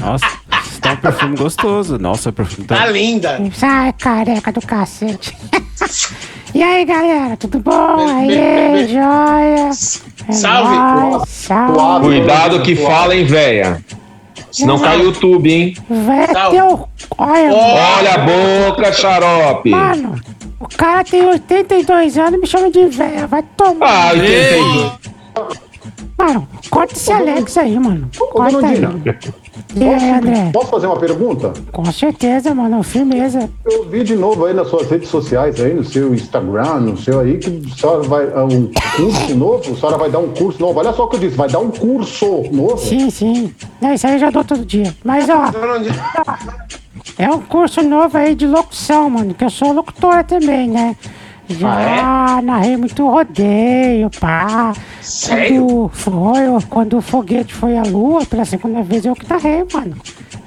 Nossa, 0.00 0.24
isso 0.26 0.38
tá 0.82 0.92
um 0.92 0.96
perfume 0.96 1.36
gostoso. 1.36 1.98
Nossa, 1.98 2.30
o 2.30 2.32
perfume 2.32 2.66
Tá 2.66 2.76
tá. 2.76 2.86
linda. 2.86 3.40
Sai, 3.54 3.92
careca 3.94 4.52
do 4.52 4.60
cacete. 4.60 5.36
e 6.54 6.62
aí, 6.62 6.84
galera, 6.84 7.36
tudo 7.36 7.58
bom? 7.60 8.26
Be- 8.26 8.88
joia? 8.88 9.70
É 10.28 10.32
Salve. 10.32 10.76
nóis, 10.76 11.28
salve. 11.28 12.06
Cuidado 12.06 12.62
que 12.62 12.76
fala, 12.76 13.16
hein, 13.16 13.24
véia. 13.24 13.82
Senão 14.50 14.78
cai 14.78 14.98
o 15.00 15.04
YouTube, 15.04 15.50
hein? 15.50 15.74
Salve. 16.32 16.56
ter 16.56 16.62
o... 16.62 16.88
Olha, 17.16 17.54
Olha 17.54 18.14
a 18.14 18.18
boca, 18.18 18.92
xarope. 18.92 19.70
mano, 19.70 20.20
o 20.60 20.68
cara 20.68 21.02
tem 21.04 21.24
82 21.24 22.18
anos 22.18 22.34
e 22.34 22.38
me 22.38 22.46
chama 22.46 22.70
de 22.70 22.86
velha. 22.86 23.26
Vai 23.26 23.42
tomar. 23.56 23.86
Ah, 24.10 24.12
82. 24.12 24.92
Mano, 26.18 26.48
corta 26.70 26.92
esse 26.92 27.10
Alex 27.12 27.56
aí, 27.56 27.78
mano. 27.78 28.08
Corta 28.32 28.66
aí. 28.66 28.80
E 29.74 29.82
aí, 29.84 30.10
André? 30.10 30.50
posso 30.52 30.66
fazer 30.70 30.86
uma 30.86 30.98
pergunta? 30.98 31.52
Com 31.72 31.84
certeza, 31.86 32.54
mano. 32.54 32.82
Firmeza. 32.82 33.48
Eu 33.64 33.84
vi 33.88 34.04
de 34.04 34.14
novo 34.14 34.44
aí 34.44 34.52
nas 34.54 34.68
suas 34.68 34.90
redes 34.90 35.08
sociais, 35.08 35.58
aí 35.60 35.72
no 35.72 35.82
seu 35.84 36.14
Instagram, 36.14 36.80
no 36.80 36.96
seu 36.98 37.20
aí, 37.20 37.38
que 37.38 37.62
a 37.72 37.76
senhora 37.76 38.02
vai. 38.02 38.24
ah, 38.34 38.44
Um 38.44 38.70
curso 38.96 39.34
novo? 39.34 39.72
A 39.72 39.76
senhora 39.76 39.96
vai 39.98 40.10
dar 40.10 40.18
um 40.18 40.28
curso 40.28 40.60
novo. 40.60 40.78
Olha 40.78 40.92
só 40.92 41.04
o 41.04 41.08
que 41.08 41.16
eu 41.16 41.20
disse, 41.20 41.36
vai 41.36 41.48
dar 41.48 41.60
um 41.60 41.70
curso 41.70 42.42
novo. 42.52 42.76
Sim, 42.78 43.08
sim. 43.10 43.54
Não, 43.80 43.94
isso 43.94 44.06
aí 44.06 44.14
eu 44.14 44.18
já 44.18 44.30
dou 44.30 44.44
todo 44.44 44.64
dia. 44.64 44.94
Mas, 45.02 45.26
ó, 45.30 45.46
Ondina. 45.76 45.94
é 47.18 47.30
um 47.30 47.40
curso 47.40 47.82
novo 47.82 48.16
aí 48.18 48.34
de 48.34 48.46
locução, 48.46 49.08
mano. 49.08 49.32
Que 49.34 49.44
eu 49.44 49.50
sou 49.50 49.72
locutora 49.72 50.22
também, 50.22 50.68
né? 50.68 50.96
Já 51.48 52.40
narrei 52.42 52.76
muito 52.76 53.06
rodeio, 53.08 54.08
pá. 54.20 54.72
Sério? 55.00 55.66
Quando 55.66 55.88
foi, 55.90 56.66
quando 56.68 56.98
o 56.98 57.02
foguete 57.02 57.52
foi 57.52 57.76
à 57.76 57.82
lua, 57.82 58.24
pela 58.24 58.44
segunda 58.44 58.82
vez 58.82 59.04
eu 59.04 59.14
que 59.14 59.28
narrei, 59.28 59.64
mano. 59.72 59.96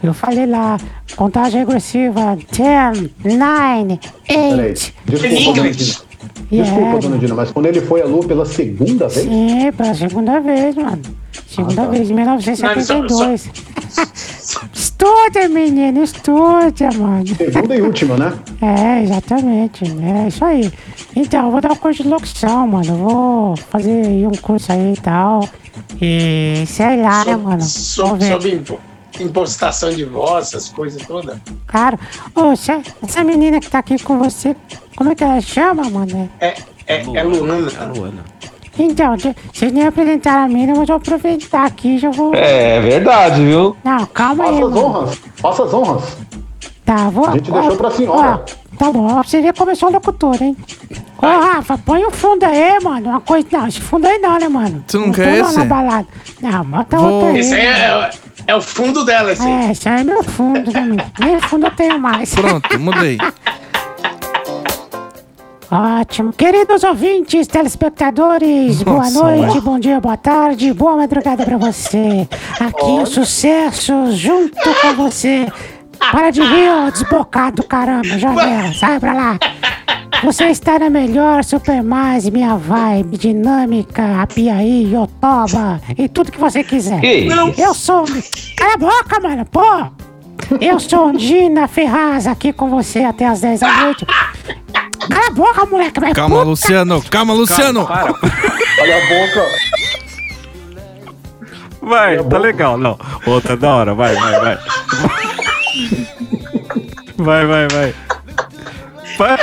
Eu 0.01 0.13
falei 0.13 0.45
lá, 0.45 0.77
contagem 1.15 1.60
regressiva, 1.60 2.38
10, 2.51 3.10
9, 3.23 3.99
Peraí, 4.27 4.60
8. 4.60 4.93
desculpa, 5.05 5.53
dona. 5.53 5.69
Desculpa, 5.71 6.05
Yeah. 6.51 6.99
dona 6.99 7.17
Dina, 7.17 7.34
mas 7.34 7.51
quando 7.51 7.65
ele 7.65 7.81
foi 7.81 8.01
à 8.03 8.05
lua 8.05 8.23
pela 8.23 8.45
segunda 8.45 9.08
vez, 9.08 9.25
Sim, 9.25 9.71
pela 9.75 9.93
segunda 9.95 10.39
vez, 10.39 10.75
mano. 10.75 11.01
Segunda 11.47 11.81
Ah, 11.81 11.86
tá. 11.86 11.91
vez, 11.91 12.10
em 12.10 12.13
1972. 12.13 13.45
Não, 13.47 13.74
estuda, 14.74 15.48
menino, 15.50 16.04
estuda, 16.04 16.89
mano. 16.98 17.26
segunda 17.28 17.76
e 17.76 17.82
última, 17.82 18.17
né? 18.17 18.34
É, 18.62 19.04
exatamente. 19.04 19.84
É 19.86 20.28
isso 20.28 20.43
aí. 20.43 20.71
Então, 21.15 21.45
eu 21.45 21.52
vou 21.52 21.62
dar 21.62 21.71
um 21.71 21.76
curso 21.76 22.04
de 22.04 22.10
locução, 22.10 22.67
mano. 22.67 22.86
Eu 22.88 22.95
vou 22.98 23.58
fazer 23.58 24.06
aí 24.08 24.26
um 24.28 24.32
curso 24.32 24.71
aí 24.71 24.93
e 24.93 25.02
tal. 25.02 25.48
E 26.02 26.63
sei 26.67 27.02
lá, 27.02 27.24
né, 27.26 27.36
mano? 27.36 27.62
Sob, 27.62 28.10
Vamos 28.10 28.26
ver. 28.26 28.32
sob 28.34 28.54
impo- 28.56 28.80
impostação 29.19 29.89
de 29.91 30.04
voz, 30.06 30.48
essas 30.48 30.69
coisas 30.69 31.02
todas. 31.06 31.38
Claro. 31.67 31.98
Ô, 32.36 32.52
essa, 32.52 32.82
essa 33.04 33.24
menina 33.24 33.60
que 33.60 33.69
tá 33.69 33.80
aqui 33.80 34.02
com 34.02 34.17
você, 34.17 34.56
como 34.95 35.12
é 35.12 35.15
que 35.15 35.24
ela 35.24 35.39
chama, 35.41 35.89
mano? 35.89 36.30
É, 36.39 36.56
é, 36.88 37.02
é 37.02 37.24
Luana. 37.24 37.69
Luana. 37.95 38.26
Então, 38.77 39.15
vocês 39.53 39.71
nem 39.71 39.88
apresentaram 39.88 40.43
a 40.45 40.47
menina, 40.47 40.73
mas 40.73 40.81
eu 40.81 40.85
vou 40.88 40.95
aproveitar 40.97 41.65
aqui 41.65 41.95
e 41.95 41.97
já 41.97 42.09
vou. 42.11 42.33
É 42.35 42.79
verdade, 42.81 43.43
viu? 43.43 43.75
Não, 43.83 44.05
calma 44.07 44.45
aí, 44.45 44.59
Faça 44.59 44.65
as 44.67 44.75
honras, 44.75 45.21
faça 45.35 45.63
as 45.63 45.73
honras. 45.73 46.17
Tá, 46.85 47.09
vou. 47.09 47.27
A 47.27 47.31
gente 47.31 47.51
deixou 47.51 47.75
pra 47.77 47.91
senhora. 47.91 48.41
Ó, 48.43 48.75
tá 48.77 48.91
bom, 48.91 49.07
ó, 49.19 49.23
você 49.23 49.41
ver 49.41 49.53
como 49.57 49.71
eu 49.71 49.75
sou 49.75 49.89
locutor, 49.89 50.35
hein? 50.41 50.55
Ô, 51.17 51.25
Rafa, 51.25 51.77
põe 51.79 52.03
o 52.05 52.11
fundo 52.11 52.43
aí, 52.43 52.77
mano. 52.83 53.09
Uma 53.09 53.21
coisa. 53.21 53.47
Não, 53.51 53.67
esse 53.67 53.81
fundo 53.81 54.05
aí 54.05 54.19
não, 54.19 54.38
né, 54.38 54.47
mano? 54.47 54.83
Tu 54.88 54.99
não 54.99 55.07
tô 55.07 55.13
quer 55.13 55.39
esse? 55.39 55.57
na 55.57 55.65
balada. 55.65 56.07
Não, 56.41 56.63
bota 56.65 56.97
Vou- 56.97 57.11
outro 57.11 57.29
aí. 57.29 57.39
Esse 57.39 57.53
aí 57.55 57.65
é, 57.65 58.09
é 58.47 58.55
o 58.55 58.61
fundo 58.61 59.03
dela, 59.05 59.31
esse 59.31 59.41
aí. 59.41 59.67
É, 59.67 59.71
esse 59.71 59.89
aí 59.89 60.01
é 60.01 60.03
meu 60.03 60.23
fundo 60.23 60.71
também. 60.71 60.99
Nem 61.19 61.39
fundo 61.39 61.65
eu 61.67 61.71
tenho 61.71 61.97
mais. 61.99 62.35
Pronto, 62.35 62.79
mudei. 62.79 63.17
Ótimo. 65.71 66.32
Queridos 66.32 66.84
ouvintes, 66.84 67.47
telespectadores, 67.47 68.84
boa 68.84 68.97
Nossa, 68.97 69.23
noite, 69.23 69.60
bom 69.62 69.80
dia, 69.80 69.99
boa 69.99 70.17
tarde, 70.17 70.71
boa 70.73 70.95
madrugada 70.95 71.43
pra 71.43 71.58
você. 71.58 72.28
Aqui 72.60 72.91
o 73.01 73.06
sucesso 73.06 74.12
junto 74.12 74.58
com 74.82 74.93
você. 74.93 75.47
Para 76.12 76.30
de 76.30 76.41
rir, 76.41 76.69
ô 76.69 76.91
desbocado 76.91 77.58
do 77.58 77.63
caramba, 77.67 78.17
janela, 78.19 78.73
sai 78.73 78.99
pra 78.99 79.13
lá. 79.13 79.39
Você 80.23 80.45
está 80.45 80.80
na 80.80 80.89
melhor 80.89 81.43
Super 81.43 81.84
Mais, 81.84 82.30
minha 82.30 82.56
vibe, 82.56 83.17
dinâmica, 83.17 84.21
Apiaí, 84.21 84.91
Yotoba 84.91 85.82
e 85.97 86.08
tudo 86.08 86.32
que 86.32 86.39
você 86.39 86.63
quiser. 86.63 86.99
Que 87.01 87.13
isso? 87.13 87.62
Eu 87.62 87.73
sou. 87.73 88.06
Cala 88.56 88.73
a 88.73 88.78
boca, 88.78 89.19
mano, 89.21 89.45
pô! 89.45 89.62
Eu 90.62 90.80
sou 90.80 91.12
Dina 91.12 91.67
Ferraz 91.67 92.28
aqui 92.28 92.54
com 92.54 92.69
você 92.69 93.04
até 93.04 93.25
as 93.25 93.41
10 93.41 93.60
da 93.60 93.78
noite. 93.82 94.06
Cala 95.10 95.28
a 95.28 95.32
boca, 95.32 95.65
moleque, 95.65 96.00
vai 96.00 96.13
Calma, 96.13 96.36
puta. 96.38 96.48
Luciano. 96.50 97.02
Calma, 97.10 97.34
Luciano. 97.34 97.88
Olha 97.89 98.98
a 98.98 99.08
boca. 99.08 99.46
Vai, 101.82 102.24
tá 102.24 102.38
legal, 102.38 102.78
não. 102.78 102.98
Outra 103.28 103.56
da 103.56 103.70
hora, 103.76 103.94
vai, 103.94 104.15
vai, 104.15 104.39
vai. 104.39 104.58
Vai, 107.18 107.46
vai, 107.46 107.68
vai. 107.68 107.96
Vai. 109.18 109.38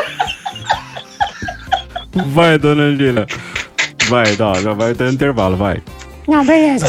Vai, 2.27 2.59
dona 2.59 2.83
Angela. 2.83 3.27
Vai, 4.09 4.37
dó, 4.37 4.55
já 4.55 4.73
vai 4.75 4.95
ter 4.95 5.13
intervalo, 5.13 5.57
vai. 5.57 5.83
Não, 6.29 6.45
beleza. 6.45 6.87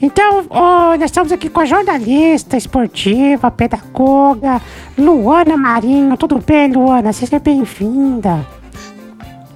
Então, 0.00 0.44
ó, 0.50 0.96
nós 0.96 1.04
estamos 1.04 1.32
aqui 1.32 1.48
com 1.48 1.60
a 1.60 1.64
jornalista 1.64 2.56
esportiva, 2.56 3.50
pedagoga, 3.50 4.60
Luana 4.96 5.56
Marinho. 5.56 6.16
Tudo 6.16 6.38
bem, 6.38 6.72
Luana? 6.72 7.12
Seja 7.12 7.38
bem-vinda. 7.38 8.46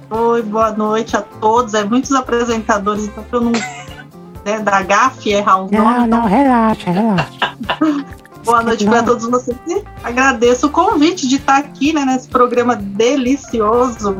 Oi, 0.09 0.41
boa 0.43 0.71
noite 0.71 1.15
a 1.15 1.21
todos. 1.21 1.73
É 1.73 1.83
muitos 1.83 2.11
apresentadores, 2.11 3.05
então 3.05 3.23
eu 3.31 3.41
não 3.41 3.51
né, 3.51 4.59
dar 4.59 4.83
gafe 4.83 5.29
e 5.29 5.33
errar 5.33 5.63
os 5.63 5.71
Não, 5.71 5.83
nomes. 5.83 6.09
não, 6.09 6.25
relaxa, 6.25 6.91
relaxa. 6.91 7.55
Boa 8.45 8.63
noite 8.63 8.85
para 8.85 9.03
todos 9.03 9.27
vocês. 9.29 9.55
E 9.67 9.83
Agradeço 10.03 10.67
o 10.67 10.69
convite 10.71 11.27
de 11.27 11.35
estar 11.35 11.57
aqui 11.57 11.93
né, 11.93 12.05
nesse 12.05 12.27
programa 12.27 12.75
delicioso. 12.75 14.17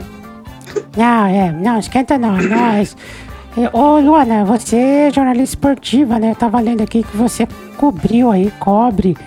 Não, 0.96 1.26
é, 1.26 1.52
não, 1.52 1.80
esquenta 1.80 2.18
não, 2.18 2.38
é 2.38 2.42
nóis. 2.44 2.96
Ô, 3.74 3.98
Luana, 4.00 4.46
você 4.46 4.76
é 4.76 5.12
jornalista 5.12 5.56
esportiva, 5.56 6.20
né? 6.20 6.32
Eu 6.32 6.36
tava 6.36 6.60
lendo 6.60 6.84
aqui 6.84 7.02
que 7.02 7.18
você 7.18 7.48
cobriu 7.78 8.30
aí, 8.30 8.52
cobre 8.60 9.18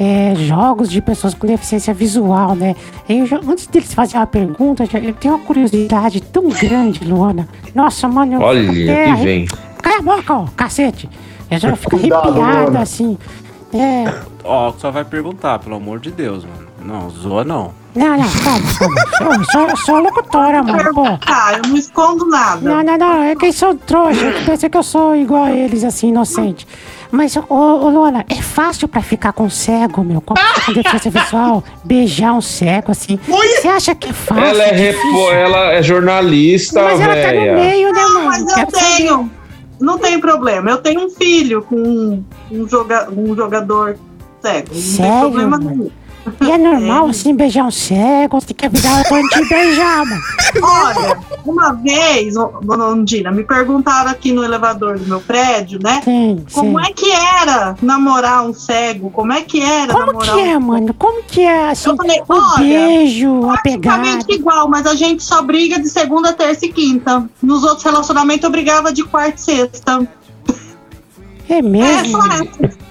é, 0.00 0.34
jogos 0.36 0.88
de 0.90 1.00
pessoas 1.02 1.34
com 1.34 1.46
deficiência 1.46 1.92
visual, 1.92 2.54
né? 2.54 2.76
Eu 3.08 3.26
antes 3.48 3.66
deles 3.66 3.92
fazerem 3.92 4.20
uma 4.20 4.26
pergunta, 4.26 4.84
eu 4.84 5.14
tenho 5.14 5.34
uma 5.34 5.44
curiosidade 5.44 6.20
tão 6.20 6.48
grande, 6.48 7.04
Luana. 7.04 7.48
Nossa, 7.74 8.06
mano, 8.08 8.34
eu 8.34 8.40
Olha, 8.40 8.72
que 8.72 8.88
até 8.90 9.10
arre- 9.10 9.24
vem. 9.24 9.46
Cala 9.82 9.98
a 9.98 10.02
boca, 10.02 10.34
ó, 10.34 10.44
cacete. 10.56 11.08
Eu 11.50 11.58
já 11.58 11.74
fico 11.76 11.96
arrepiada, 11.96 12.78
assim. 12.80 13.16
É, 13.72 14.04
Ó, 14.44 14.72
só 14.78 14.90
vai 14.90 15.04
perguntar, 15.04 15.58
pelo 15.58 15.76
amor 15.76 15.98
de 16.00 16.10
Deus, 16.10 16.44
mano. 16.44 16.68
Não, 16.82 17.10
zoa 17.10 17.44
não. 17.44 17.72
não, 17.94 18.16
não, 18.16 18.28
calma, 18.44 18.74
calma. 19.18 19.44
Sou, 19.44 19.66
sou, 19.68 19.76
sou 19.84 19.98
locutora, 20.00 20.62
mano, 20.62 20.94
pô. 20.94 21.04
Ah, 21.26 21.52
eu 21.56 21.68
não 21.68 21.76
escondo 21.76 22.26
nada. 22.28 22.60
Não, 22.62 22.82
não, 22.82 22.96
não, 22.96 23.22
é 23.24 23.34
que 23.36 23.46
eles 23.46 23.56
são 23.56 23.76
trouxa. 23.76 24.20
Eu 24.24 24.44
pensei 24.46 24.70
que 24.70 24.76
eu 24.78 24.82
sou 24.82 25.14
igual 25.16 25.44
a 25.44 25.50
eles, 25.52 25.84
assim, 25.84 26.08
inocente. 26.08 26.66
Mas, 27.10 27.36
ô, 27.36 27.42
ô 27.48 27.88
Luana, 27.88 28.24
é 28.28 28.42
fácil 28.42 28.86
pra 28.86 29.00
ficar 29.00 29.32
com 29.32 29.48
cego, 29.48 30.04
meu? 30.04 30.20
Com, 30.20 30.34
com 30.34 30.72
deficiência 30.72 31.10
visual? 31.10 31.64
Beijar 31.84 32.34
um 32.34 32.40
cego, 32.40 32.92
assim. 32.92 33.18
Você 33.26 33.68
acha 33.68 33.94
que 33.94 34.10
é 34.10 34.12
fácil? 34.12 34.44
Ela 34.44 34.62
é, 34.64 34.72
repo, 34.72 35.30
ela 35.32 35.72
é 35.72 35.82
jornalista, 35.82 36.82
Mas 36.82 37.00
ela 37.00 37.14
tá 37.14 37.32
no 37.32 37.54
meio, 37.54 37.92
né, 37.92 38.00
Não, 38.02 38.14
mano? 38.14 38.26
mas 38.26 38.40
eu 38.42 38.48
saber. 38.48 38.72
tenho. 38.96 39.30
Não 39.80 39.96
tem 39.98 40.20
problema. 40.20 40.70
Eu 40.70 40.78
tenho 40.78 41.06
um 41.06 41.10
filho 41.10 41.62
com 41.62 42.22
um, 42.50 42.68
joga, 42.68 43.08
um 43.10 43.34
jogador 43.34 43.96
cego. 44.42 44.66
Não 44.68 44.74
tem 44.74 44.82
Sério, 44.82 45.20
problema 45.20 45.58
nenhum. 45.58 45.90
E 46.40 46.50
é 46.50 46.58
normal, 46.58 47.06
assim, 47.08 47.34
beijar 47.34 47.64
um 47.64 47.70
cego? 47.70 48.40
Você 48.40 48.48
tem 48.48 48.56
que 48.56 48.66
avisar 48.66 49.04
antes 49.12 49.40
de 49.42 49.48
beijar, 49.48 50.04
mano. 50.06 50.22
Olha, 50.62 51.18
uma 51.44 51.72
vez, 51.72 52.34
dona 52.34 52.86
Ondina, 52.88 53.30
me 53.30 53.44
perguntaram 53.44 54.10
aqui 54.10 54.32
no 54.32 54.42
elevador 54.44 54.98
do 54.98 55.06
meu 55.06 55.20
prédio, 55.20 55.78
né? 55.82 56.00
Sim, 56.04 56.44
Como 56.52 56.78
sim. 56.80 56.86
é 56.86 56.92
que 56.92 57.10
era 57.10 57.76
namorar 57.82 58.44
um 58.46 58.52
cego? 58.54 59.10
Como 59.10 59.32
é 59.32 59.42
que 59.42 59.62
era 59.62 59.92
Como 59.92 60.06
namorar 60.06 60.34
que 60.34 60.40
um 60.42 60.46
é, 60.46 60.58
mano? 60.58 60.94
Como 60.94 61.22
que 61.22 61.40
é, 61.42 61.70
assim, 61.70 61.90
Eu 61.90 61.96
falei, 61.96 62.20
o 62.20 62.24
olha, 62.28 62.56
beijo, 62.58 63.50
a 63.50 63.58
pegada? 63.58 64.06
Igual, 64.28 64.68
mas 64.68 64.86
a 64.86 64.94
gente 64.94 65.22
só 65.22 65.42
briga 65.42 65.78
de 65.78 65.88
segunda, 65.88 66.32
terça 66.32 66.66
e 66.66 66.72
quinta. 66.72 67.28
Nos 67.42 67.62
outros 67.64 67.82
relacionamentos 67.84 68.44
eu 68.44 68.50
brigava 68.50 68.92
de 68.92 69.04
quarta 69.04 69.36
e 69.36 69.40
sexta. 69.40 70.08
É 71.48 71.58
É 71.58 71.62
mesmo? 71.62 72.10
só 72.20 72.26
essa. 72.26 72.87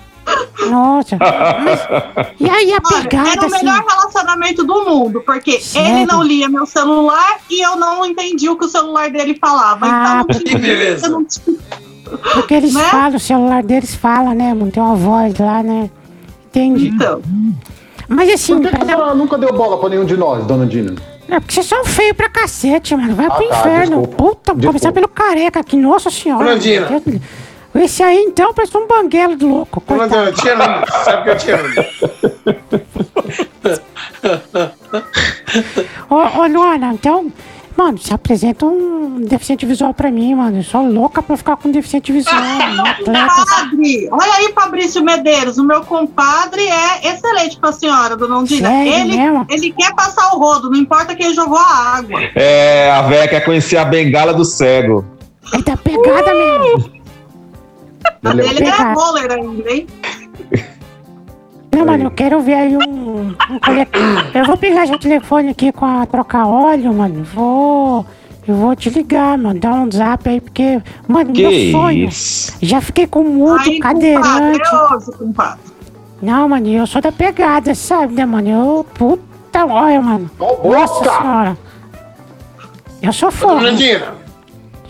Nossa. 0.69 1.17
Mas, 1.19 2.31
e 2.39 2.49
aí 2.49 2.73
a 2.73 2.77
Olha, 2.83 3.01
pegada, 3.03 3.29
era 3.29 3.41
o 3.41 3.45
assim... 3.45 3.57
melhor 3.65 3.83
relacionamento 3.87 4.63
do 4.63 4.85
mundo, 4.85 5.21
porque 5.25 5.59
Sério? 5.61 5.97
ele 5.99 6.05
não 6.05 6.21
lia 6.23 6.49
meu 6.49 6.65
celular 6.65 7.37
e 7.49 7.61
eu 7.65 7.75
não 7.75 8.05
entendi 8.05 8.49
o 8.49 8.57
que 8.57 8.65
o 8.65 8.67
celular 8.69 9.09
dele 9.09 9.37
falava. 9.39 9.85
Ah, 9.89 10.25
então, 10.27 10.41
que 10.41 10.57
beleza. 10.57 11.07
eu 11.07 11.11
não 11.11 11.25
tinha- 11.25 11.57
Porque 12.33 12.53
eles 12.53 12.73
Né? 12.73 12.83
falam, 12.89 13.15
o 13.15 13.19
celular 13.19 13.63
deles 13.63 13.93
fala, 13.95 14.33
né, 14.33 14.53
mano? 14.53 14.71
Tem 14.71 14.81
uma 14.81 14.95
voz 14.95 15.37
lá, 15.39 15.61
né? 15.63 15.89
Entendi. 16.47 16.87
Então, 16.89 17.21
Mas 18.09 18.29
assim, 18.33 18.53
Por 18.61 18.69
que, 18.71 18.77
que 18.77 18.85
pra- 18.85 18.93
ela 18.93 19.13
nunca 19.13 19.37
deu 19.37 19.51
bola 19.53 19.77
pra 19.79 19.89
nenhum 19.89 20.05
de 20.05 20.15
nós, 20.15 20.45
dona 20.45 20.65
Dina? 20.65 20.95
é 21.27 21.39
porque 21.41 21.53
vocês 21.53 21.65
são 21.65 21.83
feios 21.83 22.15
pra 22.15 22.29
cacete, 22.29 22.95
mano. 22.95 23.13
Vai 23.15 23.25
Ah, 23.25 23.31
pro 23.31 23.47
tá, 23.49 23.59
inferno. 23.59 23.97
desculpa. 23.97 24.15
Puta, 24.15 24.35
Desculpa. 24.53 24.67
começar 24.67 24.91
pelo 24.93 25.07
careca 25.09 25.59
aqui, 25.59 25.75
nossa 25.75 26.09
senhora. 26.09 26.43
Meu 26.45 26.57
Deus. 26.57 26.87
Esse 27.77 28.01
aí, 28.03 28.23
então, 28.23 28.53
parece 28.53 28.75
um 28.77 28.87
banguelo 28.87 29.35
de 29.35 29.45
louco. 29.45 29.81
Coitado. 29.81 30.15
eu 30.15 30.33
te 30.33 30.49
amo, 30.49 30.63
sabe 31.03 31.23
que 31.23 31.29
eu 31.29 31.37
te 31.37 31.51
amo. 31.51 31.67
Ô, 36.09 36.15
ô, 36.15 36.47
Luana, 36.47 36.93
então, 36.93 37.31
mano, 37.75 37.97
você 37.97 38.13
apresenta 38.13 38.65
um 38.65 39.21
deficiente 39.21 39.65
visual 39.65 39.93
pra 39.93 40.09
mim, 40.09 40.35
mano. 40.35 40.57
Eu 40.57 40.63
sou 40.63 40.87
louca 40.87 41.21
pra 41.21 41.37
ficar 41.37 41.57
com 41.57 41.71
deficiente 41.71 42.11
visual, 42.11 42.35
compadre, 43.05 44.09
olha 44.11 44.33
aí, 44.33 44.51
Fabrício 44.53 45.03
Medeiros, 45.03 45.57
o 45.57 45.63
meu 45.63 45.81
compadre 45.83 46.61
é 46.61 47.13
excelente 47.13 47.59
pra 47.59 47.71
senhora, 47.71 48.15
dona 48.15 48.39
Ondina. 48.39 48.69
Sério 48.69 48.93
Ele, 48.93 49.17
mesmo? 49.17 49.45
ele 49.49 49.71
quer 49.71 49.93
passar 49.93 50.33
o 50.33 50.39
rodo, 50.39 50.69
não 50.69 50.77
importa 50.77 51.15
quem 51.15 51.33
jogou 51.33 51.57
a 51.57 51.97
água. 51.97 52.19
É, 52.35 52.91
a 52.91 53.01
véia 53.03 53.27
quer 53.27 53.45
conhecer 53.45 53.77
a 53.77 53.85
bengala 53.85 54.33
do 54.33 54.45
cego. 54.45 55.05
Ele 55.53 55.63
tá 55.63 55.77
pegada 55.77 56.33
mesmo. 56.33 56.96
A 58.23 58.31
Ele 58.31 58.63
é 58.67 58.93
roller 58.93 59.31
ainda, 59.31 59.71
hein? 59.71 59.87
Não, 61.75 61.85
mano, 61.85 62.05
eu 62.05 62.11
quero 62.11 62.39
ver 62.41 62.53
aí 62.55 62.75
um, 62.77 62.81
um. 63.29 63.35
Eu 64.33 64.45
vou 64.45 64.57
pegar 64.57 64.87
seu 64.87 64.97
telefone 64.97 65.49
aqui 65.49 65.71
com 65.71 65.85
a 65.85 66.05
trocar 66.05 66.47
óleo, 66.47 66.93
mano. 66.93 67.23
Vou. 67.23 68.05
Eu 68.47 68.55
vou 68.55 68.75
te 68.75 68.89
ligar, 68.89 69.37
mano. 69.37 69.59
Dá 69.59 69.71
um 69.73 69.91
zap 69.91 70.27
aí, 70.27 70.41
porque. 70.41 70.81
Mano, 71.07 71.33
Que 71.33 71.41
meu 71.47 71.71
sonho. 71.79 72.07
isso? 72.07 72.57
Já 72.61 72.81
fiquei 72.81 73.05
com 73.05 73.21
mudo, 73.23 73.59
Aí, 73.59 73.79
cadeirante. 73.79 74.27
compadre, 74.27 74.61
é 74.61 74.95
hoje, 74.95 75.17
compadre. 75.17 75.59
Não, 76.21 76.49
mano, 76.49 76.67
eu 76.67 76.87
sou 76.87 76.99
da 77.01 77.11
pegada, 77.11 77.75
sabe, 77.75 78.13
né, 78.15 78.25
mano? 78.25 78.49
Eu. 78.49 78.85
Puta, 78.95 79.65
olha, 79.65 80.01
mano. 80.01 80.31
Ó, 80.39 80.69
Nossa 80.71 81.03
senhora. 81.03 81.57
Eu 83.03 83.13
sou 83.13 83.29
fogo. 83.31 83.61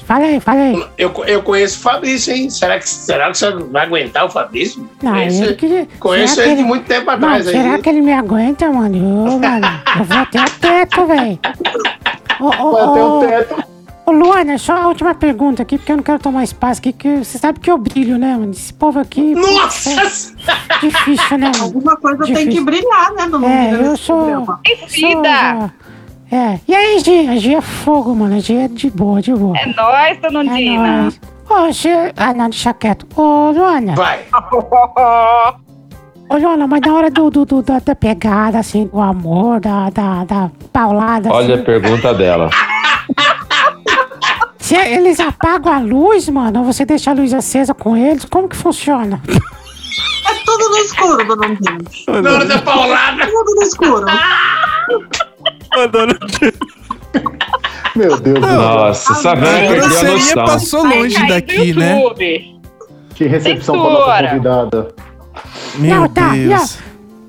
Fala 0.08 0.24
aí, 0.26 0.39
fala 0.39 0.62
aí. 0.62 0.86
eu, 0.98 1.12
eu 1.28 1.43
conheço 1.43 1.80
o 1.80 1.82
Fabrício, 1.82 2.34
hein? 2.34 2.50
Será 2.50 2.80
que, 2.80 2.88
será 2.89 3.30
que 3.30 3.38
você 3.38 3.52
vai 3.52 3.86
aguentar 3.86 4.26
o 4.26 4.30
Fabrício? 4.30 4.89
Não, 5.04 5.12
conheço 5.12 5.43
ele 5.43 5.54
que- 5.56 5.88
conheço 6.00 6.36
será 6.36 6.48
ele 6.48 6.56
que 6.56 6.62
de 6.62 6.67
muito 6.67 6.86
tempo 6.86 7.06
Mano, 7.08 7.26
atrás 7.26 7.46
será 7.46 7.74
aí. 7.76 7.82
que 7.82 7.89
ele 7.89 8.00
me 8.02 8.13
aguenta, 8.13 8.72
mano? 8.72 8.96
Eu, 8.96 9.38
mano, 9.39 9.67
eu 10.00 10.04
vou 10.06 10.17
até 10.17 10.41
o 10.41 10.50
teto, 10.50 11.06
velho. 11.08 11.39
Vai 12.39 12.82
até 12.84 13.04
o 13.04 13.20
teto. 13.20 13.63
Ô, 14.06 14.12
Luana, 14.13 14.58
só 14.58 14.72
a 14.74 14.88
última 14.88 15.13
pergunta 15.13 15.62
aqui, 15.63 15.78
porque 15.78 15.91
eu 15.91 15.98
não 15.98 16.04
quero 16.04 16.20
tomar 16.20 16.41
espaço 16.46 16.80
aqui, 16.80 16.93
que 16.93 17.17
você 17.17 17.38
sabe 17.38 17.60
que 17.60 17.70
eu 17.70 17.78
brilho, 17.78 18.17
né, 18.17 18.38
mano? 18.38 18.52
Esse 18.52 18.74
povo 18.74 19.00
aqui. 19.00 19.36
Nossa! 19.36 19.89
é 19.91 20.78
Difícil, 20.80 21.38
né, 21.38 21.52
mano? 21.54 21.63
Alguma 21.65 21.98
coisa 21.98 22.24
tem 22.24 22.34
Difícil. 22.36 22.52
que 22.54 22.62
brilhar, 22.62 23.12
né, 23.13 23.28
dona 23.28 23.46
É, 23.46 23.67
Ondina, 23.67 23.84
eu 23.89 23.98
sou. 23.98 24.46
sou- 24.46 24.60
É. 26.32 26.60
E 26.68 26.76
aí, 26.76 27.00
Gia? 27.00 27.32
A 27.32 27.36
Gia 27.38 27.58
é 27.58 27.62
fogo, 27.62 28.13
mano. 28.16 28.36
A 28.36 28.40
Gia 28.40 28.66
é 28.66 28.68
de 28.68 28.90
boa, 28.90 29.22
de 29.22 29.34
boa. 29.34 29.58
É 29.58 29.66
nóis, 29.74 30.20
dona 30.22 30.44
É. 30.60 31.08
Ô, 31.50 31.72
Gia. 31.72 32.12
Ah, 32.18 32.34
não, 32.34 32.50
deixa 32.50 32.74
quieto. 32.74 33.08
Ô, 33.16 33.52
Luana. 33.52 33.96
Vai. 33.96 34.20
Ô, 36.30 36.36
Luana, 36.38 36.68
mas 36.68 36.82
na 36.82 36.94
hora 36.94 37.10
do, 37.10 37.30
do, 37.30 37.46
do- 37.46 37.62
da, 37.62 37.80
da 37.80 37.96
pegada, 37.96 38.60
assim, 38.60 38.88
do 38.88 39.00
amor, 39.00 39.62
da, 39.62 39.90
da, 39.90 40.26
da 40.26 40.52
paulada, 40.74 41.32
Olha 41.32 41.54
a 41.54 41.56
assim. 41.56 41.63
pergunta 41.66 42.13
dela. 42.13 42.50
Se 44.60 44.76
eles 44.76 45.18
apagam 45.22 45.72
a 45.72 45.80
luz, 45.80 46.28
mano, 46.28 46.60
ou 46.60 46.66
você 46.66 46.84
deixa 46.84 47.12
a 47.12 47.13
luz 47.13 47.34
acesa 47.34 47.74
com 47.74 47.96
eles, 47.96 48.26
como 48.26 48.50
que 48.50 48.56
funciona? 48.58 49.22
É 49.30 50.34
tudo 50.46 50.70
no 50.70 50.78
escuro, 50.78 51.26
dona. 51.26 51.58
Na 52.22 52.32
hora 52.34 52.46
da 52.46 52.58
paulada. 52.62 53.26
Tudo 53.28 53.56
no 53.56 53.62
escuro. 53.63 54.06
Meu 57.95 58.19
Deus 58.19 58.39
do 58.39 58.45
céu. 58.47 58.58
Nossa, 58.62 59.13
essa 59.13 59.32
A 59.32 59.36
véia 59.36 59.69
perdeu 59.69 59.75
a 59.86 59.89
grosseria 59.89 60.13
noção. 60.13 60.45
passou 60.45 60.84
longe 60.86 61.27
daqui, 61.27 61.73
do 61.73 61.80
né? 61.80 61.99
YouTube. 62.01 62.60
Que 63.15 63.25
recepção 63.25 63.75
pra 63.75 63.84
nossa 63.89 64.06
Censura. 64.06 64.27
convidada. 64.30 64.95
Meu 65.75 65.95
Não, 66.01 66.10
tá, 66.10 66.30
Deus. 66.30 66.77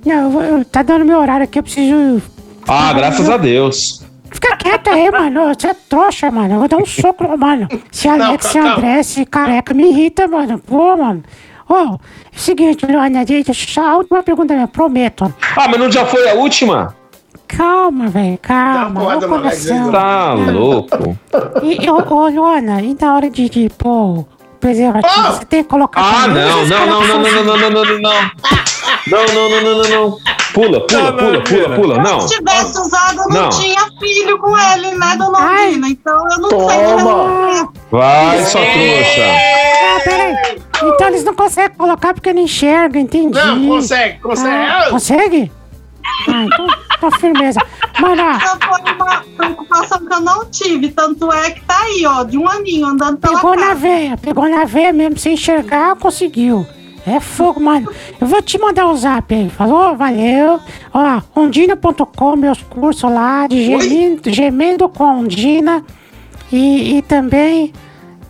Não, 0.04 0.14
eu 0.24 0.30
vou- 0.30 0.42
eu- 0.42 0.64
tá 0.64 0.82
dando 0.82 1.04
meu 1.04 1.18
horário 1.18 1.44
aqui, 1.44 1.58
eu 1.58 1.62
preciso. 1.62 2.22
Ah, 2.66 2.92
graças 2.92 3.28
a 3.30 3.36
Deus. 3.38 4.04
Fica 4.30 4.56
quieto 4.56 4.88
aí, 4.90 5.10
mano. 5.10 5.46
Você 5.54 5.68
é 5.68 5.74
trouxa, 5.88 6.30
mano. 6.30 6.54
Eu 6.54 6.58
vou 6.58 6.68
dar 6.68 6.76
um 6.76 6.84
soco, 6.84 7.24
mano. 7.38 7.66
Se 7.90 8.06
Alex, 8.08 8.46
se. 8.46 8.58
André, 8.58 9.02
se 9.02 9.24
careca 9.24 9.72
me 9.72 9.88
irrita, 9.90 10.28
mano. 10.28 10.58
Pô, 10.58 10.94
mano. 10.96 11.22
Ô, 11.66 11.94
é 11.94 11.98
seguinte, 12.34 12.84
Luana, 12.86 13.24
deixa 13.24 13.52
só 13.54 13.82
a 13.92 13.96
última 13.96 14.22
pergunta 14.22 14.54
minha, 14.54 14.68
prometo. 14.68 15.32
Ah, 15.56 15.68
mas 15.68 15.78
não 15.78 15.90
já 15.90 16.04
foi 16.06 16.28
a 16.28 16.34
última? 16.34 16.94
Calma, 17.48 18.08
velho, 18.08 18.38
calma. 18.40 19.18
coração. 19.26 19.90
Tá 19.90 20.34
louco. 20.34 21.18
E, 21.62 21.90
ô, 21.90 22.14
ô, 22.14 22.28
Luana, 22.28 22.80
e 22.82 22.96
na 23.00 23.14
hora 23.14 23.30
de, 23.30 23.48
de 23.48 23.70
pô, 23.76 24.24
preservativo, 24.60 25.14
Ah! 25.26 25.32
você 25.32 25.44
tem 25.46 25.62
que 25.64 25.68
colocar. 25.68 26.00
Ah, 26.00 26.28
não, 26.28 26.66
não, 26.66 26.86
não, 26.86 27.06
não, 27.06 27.18
não, 27.22 27.32
não, 27.32 27.44
não, 27.44 27.70
não, 27.70 27.84
não, 27.84 27.98
não. 28.00 28.30
Não, 29.08 29.26
não, 29.26 29.48
não, 29.50 29.60
não, 29.62 29.82
não, 29.82 29.88
não. 29.90 30.18
Pula, 30.52 30.86
pula, 30.86 31.12
pula, 31.12 31.40
pula, 31.42 31.74
pula. 31.76 31.98
Não. 31.98 32.20
Se 32.20 32.36
tivesse 32.36 32.78
usado, 32.78 33.18
eu 33.20 33.28
não, 33.28 33.42
Não. 33.42 33.48
tinha 33.50 33.80
filho 33.98 34.38
com 34.38 34.56
ele, 34.58 34.90
né, 34.96 35.16
dona 35.16 35.38
Aldina? 35.38 35.88
Então 35.88 36.24
eu 36.30 36.38
não 36.40 36.48
sei 36.50 36.58
Toma. 36.84 36.94
responder. 36.94 37.68
Vai, 37.90 38.44
sua 38.44 38.60
trouxa. 38.60 39.24
Ah, 39.96 40.00
peraí. 40.04 40.62
Então 40.82 41.06
eles 41.08 41.24
não 41.24 41.34
conseguem 41.34 41.76
colocar 41.76 42.12
porque 42.14 42.32
não 42.32 42.42
enxerga, 42.42 42.98
entendi. 42.98 43.38
Não, 43.38 43.66
consegue, 43.68 44.18
consegue. 44.20 44.54
Ah, 44.70 44.86
consegue? 44.90 45.52
Ah, 46.28 46.44
então 46.44 46.66
tá 47.00 47.10
firmeza. 47.18 47.60
Mano, 48.00 48.22
ó, 48.22 48.30
Essa 48.30 48.58
foi 48.58 48.92
uma 48.92 49.24
preocupação 49.36 49.98
que 49.98 50.12
eu 50.12 50.20
não 50.20 50.44
tive. 50.50 50.88
Tanto 50.90 51.32
é 51.32 51.50
que 51.50 51.64
tá 51.64 51.80
aí, 51.82 52.04
ó, 52.06 52.22
de 52.22 52.38
um 52.38 52.48
aninho 52.48 52.86
andando 52.86 53.18
pela 53.18 53.36
pegou 53.36 53.56
na 53.56 53.68
casa. 53.68 53.74
veia, 53.74 54.16
pegou 54.16 54.48
na 54.48 54.64
veia 54.64 54.92
mesmo, 54.92 55.18
sem 55.18 55.34
enxergar, 55.34 55.96
conseguiu. 55.96 56.66
É 57.06 57.20
fogo, 57.20 57.58
mano. 57.60 57.90
Eu 58.20 58.26
vou 58.26 58.42
te 58.42 58.58
mandar 58.58 58.86
o 58.86 58.96
zap 58.96 59.34
aí, 59.34 59.48
falou? 59.48 59.96
Valeu. 59.96 60.60
Ó, 60.92 61.22
ondina.com, 61.34 62.36
meus 62.36 62.62
cursos 62.62 63.10
lá, 63.10 63.46
de 63.46 63.64
gemendo, 63.64 64.30
gemendo 64.30 64.88
com 64.88 65.04
Ondina. 65.04 65.82
E, 66.52 66.98
e 66.98 67.02
também 67.02 67.72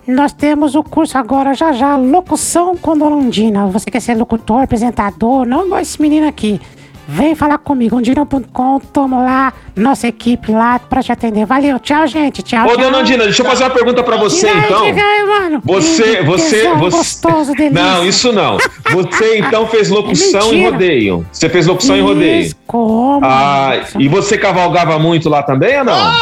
nós 0.07 0.33
temos 0.33 0.75
o 0.75 0.83
curso 0.83 1.19
agora, 1.19 1.55
já 1.55 1.73
já, 1.73 1.97
locução 1.97 2.77
com 2.77 2.97
Dona 2.97 3.17
Ondina. 3.17 3.67
Você 3.67 3.91
quer 3.91 4.01
ser 4.01 4.17
locutor, 4.17 4.63
apresentador? 4.63 5.45
Não 5.45 5.67
igual 5.67 5.81
esse 5.81 6.01
menino 6.01 6.27
aqui. 6.29 6.61
Vem 7.11 7.35
falar 7.35 7.57
comigo, 7.57 7.97
ondina.com, 7.97 8.79
tamo 8.93 9.25
lá, 9.25 9.51
nossa 9.75 10.07
equipe 10.09 10.53
lá 10.53 10.79
pra 10.79 11.03
te 11.03 11.11
atender. 11.11 11.47
Valeu, 11.47 11.79
tchau, 11.79 12.07
gente. 12.07 12.43
Tchau, 12.43 12.67
Ô, 12.67 12.69
tchau. 12.69 12.77
dona 12.77 12.99
Andina, 12.99 13.25
deixa 13.25 13.41
eu 13.43 13.47
fazer 13.47 13.65
uma 13.65 13.71
pergunta 13.71 14.03
pra 14.03 14.19
você, 14.19 14.47
aí, 14.47 14.59
então. 14.59 14.85
diga 14.85 15.01
aí, 15.03 15.25
mano. 15.27 15.63
Você, 15.65 16.23
você, 16.23 16.69
você. 16.75 16.97
gostoso, 16.97 17.55
delícia. 17.55 17.83
Não, 17.83 18.05
isso 18.05 18.31
não. 18.31 18.59
Você 18.93 19.39
então 19.39 19.67
fez 19.69 19.89
locução 19.89 20.51
Mentira. 20.51 20.71
rodeio. 20.71 21.27
Você 21.33 21.49
fez 21.49 21.67
locução 21.67 21.97
em 21.97 22.03
rodeio. 22.03 22.41
Isso, 22.43 22.57
Como? 22.67 23.21
Ah, 23.25 23.71
e 23.99 24.07
você 24.07 24.37
cavalgava 24.37 24.99
muito 24.99 25.31
lá 25.31 25.43
também 25.43 25.79
ou 25.79 25.85
não? 25.87 26.13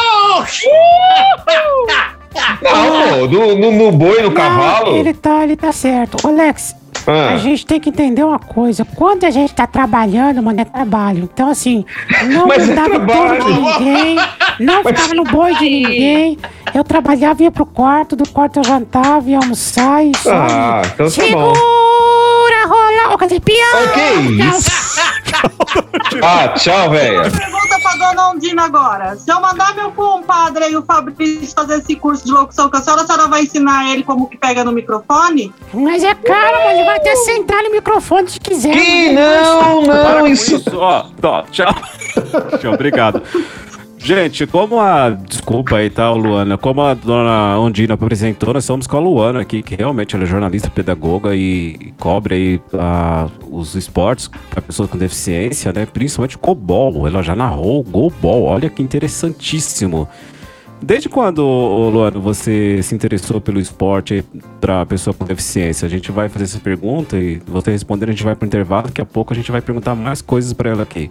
Não, 2.61 3.19
pô, 3.19 3.27
do- 3.27 3.55
no, 3.57 3.71
no 3.71 3.91
boi, 3.91 4.21
no 4.21 4.29
Não, 4.29 4.33
cavalo. 4.33 4.95
Ele 4.95 5.13
tá, 5.13 5.43
ele 5.43 5.55
tá 5.55 5.71
certo. 5.71 6.25
Ô, 6.25 6.31
Lex, 6.31 6.75
Ah. 7.07 7.33
a 7.33 7.37
gente 7.37 7.65
tem 7.65 7.79
que 7.79 7.89
entender 7.89 8.23
uma 8.23 8.37
coisa. 8.37 8.83
Quando 8.83 9.23
a 9.23 9.29
gente 9.29 9.53
tá 9.53 9.65
trabalhando, 9.65 10.43
mano, 10.43 10.59
é 10.59 10.65
trabalho. 10.65 11.29
Então, 11.31 11.49
assim, 11.49 11.85
não 12.25 12.47
Mas 12.47 12.67
é 12.67 12.73
em 12.73 12.75
de 12.75 13.61
ninguém, 13.61 14.19
não 14.59 14.83
ficava 14.83 15.13
no 15.13 15.23
boi 15.23 15.55
de 15.55 15.69
ninguém. 15.69 16.37
Eu 16.73 16.83
trabalhava, 16.83 17.41
ia 17.43 17.51
pro 17.51 17.65
quarto, 17.65 18.15
do 18.15 18.27
quarto 18.27 18.59
eu 18.59 18.63
jantava, 18.65 19.29
ia 19.29 19.37
almoçar 19.37 20.03
e 20.05 20.11
só. 20.17 20.33
Ah, 20.33 20.81
então 20.83 21.05
tá 21.05 21.11
Segura, 21.11 21.33
bom. 21.33 21.53
rola, 22.67 23.13
ô, 23.13 23.17
cadê 23.17 23.39
pião? 23.39 23.83
Ô, 23.83 23.87
que 23.93 24.43
isso? 24.43 24.97
Ah, 26.21 26.47
tchau, 26.49 26.89
velho. 26.89 27.21
Pergunta 27.77 27.79
pra 27.79 27.95
dona 27.95 28.29
Ondina 28.29 28.65
agora. 28.65 29.15
Se 29.15 29.31
eu 29.31 29.39
mandar 29.39 29.75
meu 29.75 29.91
compadre 29.91 30.65
aí, 30.65 30.75
o 30.75 30.83
Fabrício, 30.83 31.53
fazer 31.55 31.77
esse 31.77 31.95
curso 31.95 32.25
de 32.25 32.31
locução 32.31 32.69
com 32.69 32.77
a 32.77 32.81
senhora, 32.81 33.03
a 33.03 33.05
senhora 33.05 33.27
vai 33.27 33.43
ensinar 33.43 33.91
ele 33.91 34.03
como 34.03 34.27
que 34.27 34.37
pega 34.37 34.63
no 34.63 34.71
microfone? 34.71 35.53
Mas 35.73 36.03
é 36.03 36.13
caro, 36.15 36.57
mas 36.65 36.77
ele 36.77 36.85
vai 36.85 36.97
até 36.97 37.15
sentar 37.15 37.63
no 37.63 37.71
microfone 37.71 38.29
se 38.29 38.39
quiser. 38.39 38.73
Que 38.73 39.11
não, 39.11 39.83
Para 39.83 40.13
não, 40.13 40.19
com 40.21 40.27
isso. 40.27 40.61
Ó, 40.75 41.05
ó, 41.23 41.43
tchau. 41.43 41.73
tchau, 42.59 42.73
obrigado. 42.73 43.21
Gente, 43.97 44.45
como 44.45 44.79
a. 44.79 45.09
Desculpa 45.09 45.77
aí, 45.77 45.89
tá, 45.89 46.11
Luana? 46.11 46.57
Como 46.57 46.81
a 46.81 46.93
dona 46.93 47.59
Ondina 47.59 47.95
apresentou, 47.95 48.53
nós 48.53 48.63
estamos 48.63 48.87
com 48.87 48.95
a 48.95 48.99
Luana 48.99 49.41
aqui, 49.41 49.61
que 49.61 49.75
realmente 49.75 50.15
ela 50.15 50.23
é 50.23 50.27
jornalista, 50.27 50.69
pedagoga 50.69 51.35
e, 51.35 51.75
e 51.79 51.93
cobre 51.99 52.35
aí 52.35 52.61
ah, 52.73 53.27
os 53.49 53.75
esportes 53.75 54.29
para 54.49 54.61
pessoas 54.61 54.89
com 54.89 54.97
deficiência, 54.97 55.73
né? 55.73 55.85
Principalmente 55.85 56.37
Gobol. 56.37 57.07
Ela 57.07 57.21
já 57.21 57.35
narrou 57.35 57.79
o 57.79 57.83
Gobol. 57.83 58.43
Olha 58.43 58.69
que 58.69 58.81
interessantíssimo. 58.81 60.07
Desde 60.81 61.09
quando, 61.09 61.41
Luana, 61.41 62.19
você 62.19 62.81
se 62.83 62.93
interessou 62.93 63.41
pelo 63.41 63.59
esporte 63.59 64.23
para 64.61 64.85
pessoa 64.85 65.13
com 65.13 65.25
deficiência? 65.25 65.87
A 65.87 65.89
gente 65.89 66.11
vai 66.11 66.29
fazer 66.29 66.45
essa 66.45 66.59
pergunta 66.59 67.17
e 67.17 67.41
você 67.47 67.71
responder, 67.71 68.05
a 68.05 68.11
gente 68.11 68.23
vai 68.23 68.35
pro 68.35 68.45
intervalo. 68.45 68.83
Daqui 68.83 69.01
a 69.01 69.05
pouco 69.05 69.33
a 69.33 69.35
gente 69.35 69.51
vai 69.51 69.59
perguntar 69.59 69.95
mais 69.95 70.21
coisas 70.21 70.53
para 70.53 70.69
ela 70.69 70.83
aqui. 70.83 71.09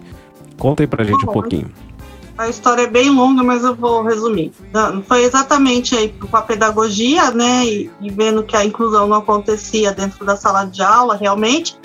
Conta 0.57 0.83
aí 0.83 0.87
pra 0.87 1.03
gente 1.03 1.21
um 1.23 1.27
bom. 1.27 1.33
pouquinho. 1.33 1.69
A 2.37 2.47
história 2.47 2.83
é 2.83 2.87
bem 2.87 3.09
longa, 3.09 3.41
mas 3.43 3.63
eu 3.63 3.73
vou 3.73 4.03
resumir. 4.03 4.51
Foi 5.07 5.23
exatamente 5.23 5.95
aí 5.95 6.09
com 6.09 6.37
a 6.37 6.41
pedagogia, 6.41 7.31
né, 7.31 7.65
e, 7.65 7.89
e 7.99 8.11
vendo 8.11 8.43
que 8.43 8.55
a 8.55 8.63
inclusão 8.63 9.07
não 9.07 9.17
acontecia 9.17 9.91
dentro 9.91 10.23
da 10.23 10.35
sala 10.35 10.65
de 10.65 10.83
aula, 10.83 11.15
realmente. 11.15 11.75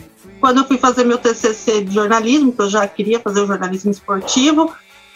Quando 0.41 0.59
eu 0.59 0.65
fui 0.65 0.77
fazer 0.77 1.05
meu 1.05 1.19
TCC 1.19 1.85
de 1.85 1.95
jornalismo, 1.95 2.53
que 2.53 2.61
eu 2.61 2.69
já 2.69 2.87
queria 2.87 3.19
fazer 3.19 3.41
o 3.41 3.47
jornalismo 3.47 3.91
esportivo, 3.91 4.73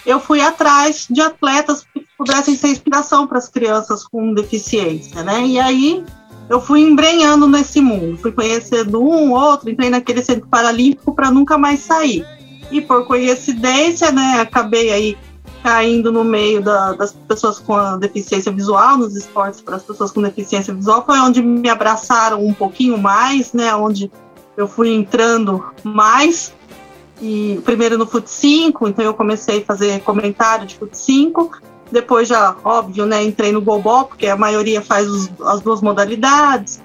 eu 0.07 0.20
fui 0.20 0.40
atrás 0.40 1.07
de 1.11 1.20
atletas 1.20 1.85
que 1.92 2.07
pudessem 2.16 2.57
ser 2.57 2.68
inspiração 2.68 3.27
para 3.27 3.38
as 3.38 3.49
crianças 3.49 4.05
com 4.05 4.33
deficiência, 4.33 5.22
né? 5.22 5.44
E 5.44 5.59
aí 5.59 6.05
eu 6.49 6.61
fui 6.61 6.81
embrenhando 6.81 7.49
nesse 7.49 7.81
mundo, 7.81 8.16
fui 8.16 8.31
conhecendo 8.31 9.03
um, 9.03 9.33
outro, 9.33 9.68
entrei 9.68 9.90
naquele 9.90 10.22
centro 10.22 10.46
paralímpico 10.46 11.12
para 11.12 11.31
nunca 11.31 11.59
mais 11.59 11.81
sair. 11.81 12.25
E 12.70 12.81
por 12.81 13.07
coincidência, 13.07 14.11
né, 14.11 14.40
acabei 14.40 14.92
aí 14.92 15.18
caindo 15.62 16.12
no 16.12 16.22
meio 16.22 16.62
da- 16.62 16.92
das 16.92 17.12
pessoas 17.12 17.59
com 17.59 17.98
deficiência 17.98 18.52
visual, 18.52 18.96
nos 18.96 19.16
esportes 19.16 19.61
para 19.61 19.76
as 19.76 19.83
pessoas 19.83 20.12
com 20.12 20.22
deficiência 20.22 20.72
visual, 20.72 21.05
foi 21.05 21.18
onde 21.18 21.42
me 21.42 21.68
abraçaram 21.68 22.44
um 22.44 22.55
pouquinho 22.55 22.96
mais, 22.96 23.52
né, 23.52 23.74
onde 23.74 24.11
eu 24.57 24.68
fui 24.68 24.94
entrando 24.94 25.64
mais, 25.83 26.52
e 27.20 27.61
primeiro 27.64 27.98
no 27.98 28.07
Fut 28.07 28.31
5, 28.31 28.87
então 28.87 29.05
eu 29.05 29.14
comecei 29.14 29.61
a 29.62 29.64
fazer 29.64 30.00
comentário 30.00 30.66
de 30.66 30.76
Fut 30.76 30.96
5, 30.96 31.50
depois 31.90 32.29
já, 32.29 32.55
óbvio, 32.64 33.07
né, 33.07 33.24
entrei 33.24 33.52
no 33.52 33.61
Gobol, 33.61 34.05
porque 34.05 34.26
a 34.26 34.37
maioria 34.37 34.83
faz 34.83 35.09
os- 35.09 35.31
as 35.46 35.61
duas 35.61 35.81
modalidades, 35.81 36.81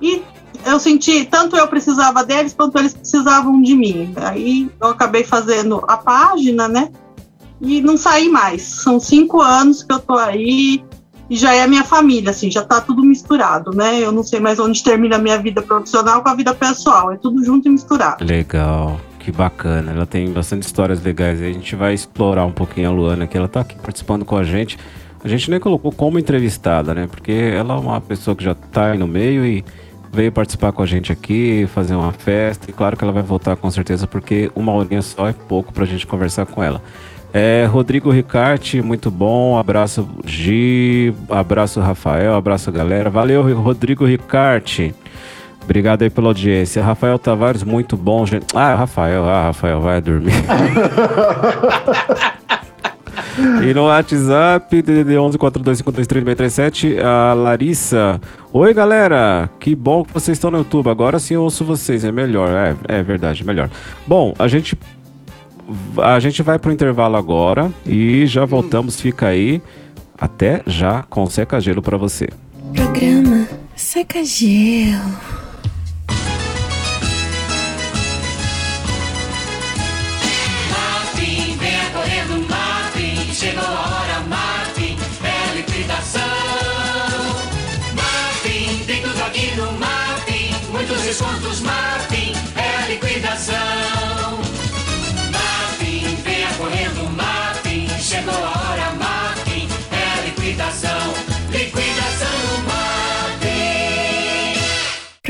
e 0.00 0.22
eu 0.66 0.78
senti, 0.78 1.24
tanto 1.24 1.56
eu 1.56 1.66
precisava 1.68 2.24
deles, 2.24 2.54
quanto 2.54 2.78
eles 2.78 2.94
precisavam 2.94 3.60
de 3.62 3.74
mim. 3.74 4.12
Aí 4.16 4.70
eu 4.80 4.88
acabei 4.88 5.24
fazendo 5.24 5.84
a 5.86 5.96
página, 5.96 6.68
né? 6.68 6.90
E 7.60 7.80
não 7.80 7.96
saí 7.96 8.28
mais. 8.28 8.62
São 8.62 8.98
cinco 8.98 9.40
anos 9.40 9.82
que 9.82 9.92
eu 9.92 9.98
tô 9.98 10.16
aí 10.16 10.82
e 11.30 11.36
já 11.36 11.54
é 11.54 11.62
a 11.62 11.68
minha 11.68 11.84
família, 11.84 12.30
assim, 12.30 12.50
já 12.50 12.64
tá 12.64 12.80
tudo 12.80 13.04
misturado, 13.04 13.70
né? 13.70 14.00
Eu 14.00 14.10
não 14.10 14.24
sei 14.24 14.40
mais 14.40 14.58
onde 14.58 14.82
termina 14.82 15.14
a 15.14 15.18
minha 15.18 15.38
vida 15.38 15.62
profissional 15.62 16.22
com 16.22 16.28
a 16.28 16.34
vida 16.34 16.52
pessoal, 16.52 17.12
é 17.12 17.16
tudo 17.16 17.44
junto 17.44 17.68
e 17.68 17.70
misturado. 17.70 18.24
Legal, 18.24 19.00
que 19.20 19.30
bacana. 19.30 19.92
Ela 19.92 20.06
tem 20.06 20.28
bastante 20.32 20.64
histórias 20.64 21.00
legais. 21.00 21.40
A 21.40 21.44
gente 21.44 21.76
vai 21.76 21.94
explorar 21.94 22.44
um 22.44 22.50
pouquinho 22.50 22.88
a 22.88 22.92
Luana, 22.92 23.28
que 23.28 23.38
ela 23.38 23.46
tá 23.46 23.60
aqui 23.60 23.76
participando 23.76 24.24
com 24.24 24.36
a 24.36 24.42
gente. 24.42 24.76
A 25.22 25.28
gente 25.28 25.48
nem 25.50 25.60
colocou 25.60 25.92
como 25.92 26.18
entrevistada, 26.18 26.92
né? 26.94 27.06
Porque 27.06 27.30
ela 27.30 27.74
é 27.74 27.78
uma 27.78 28.00
pessoa 28.00 28.34
que 28.34 28.42
já 28.42 28.54
tá 28.54 28.86
aí 28.86 28.98
no 28.98 29.06
meio 29.06 29.46
e 29.46 29.64
veio 30.12 30.32
participar 30.32 30.72
com 30.72 30.82
a 30.82 30.86
gente 30.86 31.12
aqui, 31.12 31.68
fazer 31.72 31.94
uma 31.94 32.12
festa. 32.12 32.70
E 32.70 32.72
claro 32.72 32.96
que 32.96 33.04
ela 33.04 33.12
vai 33.12 33.22
voltar 33.22 33.56
com 33.56 33.70
certeza, 33.70 34.06
porque 34.06 34.50
uma 34.54 34.72
horinha 34.72 35.02
só 35.02 35.28
é 35.28 35.32
pouco 35.32 35.72
pra 35.72 35.84
gente 35.84 36.06
conversar 36.06 36.46
com 36.46 36.62
ela. 36.62 36.82
É, 37.32 37.64
Rodrigo 37.70 38.10
Ricarte, 38.10 38.82
muito 38.82 39.10
bom. 39.10 39.56
Abraço, 39.56 40.08
Gi. 40.26 41.14
Abraço, 41.28 41.80
Rafael. 41.80 42.34
Abraço, 42.34 42.72
galera. 42.72 43.08
Valeu, 43.08 43.42
Rodrigo 43.54 44.04
Ricarte. 44.04 44.94
Obrigado 45.62 46.02
aí 46.02 46.10
pela 46.10 46.28
audiência. 46.28 46.82
Rafael 46.82 47.18
Tavares, 47.18 47.62
muito 47.62 47.96
bom, 47.96 48.26
gente. 48.26 48.46
Ah, 48.54 48.74
Rafael, 48.74 49.28
ah, 49.28 49.44
Rafael, 49.44 49.80
vai 49.80 50.00
dormir. 50.00 50.32
e 53.68 53.74
no 53.74 53.84
WhatsApp, 53.84 54.82
DDD 54.82 55.14
1142533637, 55.14 56.98
a 57.02 57.34
Larissa. 57.34 58.20
Oi, 58.52 58.74
galera, 58.74 59.48
que 59.58 59.74
bom 59.74 60.04
que 60.04 60.12
vocês 60.12 60.36
estão 60.36 60.50
no 60.50 60.58
YouTube. 60.58 60.88
Agora 60.88 61.18
sim 61.18 61.34
eu 61.34 61.42
ouço 61.42 61.64
vocês, 61.64 62.04
é 62.04 62.12
melhor. 62.12 62.48
É, 62.48 62.98
é 62.98 63.02
verdade, 63.02 63.44
melhor. 63.44 63.70
Bom, 64.06 64.34
a 64.38 64.48
gente 64.48 64.78
a 66.02 66.18
gente 66.18 66.42
vai 66.42 66.58
pro 66.58 66.72
intervalo 66.72 67.16
agora 67.16 67.70
e 67.86 68.26
já 68.26 68.44
voltamos. 68.44 69.00
Fica 69.00 69.28
aí. 69.28 69.62
Até 70.18 70.62
já 70.66 71.02
com 71.04 71.24
seca 71.26 71.58
gelo 71.60 71.80
para 71.80 71.96
você. 71.96 72.28
Programa 72.74 73.48
Seca 73.74 74.22
Gelo. 74.22 75.49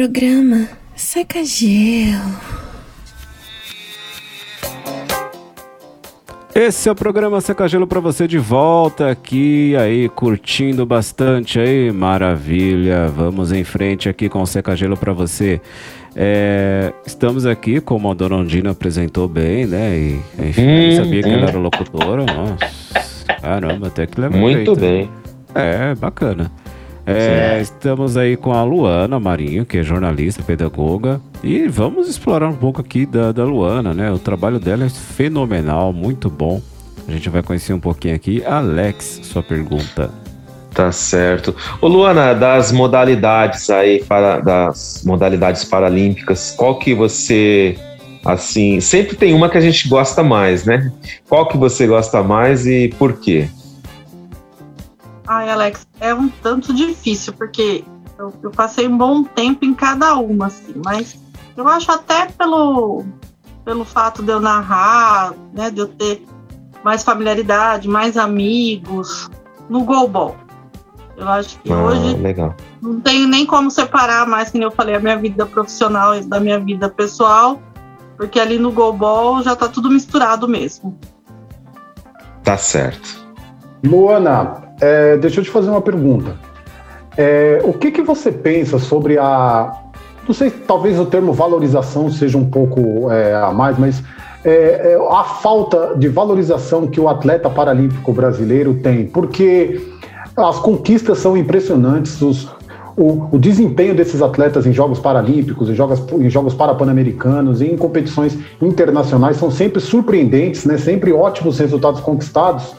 Programa 0.00 0.66
Seca 0.96 1.44
Gelo. 1.44 2.34
Esse 6.54 6.88
é 6.88 6.92
o 6.92 6.94
programa 6.94 7.38
Seca 7.42 7.68
Gelo 7.68 7.86
pra 7.86 8.00
você 8.00 8.26
de 8.26 8.38
volta 8.38 9.10
aqui, 9.10 9.76
aí, 9.76 10.08
curtindo 10.08 10.86
bastante 10.86 11.60
aí, 11.60 11.92
maravilha. 11.92 13.08
Vamos 13.08 13.52
em 13.52 13.62
frente 13.62 14.08
aqui 14.08 14.30
com 14.30 14.40
o 14.40 14.46
Seca 14.46 14.74
Gelo 14.74 14.96
pra 14.96 15.12
você. 15.12 15.60
É, 16.16 16.94
estamos 17.06 17.44
aqui, 17.44 17.78
como 17.78 18.10
a 18.10 18.14
Dona 18.14 18.36
Ondina 18.36 18.70
apresentou 18.70 19.28
bem, 19.28 19.66
né? 19.66 19.98
E, 19.98 20.20
enfim, 20.48 20.62
eu 20.62 20.92
Hum, 20.92 20.96
sabia 21.04 21.22
que 21.22 21.28
hum. 21.28 21.32
ela 21.34 21.48
era 21.50 21.58
locutora. 21.58 22.24
Nossa, 22.24 23.34
caramba, 23.42 23.88
até 23.88 24.06
que 24.06 24.18
levou 24.18 24.40
Muito 24.40 24.56
jeito. 24.56 24.76
bem. 24.76 25.10
É, 25.54 25.94
bacana. 25.94 26.50
É, 27.10 27.60
estamos 27.60 28.16
aí 28.16 28.36
com 28.36 28.52
a 28.52 28.62
Luana 28.62 29.18
Marinho, 29.18 29.64
que 29.64 29.78
é 29.78 29.82
jornalista, 29.82 30.42
pedagoga, 30.42 31.20
e 31.42 31.66
vamos 31.68 32.08
explorar 32.08 32.48
um 32.48 32.56
pouco 32.56 32.80
aqui 32.80 33.06
da, 33.06 33.32
da 33.32 33.44
Luana, 33.44 33.92
né? 33.92 34.10
O 34.10 34.18
trabalho 34.18 34.58
dela 34.58 34.84
é 34.84 34.88
fenomenal, 34.88 35.92
muito 35.92 36.30
bom. 36.30 36.60
A 37.08 37.12
gente 37.12 37.28
vai 37.28 37.42
conhecer 37.42 37.72
um 37.72 37.80
pouquinho 37.80 38.14
aqui. 38.14 38.44
Alex, 38.44 39.20
sua 39.24 39.42
pergunta. 39.42 40.10
Tá 40.72 40.92
certo. 40.92 41.54
Ô 41.80 41.88
Luana, 41.88 42.32
das 42.32 42.70
modalidades 42.70 43.68
aí, 43.70 44.04
para, 44.04 44.38
das 44.40 45.02
modalidades 45.04 45.64
paralímpicas, 45.64 46.54
qual 46.56 46.78
que 46.78 46.94
você, 46.94 47.76
assim, 48.24 48.80
sempre 48.80 49.16
tem 49.16 49.34
uma 49.34 49.48
que 49.48 49.58
a 49.58 49.60
gente 49.60 49.88
gosta 49.88 50.22
mais, 50.22 50.64
né? 50.64 50.92
Qual 51.28 51.46
que 51.48 51.56
você 51.56 51.86
gosta 51.86 52.22
mais 52.22 52.66
e 52.66 52.88
por 52.98 53.14
quê? 53.14 53.48
Ai, 55.30 55.48
Alex, 55.48 55.86
é 56.00 56.12
um 56.12 56.28
tanto 56.28 56.74
difícil, 56.74 57.32
porque 57.34 57.84
eu, 58.18 58.34
eu 58.42 58.50
passei 58.50 58.88
um 58.88 58.98
bom 58.98 59.22
tempo 59.22 59.64
em 59.64 59.72
cada 59.72 60.16
uma, 60.16 60.48
assim, 60.48 60.74
mas 60.84 61.20
eu 61.56 61.68
acho 61.68 61.92
até 61.92 62.26
pelo, 62.26 63.04
pelo 63.64 63.84
fato 63.84 64.24
de 64.24 64.32
eu 64.32 64.40
narrar, 64.40 65.32
né, 65.54 65.70
de 65.70 65.78
eu 65.78 65.86
ter 65.86 66.26
mais 66.82 67.04
familiaridade, 67.04 67.86
mais 67.86 68.16
amigos, 68.16 69.30
no 69.68 69.84
goalball. 69.84 70.34
Eu 71.16 71.28
acho 71.28 71.60
que 71.60 71.72
Ah, 71.72 71.80
hoje 71.80 72.16
legal. 72.16 72.56
não 72.82 73.00
tenho 73.00 73.28
nem 73.28 73.46
como 73.46 73.70
separar 73.70 74.26
mais, 74.26 74.50
como 74.50 74.64
eu 74.64 74.70
falei, 74.72 74.96
a 74.96 75.00
minha 75.00 75.16
vida 75.16 75.46
profissional 75.46 76.16
e 76.16 76.22
da 76.22 76.40
minha 76.40 76.58
vida 76.58 76.88
pessoal, 76.88 77.62
porque 78.16 78.40
ali 78.40 78.58
no 78.58 78.72
goalball 78.72 79.44
já 79.44 79.54
tá 79.54 79.68
tudo 79.68 79.88
misturado 79.90 80.48
mesmo. 80.48 80.98
Tá 82.42 82.56
certo. 82.56 83.20
Luana, 83.84 84.69
é, 84.80 85.16
deixa 85.16 85.40
eu 85.40 85.44
te 85.44 85.50
fazer 85.50 85.70
uma 85.70 85.80
pergunta. 85.82 86.34
É, 87.16 87.60
o 87.64 87.72
que, 87.72 87.90
que 87.90 88.02
você 88.02 88.30
pensa 88.32 88.78
sobre 88.78 89.18
a. 89.18 89.72
Não 90.26 90.34
sei, 90.34 90.50
talvez 90.50 90.98
o 90.98 91.06
termo 91.06 91.32
valorização 91.32 92.10
seja 92.10 92.38
um 92.38 92.48
pouco 92.48 93.10
é, 93.10 93.34
a 93.34 93.50
mais, 93.52 93.78
mas 93.78 94.02
é, 94.44 94.92
é, 94.92 94.98
a 95.10 95.24
falta 95.24 95.94
de 95.96 96.08
valorização 96.08 96.86
que 96.86 97.00
o 97.00 97.08
atleta 97.08 97.50
paralímpico 97.50 98.12
brasileiro 98.12 98.74
tem, 98.74 99.06
porque 99.06 99.80
as 100.36 100.58
conquistas 100.58 101.18
são 101.18 101.36
impressionantes, 101.36 102.22
os- 102.22 102.48
o, 102.96 103.28
o 103.32 103.38
desempenho 103.38 103.94
desses 103.94 104.20
atletas 104.20 104.66
em 104.66 104.72
Jogos 104.72 104.98
Paralímpicos, 104.98 105.68
em 105.68 105.74
Jogos, 105.74 106.04
em 106.12 106.28
jogos 106.28 106.54
Parapan-Americanos, 106.54 107.62
em 107.62 107.76
competições 107.76 108.38
internacionais 108.60 109.36
são 109.36 109.50
sempre 109.50 109.80
surpreendentes, 109.80 110.64
né? 110.64 110.76
sempre 110.76 111.12
ótimos 111.12 111.58
resultados 111.58 112.00
conquistados 112.00 112.74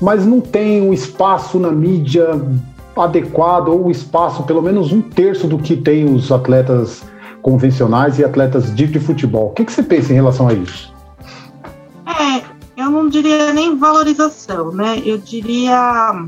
mas 0.00 0.24
não 0.24 0.40
tem 0.40 0.82
um 0.82 0.92
espaço 0.92 1.58
na 1.58 1.70
mídia 1.70 2.40
adequado 2.96 3.68
ou 3.68 3.86
o 3.86 3.90
espaço, 3.90 4.42
pelo 4.42 4.62
menos 4.62 4.92
um 4.92 5.00
terço 5.00 5.46
do 5.46 5.58
que 5.58 5.76
tem 5.76 6.04
os 6.04 6.32
atletas 6.32 7.02
convencionais 7.42 8.18
e 8.18 8.24
atletas 8.24 8.74
de, 8.74 8.86
de 8.86 8.98
futebol. 8.98 9.48
O 9.48 9.50
que, 9.52 9.64
que 9.64 9.72
você 9.72 9.82
pensa 9.82 10.12
em 10.12 10.16
relação 10.16 10.48
a 10.48 10.52
isso? 10.52 10.92
É, 12.06 12.42
eu 12.76 12.90
não 12.90 13.08
diria 13.08 13.52
nem 13.52 13.76
valorização, 13.78 14.72
né? 14.72 15.00
Eu 15.04 15.18
diria 15.18 16.26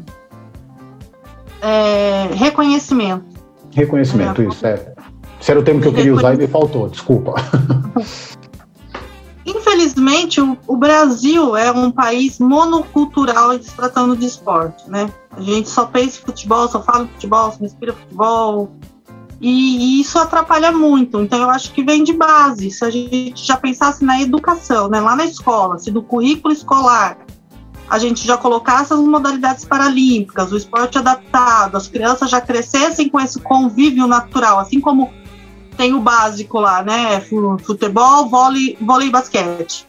é, 1.61 2.29
reconhecimento. 2.35 3.25
Reconhecimento, 3.73 4.43
isso 4.43 4.67
é. 4.67 4.95
Esse 5.41 5.51
era 5.51 5.61
o 5.61 5.63
termo 5.63 5.81
que 5.81 5.89
eu 5.89 5.95
queria 5.95 6.15
usar 6.15 6.35
e 6.35 6.37
me 6.37 6.47
faltou, 6.47 6.89
desculpa. 6.89 7.35
Infelizmente, 9.71 10.41
o, 10.41 10.59
o 10.67 10.77
Brasil 10.77 11.57
é 11.57 11.71
um 11.71 11.93
país 11.93 12.41
monocultural 12.41 13.53
se 13.63 13.71
tratando 13.71 14.17
de 14.17 14.27
esporte, 14.27 14.91
né? 14.91 15.09
A 15.31 15.41
gente 15.41 15.69
só 15.69 15.87
pensa 15.87 16.19
em 16.19 16.25
futebol, 16.25 16.67
só 16.69 16.83
fala 16.83 17.05
em 17.05 17.09
futebol, 17.09 17.53
só 17.53 17.59
respira 17.61 17.93
futebol. 17.93 18.73
E, 19.41 19.77
e 19.99 20.01
isso 20.01 20.19
atrapalha 20.19 20.73
muito. 20.73 21.21
Então, 21.21 21.41
eu 21.41 21.51
acho 21.51 21.73
que 21.73 21.85
vem 21.85 22.03
de 22.03 22.13
base. 22.13 22.69
Se 22.73 22.85
a 22.85 22.91
gente 22.91 23.47
já 23.47 23.57
pensasse 23.57 24.05
na 24.05 24.21
educação, 24.21 24.89
né? 24.89 25.01
Lá 25.01 25.15
na 25.15 25.25
escola, 25.25 25.79
se 25.79 25.93
do 25.93 26.03
currículo 26.03 26.53
escolar 26.53 27.19
a 27.89 27.99
gente 27.99 28.25
já 28.25 28.37
colocasse 28.37 28.93
as 28.93 29.01
modalidades 29.01 29.65
paralímpicas, 29.65 30.53
o 30.53 30.57
esporte 30.57 30.97
adaptado, 30.97 31.77
as 31.77 31.89
crianças 31.89 32.31
já 32.31 32.41
crescessem 32.41 33.09
com 33.09 33.19
esse 33.19 33.41
convívio 33.41 34.07
natural, 34.07 34.61
assim 34.61 34.81
como 34.81 35.11
tem 35.81 35.95
o 35.95 36.01
básico 36.01 36.61
lá, 36.61 36.83
né? 36.83 37.23
Fu- 37.23 37.57
Futebol, 37.65 38.29
vôlei, 38.29 38.77
vôlei 38.79 39.09
e 39.09 39.11
basquete. 39.11 39.87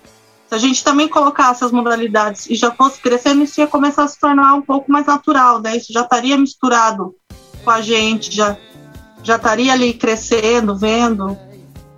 Se 0.48 0.56
a 0.56 0.58
gente 0.58 0.82
também 0.86 1.06
colocasse 1.10 1.66
as 1.66 1.72
modalidades 1.74 2.50
e 2.50 2.56
já 2.56 2.72
fosse 2.72 3.02
crescendo, 3.02 3.44
isso 3.44 3.60
ia 3.60 3.68
começar 3.68 4.06
a 4.06 4.08
se 4.08 4.18
tornar 4.18 4.54
um 4.54 4.62
pouco 4.62 4.90
mais 4.90 5.06
natural, 5.06 5.60
né? 5.60 5.76
Isso 5.76 5.92
já 5.92 6.04
estaria 6.04 6.38
misturado 6.38 7.14
com 7.62 7.70
a 7.70 7.82
gente, 7.82 8.34
já, 8.34 8.56
já 9.22 9.36
estaria 9.36 9.74
ali 9.74 9.94
crescendo, 9.94 10.78
vendo. 10.78 11.38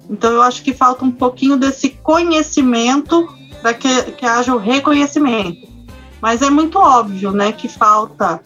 Então 0.10 0.32
eu 0.32 0.42
acho 0.42 0.64
que 0.64 0.74
falta 0.74 1.06
um 1.06 1.12
pouquinho 1.12 1.56
desse 1.56 1.92
conhecimento 1.92 3.28
para 3.62 3.76
que, 3.76 4.04
que 4.14 4.26
haja 4.26 4.56
o 4.56 4.58
reconhecimento. 4.58 5.72
Mas 6.20 6.42
é 6.42 6.50
muito 6.50 6.80
óbvio, 6.80 7.32
né, 7.32 7.52
que 7.52 7.68
falta 7.68 8.42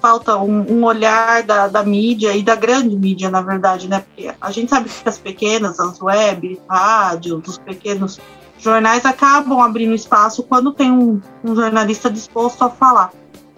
falta 0.00 0.36
um, 0.36 0.78
um 0.78 0.84
olhar 0.84 1.42
da, 1.42 1.68
da 1.68 1.82
mídia 1.82 2.36
e 2.36 2.42
da 2.42 2.54
grande 2.54 2.96
mídia, 2.96 3.30
na 3.30 3.40
verdade, 3.40 3.88
né? 3.88 4.00
Porque 4.00 4.32
a 4.40 4.50
gente 4.50 4.70
sabe 4.70 4.88
que 4.88 5.08
as 5.08 5.18
pequenas, 5.18 5.78
as 5.78 6.00
web, 6.00 6.60
rádio, 6.68 7.42
os 7.46 7.58
pequenos 7.58 8.20
jornais 8.58 9.04
acabam 9.04 9.60
abrindo 9.60 9.94
espaço 9.94 10.42
quando 10.42 10.72
tem 10.72 10.90
um, 10.90 11.20
um 11.44 11.54
jornalista 11.54 12.10
disposto 12.10 12.62
a 12.62 12.70
falar. 12.70 13.12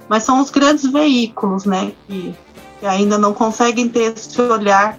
Mas 0.08 0.24
são 0.24 0.40
os 0.40 0.50
grandes 0.50 0.90
veículos, 0.90 1.64
né? 1.64 1.92
Que, 2.06 2.34
que 2.80 2.86
ainda 2.86 3.16
não 3.16 3.32
conseguem 3.32 3.88
ter 3.88 4.12
esse 4.12 4.40
olhar. 4.42 4.98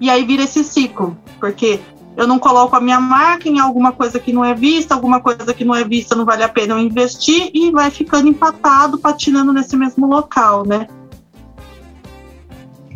E 0.00 0.10
aí 0.10 0.24
vira 0.24 0.44
esse 0.44 0.62
ciclo, 0.62 1.16
porque 1.40 1.80
eu 2.18 2.26
não 2.26 2.36
coloco 2.36 2.74
a 2.74 2.80
minha 2.80 2.98
marca 2.98 3.48
em 3.48 3.60
alguma 3.60 3.92
coisa 3.92 4.18
que 4.18 4.32
não 4.32 4.44
é 4.44 4.52
vista, 4.52 4.92
alguma 4.92 5.20
coisa 5.20 5.54
que 5.54 5.64
não 5.64 5.72
é 5.72 5.84
vista 5.84 6.16
não 6.16 6.24
vale 6.24 6.42
a 6.42 6.48
pena 6.48 6.74
eu 6.74 6.78
investir 6.80 7.48
e 7.54 7.70
vai 7.70 7.92
ficando 7.92 8.26
empatado, 8.26 8.98
patinando 8.98 9.52
nesse 9.52 9.76
mesmo 9.76 10.04
local, 10.04 10.66
né? 10.66 10.88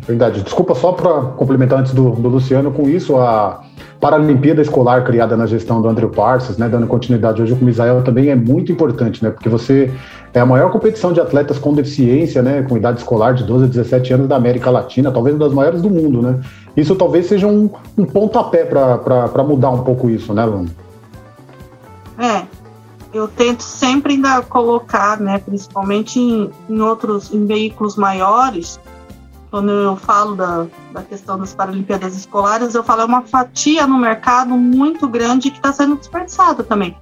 Verdade. 0.05 0.41
Desculpa 0.41 0.75
só 0.75 0.91
para 0.91 1.21
complementar 1.37 1.79
antes 1.79 1.93
do, 1.93 2.11
do 2.11 2.27
Luciano 2.27 2.69
com 2.71 2.89
isso, 2.89 3.15
a 3.15 3.63
Paralimpíada 4.01 4.61
Escolar 4.61 5.05
criada 5.05 5.37
na 5.37 5.45
gestão 5.45 5.81
do 5.81 5.87
André 5.87 6.07
Parsons, 6.07 6.57
né, 6.57 6.67
dando 6.67 6.85
continuidade 6.87 7.41
hoje 7.41 7.55
com 7.55 7.61
o 7.61 7.63
Misael, 7.63 8.03
também 8.03 8.27
é 8.27 8.35
muito 8.35 8.69
importante, 8.69 9.23
né, 9.23 9.29
porque 9.29 9.47
você 9.47 9.89
é 10.33 10.41
a 10.41 10.45
maior 10.45 10.69
competição 10.69 11.13
de 11.13 11.21
atletas 11.21 11.57
com 11.57 11.73
deficiência, 11.73 12.41
né, 12.41 12.63
com 12.63 12.75
idade 12.75 12.97
escolar 12.97 13.33
de 13.33 13.45
12 13.45 13.63
a 13.63 13.67
17 13.67 14.13
anos 14.13 14.27
da 14.27 14.35
América 14.35 14.69
Latina, 14.69 15.09
talvez 15.09 15.33
uma 15.33 15.45
das 15.45 15.53
maiores 15.53 15.81
do 15.81 15.89
mundo, 15.89 16.21
né. 16.21 16.41
Isso 16.75 16.95
talvez 16.95 17.27
seja 17.27 17.47
um, 17.47 17.69
um 17.97 18.05
pontapé 18.05 18.65
para 18.65 19.43
mudar 19.43 19.69
um 19.69 19.83
pouco 19.83 20.09
isso, 20.09 20.33
né, 20.33 20.43
Luana? 20.45 20.69
É, 22.17 22.45
eu 23.13 23.27
tento 23.27 23.61
sempre 23.61 24.13
ainda 24.13 24.41
colocar, 24.41 25.19
né, 25.19 25.37
principalmente 25.37 26.19
em, 26.19 26.49
em 26.69 26.81
outros, 26.81 27.31
em 27.31 27.45
veículos 27.45 27.95
maiores, 27.95 28.79
quando 29.53 29.69
eu 29.69 29.95
falo 29.95 30.35
da, 30.35 30.65
da 30.91 31.03
questão 31.03 31.37
das 31.37 31.53
Paralimpíadas 31.53 32.15
Escolares, 32.15 32.73
eu 32.73 32.83
falo 32.83 33.01
é 33.01 33.05
uma 33.05 33.21
fatia 33.21 33.85
no 33.85 33.99
mercado 33.99 34.55
muito 34.55 35.07
grande 35.07 35.51
que 35.51 35.57
está 35.57 35.71
sendo 35.71 35.95
desperdiçada 35.95 36.63
também. 36.63 36.97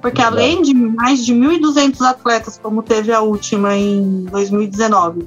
Porque 0.00 0.22
além 0.22 0.62
de 0.62 0.72
mais 0.72 1.26
de 1.26 1.34
1.200 1.34 2.00
atletas, 2.02 2.60
como 2.62 2.80
teve 2.80 3.12
a 3.12 3.20
última 3.22 3.74
em 3.74 4.24
2019, 4.30 5.26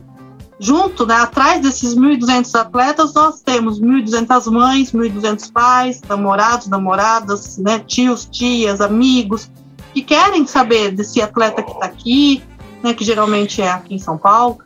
junto, 0.60 1.06
né, 1.06 1.16
atrás 1.16 1.62
desses 1.62 1.96
1.200 1.96 2.54
atletas, 2.60 3.14
nós 3.14 3.42
temos 3.42 3.80
1.200 3.80 4.52
mães, 4.52 4.92
1.200 4.92 5.52
pais, 5.52 6.02
namorados, 6.08 6.68
namoradas, 6.68 7.58
né, 7.58 7.80
tios, 7.80 8.26
tias, 8.26 8.82
amigos, 8.82 9.50
que 9.94 10.02
querem 10.02 10.46
saber 10.46 10.92
desse 10.92 11.22
atleta 11.22 11.64
que 11.64 11.72
está 11.72 11.86
aqui, 11.86 12.44
né, 12.84 12.94
que 12.94 13.06
geralmente 13.06 13.62
é 13.62 13.70
aqui 13.70 13.96
em 13.96 14.00
São 14.00 14.18
Paulo, 14.18 14.60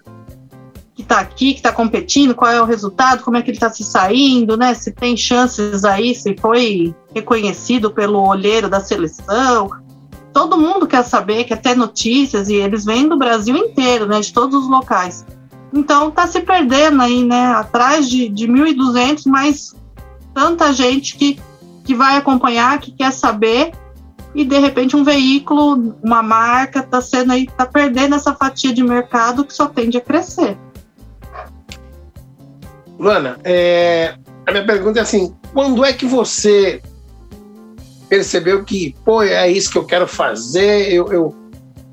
que 0.96 1.04
está 1.04 1.20
aqui, 1.20 1.54
que 1.54 1.60
está 1.60 1.72
competindo, 1.72 2.34
qual 2.34 2.52
é 2.52 2.62
o 2.62 2.66
resultado, 2.66 3.24
como 3.24 3.38
é 3.38 3.42
que 3.42 3.52
ele 3.52 3.58
está 3.58 3.70
se 3.70 3.84
saindo, 3.84 4.58
né, 4.58 4.74
se 4.74 4.92
tem 4.92 5.16
chances 5.16 5.86
aí, 5.86 6.16
se 6.16 6.36
foi 6.40 6.94
reconhecido 7.14 7.92
pelo 7.92 8.28
olheiro 8.28 8.68
da 8.68 8.80
seleção. 8.80 9.70
Todo 10.34 10.58
mundo 10.58 10.88
quer 10.88 11.04
saber, 11.04 11.44
quer 11.44 11.62
ter 11.62 11.76
notícias, 11.76 12.50
e 12.50 12.56
eles 12.56 12.84
vêm 12.84 13.08
do 13.08 13.18
Brasil 13.18 13.56
inteiro, 13.56 14.08
né, 14.08 14.20
de 14.20 14.34
todos 14.34 14.64
os 14.64 14.70
locais. 14.70 15.24
Então 15.74 16.12
tá 16.12 16.28
se 16.28 16.40
perdendo 16.42 17.02
aí, 17.02 17.24
né? 17.24 17.48
Atrás 17.48 18.08
de, 18.08 18.30
de 18.30 18.48
1.200, 18.48 19.24
mas 19.26 19.76
tanta 20.34 20.72
gente 20.72 21.18
que, 21.18 21.40
que 21.84 21.96
vai 21.96 22.16
acompanhar, 22.16 22.80
que 22.80 22.92
quer 22.92 23.12
saber. 23.12 23.72
e 24.36 24.46
de 24.46 24.60
repente 24.60 24.96
um 24.96 25.04
veículo, 25.04 25.96
uma 26.04 26.22
marca 26.22 26.80
está 26.80 27.02
sendo 27.02 27.34
aí, 27.34 27.48
tá 27.48 27.66
perdendo 27.66 28.16
essa 28.16 28.34
fatia 28.34 28.72
de 28.72 28.84
mercado 28.84 29.44
que 29.44 29.54
só 29.54 29.68
tende 29.68 29.98
a 29.98 30.02
crescer. 30.02 30.58
Luana, 33.00 33.40
é, 33.44 34.16
a 34.46 34.52
minha 34.52 34.66
pergunta 34.66 35.00
é 35.00 35.02
assim: 35.02 35.36
quando 35.54 35.84
é 35.84 35.92
que 35.92 36.06
você 36.06 36.82
percebeu 38.08 38.64
que, 38.64 38.96
pô, 39.04 39.24
é 39.24 39.50
isso 39.50 39.72
que 39.72 39.78
eu 39.78 39.86
quero 39.86 40.08
fazer, 40.08 40.94
eu, 40.94 41.12
eu, 41.12 41.36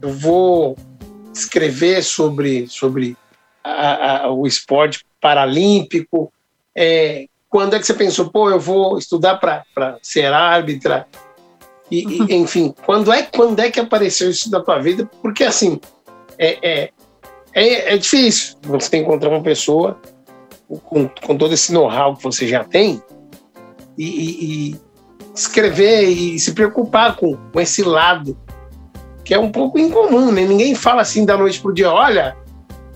eu 0.03 0.13
vou 0.13 0.77
escrever 1.33 2.03
sobre, 2.03 2.67
sobre 2.69 3.17
a- 3.65 4.25
a- 4.25 4.31
o 4.31 4.47
esporte 4.47 5.05
paralímpico? 5.21 6.33
É, 6.75 7.27
quando 7.49 7.75
é 7.75 7.79
que 7.79 7.87
você 7.87 7.95
pensou, 7.95 8.31
pô, 8.31 8.51
eu 8.51 8.61
vou 8.61 8.97
estudar 8.99 9.37
para 9.37 9.65
ser 10.03 10.33
árbitra? 10.33 11.07
E, 11.91 12.05
e, 12.05 12.35
enfim, 12.37 12.75
quando 12.87 13.13
é, 13.13 13.23
quando 13.23 13.59
é 13.61 13.71
que 13.71 13.81
apareceu 13.81 14.31
isso 14.31 14.51
na 14.51 14.61
tua 14.61 14.79
vida? 14.79 15.09
Porque, 15.21 15.45
assim, 15.45 15.81
é, 16.39 16.59
é, 16.63 16.91
é, 17.53 17.95
é 17.95 17.99
difícil 17.99 18.57
você 18.63 18.97
encontrar 18.99 19.29
uma 19.31 19.43
pessoa 19.43 20.01
com, 20.85 21.09
com 21.09 21.37
todo 21.37 21.53
esse 21.53 21.73
know-how 21.73 22.17
que 22.17 22.23
você 22.23 22.47
já 22.47 22.63
tem 22.63 23.03
e, 23.99 24.05
e- 24.05 24.71
e 24.71 24.81
escrever 25.35 26.05
e 26.09 26.39
se 26.39 26.53
preocupar 26.53 27.17
com, 27.17 27.37
com 27.37 27.61
esse 27.61 27.83
lado 27.83 28.37
que 29.25 29.35
é 29.35 29.39
um 29.39 29.51
pouco 29.51 29.79
incomum, 29.79 30.33
né? 30.33 30.45
Ninguém 30.45 30.75
fala 30.75 31.03
assim 31.03 31.25
da 31.25 31.37
noite 31.37 31.61
pro 31.61 31.73
dia, 31.73 31.91
olha, 31.93 32.37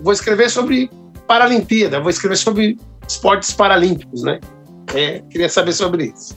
vou 0.01 0.13
escrever 0.13 0.51
sobre 0.51 0.91
Paralimpíada, 1.27 2.01
vou 2.01 2.11
escrever 2.11 2.37
sobre 2.37 2.79
esportes 3.09 3.53
paralímpicos, 3.53 4.23
né? 4.23 4.41
É, 4.95 5.21
queria 5.31 5.49
saber 5.49 5.73
sobre 5.73 6.13
isso. 6.15 6.37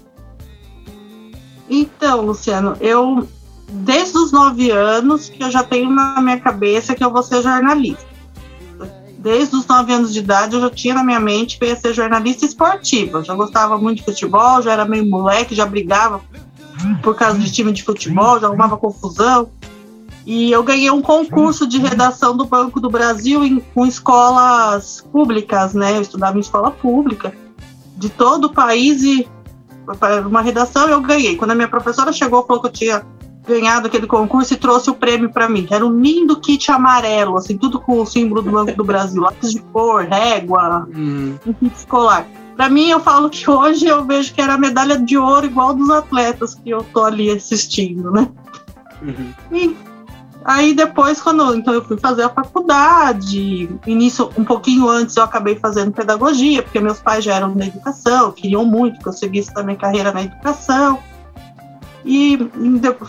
Então, 1.70 2.22
Luciano, 2.22 2.78
eu 2.80 3.28
desde 3.70 4.18
os 4.18 4.32
nove 4.32 4.72
anos 4.72 5.30
que 5.30 5.44
eu 5.44 5.52
já 5.52 5.64
tenho 5.64 5.90
na 5.90 6.22
minha 6.22 6.40
cabeça 6.40 6.96
que 6.96 7.04
eu 7.04 7.12
vou 7.12 7.22
ser 7.22 7.42
jornalista. 7.42 8.06
Desde 9.18 9.56
os 9.56 9.66
nove 9.68 9.92
anos 9.92 10.14
de 10.14 10.20
idade 10.20 10.56
eu 10.56 10.62
já 10.62 10.70
tinha 10.70 10.94
na 10.94 11.04
minha 11.04 11.20
mente 11.20 11.58
que 11.58 11.66
eu 11.66 11.70
ia 11.70 11.76
ser 11.76 11.94
jornalista 11.94 12.46
esportiva. 12.46 13.24
Já 13.24 13.36
gostava 13.36 13.78
muito 13.78 13.98
de 13.98 14.06
futebol, 14.06 14.62
já 14.62 14.72
era 14.72 14.86
meio 14.86 15.06
moleque, 15.06 15.54
já 15.54 15.66
brigava 15.66 16.22
por 17.02 17.16
causa 17.16 17.38
de 17.38 17.52
time 17.52 17.74
de 17.74 17.84
futebol, 17.84 18.40
já 18.40 18.48
arrumava 18.48 18.78
confusão. 18.78 19.50
E 20.30 20.52
eu 20.52 20.62
ganhei 20.62 20.92
um 20.92 21.02
concurso 21.02 21.66
de 21.66 21.78
redação 21.80 22.36
do 22.36 22.44
Banco 22.46 22.82
do 22.82 22.90
Brasil 22.90 23.46
em- 23.46 23.62
com 23.74 23.86
escolas 23.86 25.02
públicas, 25.10 25.74
né? 25.74 25.96
Eu 25.96 26.02
estudava 26.02 26.36
em 26.38 26.42
escola 26.42 26.70
pública 26.70 27.34
de 27.96 28.10
todo 28.10 28.46
o 28.46 28.54
país 28.54 29.02
e 29.04 29.26
uma 30.30 30.42
redação 30.42 30.90
eu 30.90 31.00
ganhei. 31.00 31.38
Quando 31.38 31.52
a 31.52 31.56
minha 31.56 31.70
professora 31.70 32.12
chegou, 32.12 32.46
falou 32.46 32.62
que 32.62 32.68
eu 32.68 32.74
tinha 32.74 33.06
ganhado 33.48 33.88
aquele 33.88 34.06
concurso 34.06 34.54
e 34.54 34.58
trouxe 34.58 34.90
o 34.90 34.94
prêmio 34.96 35.30
para 35.30 35.48
mim. 35.48 35.66
Era 35.72 35.86
um 35.86 35.98
lindo 36.02 36.38
kit 36.42 36.70
amarelo, 36.70 37.38
assim, 37.38 37.58
tudo 37.58 37.80
com 37.80 38.02
o 38.02 38.06
símbolo 38.06 38.42
do 38.42 38.52
Banco 38.52 38.74
do 38.76 38.84
Brasil, 38.84 39.22
lápis 39.22 39.52
de 39.54 39.62
cor, 39.62 40.04
régua, 40.04 40.86
um 41.48 41.54
kit 41.54 41.74
escolar. 41.74 42.28
Para 42.58 42.68
mim, 42.68 42.90
eu 42.90 43.00
falo 43.00 43.30
que 43.30 43.50
hoje 43.50 43.86
eu 43.86 44.04
vejo 44.04 44.34
que 44.34 44.42
era 44.42 44.56
a 44.56 44.58
medalha 44.58 44.98
de 45.00 45.18
ouro 45.18 45.46
igual 45.46 45.74
dos 45.74 45.90
atletas 45.90 46.54
que 46.54 46.70
eu 46.70 46.84
tô 46.92 47.06
ali 47.06 47.30
assistindo, 47.30 48.12
né? 48.12 48.28
E 49.54 49.74
aí 50.48 50.74
depois, 50.74 51.22
quando 51.22 51.54
então 51.54 51.74
eu 51.74 51.84
fui 51.84 51.98
fazer 51.98 52.24
a 52.24 52.30
faculdade, 52.30 53.70
início 53.86 54.32
um 54.38 54.46
pouquinho 54.46 54.88
antes 54.88 55.18
eu 55.18 55.24
acabei 55.24 55.56
fazendo 55.56 55.92
pedagogia, 55.92 56.64
porque 56.64 56.80
meus 56.80 57.00
pais 57.00 57.26
já 57.26 57.36
eram 57.36 57.54
da 57.54 57.66
educação, 57.66 58.32
queriam 58.32 58.66
muito 58.66 59.00
que 59.00 59.08
eu 59.08 59.14
seguisse 59.14 59.54
também 59.54 59.76
carreira 59.76 60.14
na 60.14 60.24
educação. 60.24 61.00
E 62.06 62.40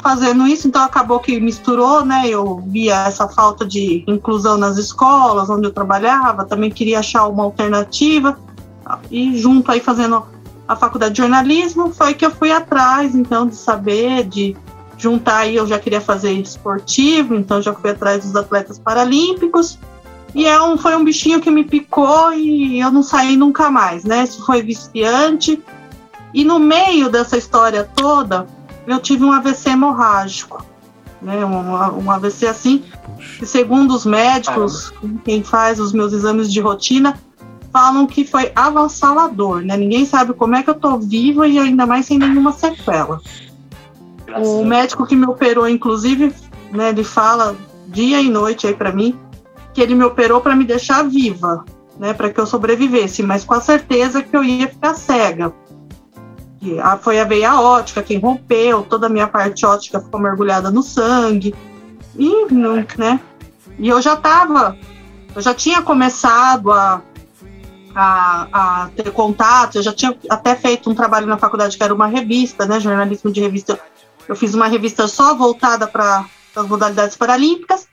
fazendo 0.02 0.44
isso, 0.48 0.66
então 0.66 0.82
acabou 0.82 1.20
que 1.20 1.38
misturou, 1.38 2.04
né? 2.04 2.22
Eu 2.26 2.60
via 2.66 3.06
essa 3.06 3.28
falta 3.28 3.64
de 3.64 4.02
inclusão 4.08 4.58
nas 4.58 4.76
escolas 4.76 5.48
onde 5.48 5.68
eu 5.68 5.72
trabalhava, 5.72 6.44
também 6.44 6.68
queria 6.68 6.98
achar 6.98 7.28
uma 7.28 7.44
alternativa. 7.44 8.36
E 9.08 9.38
junto 9.38 9.70
aí 9.70 9.78
fazendo 9.78 10.24
a 10.66 10.74
faculdade 10.74 11.14
de 11.14 11.18
jornalismo, 11.18 11.92
foi 11.92 12.12
que 12.12 12.26
eu 12.26 12.30
fui 12.32 12.50
atrás, 12.50 13.14
então, 13.14 13.46
de 13.46 13.54
saber, 13.54 14.24
de 14.24 14.56
juntar 14.98 15.38
aí, 15.38 15.56
eu 15.56 15.66
já 15.66 15.78
queria 15.78 16.00
fazer 16.00 16.32
esportivo, 16.32 17.34
então 17.34 17.62
já 17.62 17.72
fui 17.72 17.90
atrás 17.90 18.24
dos 18.24 18.34
atletas 18.34 18.78
paralímpicos. 18.78 19.78
E 20.34 20.44
é 20.44 20.60
um, 20.60 20.76
foi 20.76 20.94
um 20.94 21.04
bichinho 21.04 21.40
que 21.40 21.50
me 21.50 21.64
picou 21.64 22.34
e 22.34 22.78
eu 22.78 22.90
não 22.90 23.02
saí 23.02 23.36
nunca 23.36 23.70
mais, 23.70 24.04
né? 24.04 24.24
Isso 24.24 24.44
foi 24.44 24.60
viciante. 24.62 25.62
E 26.34 26.44
no 26.44 26.58
meio 26.58 27.08
dessa 27.08 27.36
história 27.36 27.88
toda, 27.96 28.46
eu 28.86 28.98
tive 28.98 29.24
um 29.24 29.32
AVC 29.32 29.70
hemorrágico, 29.70 30.62
né? 31.22 31.44
Um, 31.44 32.04
um 32.04 32.10
AVC 32.10 32.46
assim, 32.46 32.84
que 33.38 33.46
segundo 33.46 33.94
os 33.94 34.04
médicos, 34.04 34.92
quem 35.24 35.42
faz 35.42 35.80
os 35.80 35.92
meus 35.92 36.12
exames 36.12 36.52
de 36.52 36.60
rotina, 36.60 37.18
falam 37.72 38.06
que 38.06 38.24
foi 38.24 38.52
avassalador, 38.54 39.62
né? 39.62 39.76
Ninguém 39.76 40.04
sabe 40.04 40.34
como 40.34 40.56
é 40.56 40.62
que 40.62 40.70
eu 40.70 40.74
tô 40.74 40.98
viva 40.98 41.46
e 41.46 41.58
ainda 41.58 41.86
mais 41.86 42.06
sem 42.06 42.18
nenhuma 42.18 42.52
sequela. 42.52 43.20
O 44.36 44.64
médico 44.64 45.06
que 45.06 45.16
me 45.16 45.26
operou, 45.26 45.68
inclusive, 45.68 46.34
né, 46.70 46.90
ele 46.90 47.04
fala 47.04 47.56
dia 47.86 48.20
e 48.20 48.28
noite 48.28 48.66
aí 48.66 48.74
para 48.74 48.92
mim 48.92 49.18
que 49.72 49.80
ele 49.80 49.94
me 49.94 50.04
operou 50.04 50.40
para 50.40 50.56
me 50.56 50.64
deixar 50.64 51.02
viva, 51.04 51.64
né, 51.98 52.12
para 52.12 52.30
que 52.30 52.38
eu 52.40 52.46
sobrevivesse, 52.46 53.22
mas 53.22 53.44
com 53.44 53.54
a 53.54 53.60
certeza 53.60 54.22
que 54.22 54.36
eu 54.36 54.42
ia 54.44 54.68
ficar 54.68 54.94
cega. 54.94 55.52
E 56.60 56.78
a- 56.80 56.96
foi 56.98 57.20
a 57.20 57.24
veia 57.24 57.60
óptica 57.60 58.02
quem 58.02 58.18
rompeu, 58.18 58.82
toda 58.82 59.06
a 59.06 59.10
minha 59.10 59.28
parte 59.28 59.64
óptica 59.64 60.00
ficou 60.00 60.20
mergulhada 60.20 60.70
no 60.70 60.82
sangue. 60.82 61.54
E, 62.16 62.46
não, 62.52 62.84
né? 62.96 63.20
E 63.78 63.88
eu 63.88 64.02
já 64.02 64.16
tava, 64.16 64.76
eu 65.34 65.40
já 65.40 65.54
tinha 65.54 65.80
começado 65.80 66.72
a, 66.72 67.00
a, 67.94 68.48
a 68.84 68.88
ter 68.96 69.10
contato, 69.12 69.76
eu 69.76 69.82
já 69.82 69.92
tinha 69.92 70.16
até 70.28 70.56
feito 70.56 70.90
um 70.90 70.94
trabalho 70.94 71.26
na 71.28 71.38
faculdade 71.38 71.76
que 71.76 71.82
era 71.84 71.94
uma 71.94 72.08
revista, 72.08 72.66
né? 72.66 72.80
Jornalismo 72.80 73.30
de 73.30 73.40
revista. 73.40 73.78
Eu 74.28 74.36
fiz 74.36 74.54
uma 74.54 74.66
revista 74.66 75.08
só 75.08 75.34
voltada 75.34 75.86
para 75.86 76.26
as 76.54 76.68
modalidades 76.68 77.16
paralímpicas. 77.16 77.88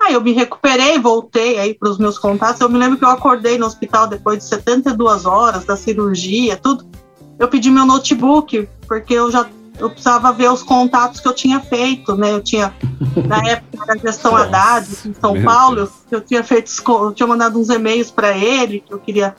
Aí 0.00 0.14
eu 0.14 0.20
me 0.20 0.32
recuperei, 0.32 0.98
voltei 0.98 1.58
aí 1.58 1.74
para 1.74 1.90
os 1.90 1.98
meus 1.98 2.18
contatos. 2.18 2.60
Eu 2.60 2.68
me 2.68 2.78
lembro 2.78 2.98
que 2.98 3.04
eu 3.04 3.08
acordei 3.08 3.58
no 3.58 3.66
hospital 3.66 4.06
depois 4.06 4.38
de 4.38 4.44
72 4.44 5.26
horas 5.26 5.64
da 5.64 5.76
cirurgia, 5.76 6.56
tudo. 6.56 6.88
Eu 7.38 7.48
pedi 7.48 7.70
meu 7.70 7.86
notebook, 7.86 8.68
porque 8.86 9.14
eu 9.14 9.30
já 9.30 9.46
eu 9.78 9.88
precisava 9.88 10.32
ver 10.32 10.50
os 10.50 10.62
contatos 10.62 11.20
que 11.20 11.28
eu 11.28 11.32
tinha 11.32 11.60
feito, 11.60 12.16
né? 12.16 12.32
Eu 12.32 12.42
tinha, 12.42 12.74
na 13.26 13.38
época, 13.46 13.84
era 13.84 13.92
a 13.94 13.96
gestão 13.96 14.36
Haddad, 14.36 14.88
em 15.06 15.14
São 15.14 15.40
Paulo, 15.42 15.88
eu 16.10 16.20
tinha 16.20 16.42
feito, 16.42 16.70
eu 16.88 17.12
tinha 17.12 17.26
mandado 17.26 17.58
uns 17.58 17.68
e-mails 17.68 18.10
para 18.10 18.36
ele, 18.36 18.80
que 18.80 18.92
eu 18.92 18.98
queria 18.98 19.36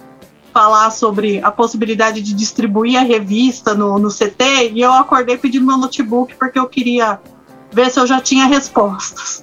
falar 0.54 0.90
sobre 0.92 1.44
a 1.44 1.52
possibilidade 1.52 2.22
de 2.22 2.34
distribuir 2.34 2.98
a 2.98 3.04
revista 3.04 3.74
no, 3.74 3.98
no 4.00 4.10
CT, 4.10 4.72
e 4.74 4.82
eu 4.82 4.92
acordei 4.92 5.38
pedindo 5.38 5.66
meu 5.66 5.78
notebook, 5.78 6.36
porque 6.36 6.60
eu 6.60 6.68
queria 6.68 7.20
ver 7.72 7.90
se 7.92 8.00
eu 8.00 8.08
já 8.08 8.20
tinha 8.20 8.46
respostas. 8.46 9.42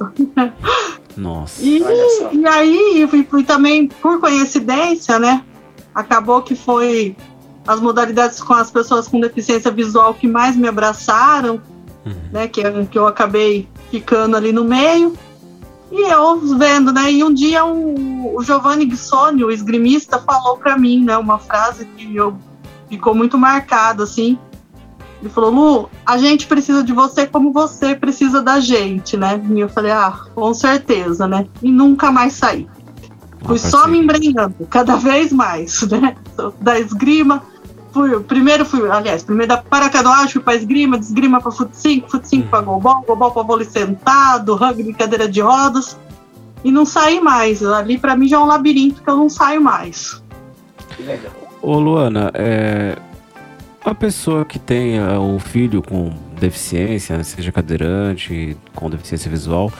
Nossa. 1.16 1.62
E, 1.62 1.82
e 2.32 2.46
aí, 2.46 3.06
fui, 3.08 3.26
fui 3.28 3.44
também, 3.44 3.88
por 3.88 4.20
coincidência, 4.20 5.18
né? 5.18 5.42
Acabou 5.94 6.42
que 6.42 6.54
foi 6.54 7.16
as 7.66 7.80
modalidades 7.80 8.40
com 8.40 8.52
as 8.52 8.70
pessoas 8.70 9.08
com 9.08 9.18
deficiência 9.18 9.70
visual 9.70 10.14
que 10.14 10.28
mais 10.28 10.54
me 10.56 10.68
abraçaram, 10.68 11.60
né? 12.30 12.46
Que, 12.46 12.62
que 12.86 12.98
eu 12.98 13.06
acabei 13.06 13.68
ficando 13.90 14.36
ali 14.36 14.52
no 14.52 14.64
meio. 14.64 15.16
E 15.90 16.02
eu 16.02 16.40
vendo, 16.58 16.92
né? 16.92 17.12
E 17.12 17.22
um 17.22 17.32
dia 17.32 17.64
um, 17.64 18.34
o 18.34 18.42
Giovanni 18.42 18.86
Guissoni, 18.86 19.44
o 19.44 19.50
esgrimista, 19.50 20.18
falou 20.18 20.56
para 20.56 20.76
mim, 20.76 21.04
né? 21.04 21.16
Uma 21.16 21.38
frase 21.38 21.86
que 21.96 22.14
eu 22.14 22.36
ficou 22.88 23.14
muito 23.14 23.38
marcada, 23.38 24.02
assim. 24.02 24.38
Ele 25.20 25.30
falou, 25.30 25.50
Lu, 25.50 25.90
a 26.04 26.18
gente 26.18 26.46
precisa 26.46 26.82
de 26.82 26.92
você 26.92 27.26
como 27.26 27.52
você 27.52 27.94
precisa 27.94 28.42
da 28.42 28.60
gente, 28.60 29.16
né? 29.16 29.42
E 29.50 29.60
eu 29.60 29.68
falei, 29.68 29.92
ah, 29.92 30.12
com 30.34 30.52
certeza, 30.52 31.26
né? 31.26 31.46
E 31.62 31.70
nunca 31.70 32.10
mais 32.10 32.34
saí. 32.34 32.68
Fui 33.44 33.58
só 33.58 33.86
me 33.86 33.98
embrenhando, 33.98 34.66
cada 34.68 34.96
vez 34.96 35.32
mais, 35.32 35.82
né? 35.88 36.16
Da 36.60 36.78
esgrima, 36.78 37.42
fui, 37.96 38.20
primeiro 38.20 38.64
fui, 38.66 38.90
aliás, 38.90 39.24
primeiro 39.24 39.48
da 39.48 39.56
paracanoagem, 39.56 40.28
fui 40.28 40.42
pra 40.42 40.54
esgrima, 40.54 40.98
de 40.98 41.06
esgrima 41.06 41.40
pra 41.40 41.50
fut 41.50 41.74
5, 41.74 42.10
fut 42.10 42.28
5 42.28 42.48
pra 42.48 42.60
golbol, 42.60 43.02
golbol 43.06 43.30
pra 43.30 43.42
vôlei 43.42 43.66
sentado, 43.66 44.54
rugby, 44.54 44.92
cadeira 44.92 45.26
de 45.26 45.40
rodas, 45.40 45.96
e 46.62 46.70
não 46.70 46.84
saí 46.84 47.20
mais. 47.20 47.62
Ali 47.64 47.96
pra 47.96 48.14
mim 48.14 48.28
já 48.28 48.36
é 48.36 48.40
um 48.40 48.46
labirinto 48.46 49.02
que 49.02 49.08
eu 49.08 49.16
não 49.16 49.30
saio 49.30 49.62
mais. 49.62 50.22
Ô 51.62 51.78
Luana, 51.78 52.30
é, 52.34 52.96
a 53.82 53.94
pessoa 53.94 54.44
que 54.44 54.58
tem 54.58 55.00
um 55.00 55.38
filho 55.38 55.82
com 55.82 56.12
deficiência, 56.38 57.22
seja 57.24 57.50
cadeirante, 57.50 58.56
com 58.74 58.90
deficiência 58.90 59.30
visual, 59.30 59.72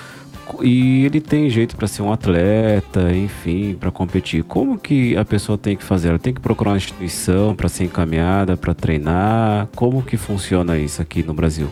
e 0.62 1.05
ele 1.05 1.20
tem 1.20 1.51
jeito 1.51 1.76
para 1.76 1.86
ser 1.86 2.03
um 2.03 2.12
atleta, 2.12 3.12
enfim, 3.12 3.74
para 3.78 3.90
competir, 3.90 4.44
como 4.44 4.78
que 4.78 5.16
a 5.16 5.24
pessoa 5.24 5.59
tem 5.59 5.76
que 5.76 5.82
fazer? 5.82 6.09
Ela 6.09 6.18
tem 6.18 6.32
que 6.32 6.40
procurar 6.40 6.70
uma 6.72 6.76
instituição 6.76 7.55
para 7.55 7.68
ser 7.68 7.84
encaminhada, 7.84 8.57
para 8.57 8.74
treinar? 8.74 9.68
Como 9.74 10.03
que 10.03 10.16
funciona 10.16 10.78
isso 10.78 11.03
aqui 11.03 11.22
no 11.22 11.34
Brasil? 11.34 11.68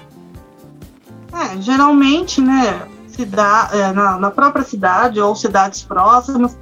É, 1.32 1.60
geralmente, 1.60 2.40
né, 2.40 2.82
cida- 3.06 3.70
é, 3.72 3.92
na, 3.92 4.18
na 4.18 4.30
própria 4.30 4.64
cidade 4.64 5.20
ou 5.20 5.34
cidades 5.34 5.82
próximas, 5.82 6.56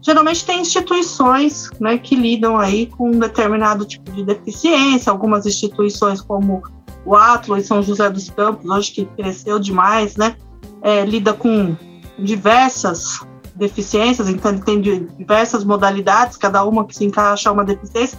geralmente 0.00 0.44
tem 0.44 0.60
instituições 0.60 1.70
né, 1.80 1.98
que 1.98 2.14
lidam 2.14 2.58
aí 2.58 2.86
com 2.86 3.10
um 3.10 3.18
determinado 3.18 3.84
tipo 3.84 4.10
de 4.12 4.24
deficiência, 4.24 5.10
algumas 5.10 5.46
instituições 5.46 6.20
como 6.20 6.62
o 7.04 7.14
Atlo 7.14 7.56
em 7.56 7.62
São 7.62 7.82
José 7.82 8.08
dos 8.10 8.28
Campos, 8.30 8.68
hoje 8.68 8.92
que 8.92 9.04
cresceu 9.16 9.58
demais, 9.58 10.16
né, 10.16 10.36
é, 10.82 11.04
lida 11.04 11.32
com 11.32 11.76
diversas 12.18 13.20
deficiências, 13.54 14.28
então 14.28 14.52
ele 14.52 14.62
tem 14.62 14.80
diversas 14.80 15.64
modalidades, 15.64 16.36
cada 16.36 16.64
uma 16.64 16.86
que 16.86 16.94
se 16.94 17.04
encaixa 17.04 17.50
uma 17.50 17.64
deficiência. 17.64 18.18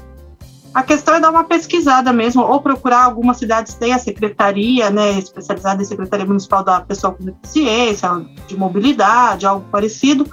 A 0.73 0.83
questão 0.83 1.15
é 1.15 1.19
dar 1.19 1.31
uma 1.31 1.43
pesquisada 1.43 2.13
mesmo, 2.13 2.43
ou 2.43 2.61
procurar 2.61 3.05
algumas 3.05 3.37
cidades 3.37 3.73
têm 3.73 3.93
a 3.93 3.97
secretaria, 3.97 4.89
né, 4.89 5.17
especializada 5.17 5.81
em 5.81 5.85
Secretaria 5.85 6.25
Municipal 6.25 6.63
da 6.63 6.81
Pessoa 6.81 7.13
com 7.13 7.23
Deficiência, 7.23 8.09
de 8.47 8.55
mobilidade, 8.55 9.47
algo 9.47 9.65
parecido, 9.71 10.27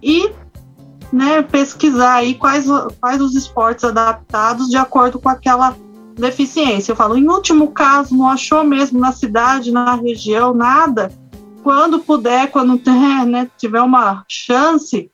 e 0.00 0.30
né, 1.12 1.42
pesquisar 1.42 2.16
aí 2.16 2.34
quais, 2.34 2.66
quais 3.00 3.20
os 3.20 3.34
esportes 3.34 3.82
adaptados 3.82 4.68
de 4.68 4.76
acordo 4.76 5.18
com 5.18 5.28
aquela 5.28 5.74
deficiência. 6.18 6.92
Eu 6.92 6.96
falo, 6.96 7.16
em 7.16 7.28
último 7.28 7.72
caso, 7.72 8.16
não 8.16 8.28
achou 8.28 8.64
mesmo 8.64 8.98
na 8.98 9.12
cidade, 9.12 9.72
na 9.72 9.94
região, 9.94 10.52
nada, 10.52 11.10
quando 11.62 12.00
puder, 12.00 12.50
quando 12.50 12.78
ter, 12.78 12.92
né, 13.26 13.50
tiver 13.56 13.80
uma 13.80 14.24
chance, 14.28 15.10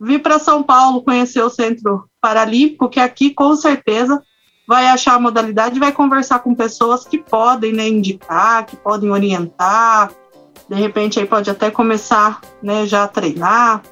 vir 0.00 0.22
para 0.22 0.38
São 0.38 0.62
Paulo 0.62 1.02
conhecer 1.02 1.42
o 1.42 1.50
Centro 1.50 2.08
Paralímpico, 2.20 2.88
que 2.88 3.00
aqui 3.00 3.30
com 3.30 3.54
certeza 3.56 4.22
vai 4.66 4.86
achar 4.86 5.14
a 5.14 5.20
modalidade 5.20 5.80
vai 5.80 5.90
conversar 5.92 6.40
com 6.40 6.54
pessoas 6.54 7.04
que 7.04 7.16
podem 7.16 7.72
né, 7.72 7.88
indicar, 7.88 8.66
que 8.66 8.76
podem 8.76 9.10
orientar. 9.10 10.10
De 10.68 10.74
repente 10.74 11.18
aí 11.18 11.24
pode 11.24 11.48
até 11.48 11.70
começar 11.70 12.40
né, 12.62 12.86
já 12.86 13.04
a 13.04 13.08
treinar. 13.08 13.82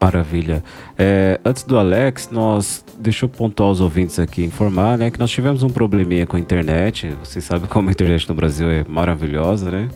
Maravilha. 0.00 0.62
É, 0.98 1.40
antes 1.44 1.62
do 1.62 1.78
Alex, 1.78 2.28
nós 2.30 2.84
deixa 2.98 3.24
eu 3.24 3.28
pontuar 3.28 3.70
os 3.70 3.80
ouvintes 3.80 4.18
aqui 4.18 4.44
informar, 4.44 4.98
né, 4.98 5.10
que 5.10 5.18
nós 5.18 5.30
tivemos 5.30 5.62
um 5.62 5.68
probleminha 5.68 6.26
com 6.26 6.36
a 6.36 6.40
internet. 6.40 7.16
Vocês 7.22 7.44
sabem 7.44 7.68
como 7.68 7.88
a 7.88 7.92
internet 7.92 8.28
no 8.28 8.34
Brasil 8.34 8.68
é 8.70 8.84
maravilhosa, 8.88 9.70
né? 9.70 9.88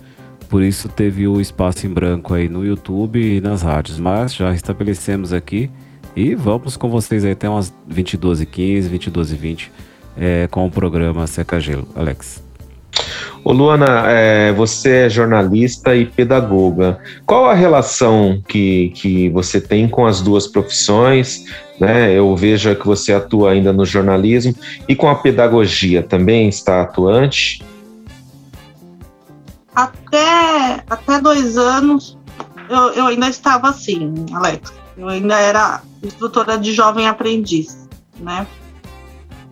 Por 0.48 0.62
isso 0.62 0.88
teve 0.88 1.28
o 1.28 1.40
espaço 1.40 1.86
em 1.86 1.90
branco 1.90 2.34
aí 2.34 2.48
no 2.48 2.64
YouTube 2.66 3.20
e 3.20 3.40
nas 3.40 3.62
rádios, 3.62 4.01
mas 4.01 4.34
já 4.34 4.53
estabelecemos 4.53 5.32
aqui 5.32 5.70
e 6.16 6.34
vamos 6.34 6.76
com 6.76 6.88
vocês 6.88 7.24
aí 7.24 7.32
até 7.32 7.48
umas 7.48 7.72
22h15, 7.88 8.90
22h20 8.90 9.68
é, 10.16 10.48
com 10.51 10.66
o 10.66 10.70
programa 10.70 11.26
Seca 11.28 11.61
Gelo. 11.61 11.86
Alex. 11.94 12.49
Ô 13.43 13.53
Luana, 13.53 14.05
é, 14.07 14.53
você 14.53 15.07
é 15.07 15.09
jornalista 15.09 15.97
e 15.97 16.05
pedagoga. 16.05 16.99
Qual 17.24 17.47
a 17.47 17.55
relação 17.55 18.43
que, 18.47 18.91
que 18.95 19.28
você 19.30 19.61
tem 19.61 19.88
com 19.88 20.05
as 20.05 20.20
duas 20.20 20.47
profissões? 20.47 21.45
Né? 21.80 22.12
Eu 22.12 22.36
vejo 22.36 22.74
que 22.76 22.86
você 22.86 23.12
atua 23.12 23.53
ainda 23.53 23.72
no 23.72 23.86
jornalismo 23.86 24.55
e 24.86 24.95
com 24.95 25.09
a 25.09 25.14
pedagogia 25.14 26.03
também 26.03 26.49
está 26.49 26.82
atuante? 26.82 27.64
Até, 29.74 30.84
até 30.91 31.20
dois 31.20 31.57
anos 31.57 32.18
eu, 32.70 32.93
eu 32.93 33.07
ainda 33.07 33.28
estava 33.28 33.68
assim, 33.68 34.14
Alex. 34.32 34.72
Eu 34.97 35.09
ainda 35.09 35.38
era 35.38 35.82
instrutora 36.03 36.57
de 36.57 36.72
jovem 36.72 37.09
aprendiz, 37.09 37.88
né? 38.18 38.47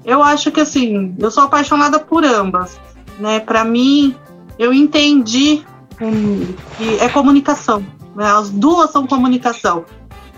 Eu 0.05 0.23
acho 0.23 0.53
que 0.53 0.61
assim, 0.61 1.15
eu 1.19 1.31
sou 1.31 1.45
apaixonada 1.45 1.99
por 1.99 2.25
ambas, 2.25 2.79
né? 3.19 3.41
Para 3.41 3.65
mim, 3.65 4.15
eu 4.59 4.73
entendi 4.73 5.65
que 5.99 6.99
é 7.01 7.09
comunicação, 7.09 7.85
né? 8.15 8.31
As 8.31 8.51
duas 8.51 8.91
são 8.91 9.07
comunicação. 9.07 9.85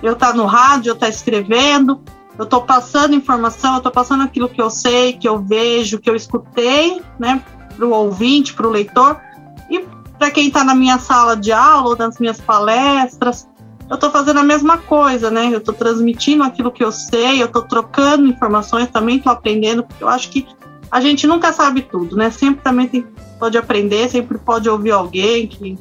Eu 0.03 0.17
tá 0.17 0.33
no 0.33 0.47
rádio, 0.47 0.91
eu 0.91 0.97
tá 0.97 1.09
escrevendo, 1.09 2.01
eu 2.39 2.47
tô 2.47 2.63
passando 2.63 3.15
informação, 3.15 3.75
eu 3.75 3.81
tô 3.83 3.91
passando 3.91 4.23
aquilo 4.23 4.49
que 4.49 4.61
eu 4.61 4.71
sei, 4.71 5.13
que 5.13 5.29
eu 5.29 5.39
vejo, 5.39 5.99
que 5.99 6.09
eu 6.09 6.17
escutei, 6.17 7.03
né? 7.19 7.43
Para 7.77 7.87
o 7.87 7.91
ouvinte, 7.91 8.55
para 8.55 8.67
o 8.67 8.71
leitor 8.71 9.21
e 9.69 9.85
para 10.19 10.31
quem 10.31 10.49
está 10.49 10.65
na 10.65 10.75
minha 10.75 10.99
sala 10.99 11.37
de 11.37 11.53
aula 11.53 11.91
ou 11.91 11.97
nas 11.97 12.19
minhas 12.19 12.41
palestras, 12.41 13.49
eu 13.89 13.95
estou 13.95 14.11
fazendo 14.11 14.39
a 14.39 14.45
mesma 14.45 14.79
coisa, 14.79 15.31
né? 15.31 15.47
Eu 15.53 15.59
estou 15.59 15.75
transmitindo 15.75 16.45
aquilo 16.45 16.71
que 16.71 16.85
eu 16.85 16.93
sei, 16.93 17.43
eu 17.43 17.47
estou 17.47 17.63
trocando 17.63 18.27
informações, 18.27 18.89
também 18.89 19.17
estou 19.17 19.33
aprendendo, 19.33 19.83
porque 19.83 20.05
eu 20.05 20.09
acho 20.09 20.31
que 20.31 20.47
a 20.91 21.01
gente 21.01 21.27
nunca 21.27 21.53
sabe 21.53 21.83
tudo, 21.83 22.17
né? 22.17 22.31
Sempre 22.31 22.63
também 22.63 22.89
tem, 22.89 23.07
pode 23.39 23.57
aprender, 23.57 24.09
sempre 24.09 24.39
pode 24.39 24.69
ouvir 24.69 24.91
alguém 24.91 25.47
que, 25.47 25.79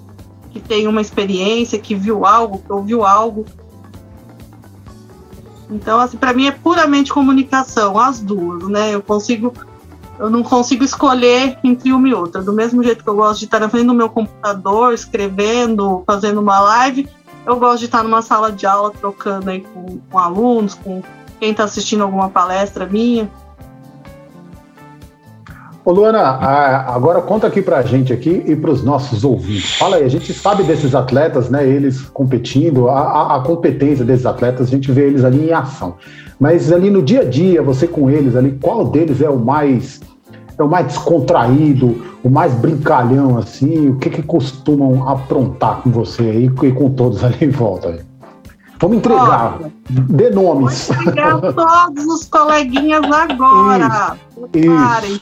que 0.52 0.60
tem 0.60 0.88
uma 0.88 1.02
experiência, 1.02 1.80
que 1.80 1.96
viu 1.96 2.26
algo, 2.26 2.60
que 2.60 2.72
ouviu 2.72 3.04
algo. 3.04 3.46
Então, 5.70 6.00
assim, 6.00 6.18
para 6.18 6.34
mim 6.34 6.48
é 6.48 6.52
puramente 6.52 7.12
comunicação, 7.14 7.98
as 7.98 8.20
duas, 8.20 8.68
né? 8.68 8.94
Eu 8.94 9.02
consigo 9.02 9.54
eu 10.20 10.30
não 10.30 10.44
consigo 10.44 10.84
escolher 10.84 11.58
entre 11.64 11.94
uma 11.94 12.08
e 12.08 12.14
outra. 12.14 12.44
Do 12.44 12.52
mesmo 12.52 12.84
jeito 12.84 13.04
que 13.04 13.10
eu 13.10 13.16
gosto 13.16 13.40
de 13.40 13.46
estar 13.46 13.60
na 13.60 13.70
frente 13.70 13.88
do 13.88 13.94
meu 13.94 14.10
computador, 14.10 14.94
escrevendo, 14.94 16.04
fazendo 16.06 16.42
uma 16.42 16.60
live, 16.60 17.08
eu 17.46 17.58
gosto 17.58 17.80
de 17.80 17.86
estar 17.86 18.04
numa 18.04 18.22
sala 18.22 18.52
de 18.52 18.66
aula 18.66 18.92
trocando 18.92 19.50
aí 19.50 19.62
com, 19.62 19.98
com 20.12 20.20
alunos, 20.20 20.74
com 20.74 21.02
quem 21.40 21.52
está 21.52 21.64
assistindo 21.64 22.04
alguma 22.04 22.30
palestra 22.30 22.86
minha. 22.86 23.32
Ô 25.86 25.92
Luana, 25.92 26.20
agora 26.22 27.22
conta 27.22 27.48
aqui 27.48 27.62
pra 27.62 27.82
gente 27.82 28.12
aqui 28.14 28.44
e 28.46 28.56
para 28.56 28.70
os 28.70 28.84
nossos 28.84 29.24
ouvintes. 29.24 29.76
Fala 29.78 29.96
aí, 29.96 30.04
a 30.04 30.10
gente 30.10 30.34
sabe 30.34 30.64
desses 30.64 30.94
atletas, 30.94 31.50
né? 31.50 31.66
Eles 31.68 32.02
competindo, 32.02 32.90
a, 32.90 33.38
a- 33.38 33.40
competência 33.42 34.04
desses 34.06 34.26
atletas, 34.26 34.68
a 34.68 34.70
gente 34.70 34.92
vê 34.92 35.08
eles 35.08 35.24
ali 35.24 35.50
em 35.50 35.54
ação. 35.54 35.96
Mas 36.40 36.72
ali 36.72 36.90
no 36.90 37.02
dia 37.02 37.22
a 37.22 37.26
dia, 37.26 37.64
você 37.64 37.88
com 37.88 38.10
eles 38.10 38.36
ali, 38.36 38.58
qual 38.62 38.86
deles 38.86 39.22
é 39.22 39.30
o 39.30 39.38
mais 39.40 40.02
é 40.58 40.64
o 40.64 40.68
mais 40.68 40.88
descontraído, 40.88 42.04
o 42.22 42.30
mais 42.30 42.54
brincalhão 42.54 43.38
assim? 43.38 43.90
O 43.90 43.96
que 43.96 44.10
que 44.10 44.22
costumam 44.22 45.08
aprontar 45.08 45.78
com 45.82 45.90
você 45.90 46.24
aí 46.24 46.46
e 46.64 46.72
com 46.74 46.90
todos 46.92 47.24
ali 47.24 47.38
em 47.46 47.50
volta? 47.50 47.90
Aí? 47.90 48.02
Vamos 48.82 48.98
entregar, 48.98 49.60
dê 49.90 50.30
nomes. 50.30 50.90
Obrigado 50.90 51.48
a 51.48 51.54
todos 51.54 52.06
os 52.06 52.26
coleguinhas 52.26 53.04
agora. 53.12 54.16
Preparem-se. 54.52 55.22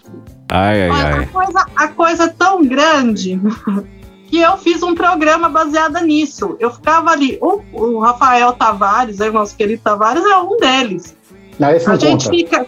Ai, 0.49 0.83
ai, 0.83 0.89
Olha, 0.89 1.03
a 1.15 1.17
ai. 1.19 1.25
coisa, 1.27 1.65
a 1.75 1.87
coisa 1.89 2.23
é 2.23 2.27
tão 2.29 2.65
grande 2.65 3.39
que 4.29 4.39
eu 4.39 4.57
fiz 4.57 4.81
um 4.83 4.95
programa 4.95 5.49
baseado 5.49 5.99
nisso. 6.01 6.55
Eu 6.59 6.71
ficava 6.73 7.11
ali, 7.11 7.37
o, 7.41 7.61
o 7.73 7.99
Rafael 7.99 8.53
Tavares, 8.53 9.19
aí, 9.21 9.29
o 9.29 9.33
nosso 9.33 9.55
querido 9.55 9.81
Tavares, 9.83 10.23
é 10.23 10.37
um 10.37 10.57
deles. 10.57 11.15
Não, 11.59 11.69
esse 11.71 11.87
não 11.87 11.93
a 11.95 11.97
gente 11.97 12.25
conta. 12.25 12.37
fica 12.37 12.67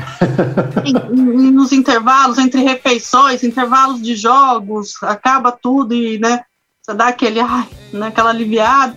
em- 0.84 1.46
em- 1.46 1.50
nos 1.52 1.72
intervalos, 1.72 2.38
entre 2.38 2.62
refeições, 2.62 3.44
intervalos 3.44 4.00
de 4.02 4.14
jogos, 4.16 4.94
acaba 5.02 5.52
tudo 5.52 5.94
e, 5.94 6.18
né, 6.18 6.40
você 6.82 6.94
dá 6.94 7.08
aquele, 7.08 7.38
ai, 7.40 7.68
né, 7.92 8.06
aquela 8.08 8.30
aliviada. 8.30 8.96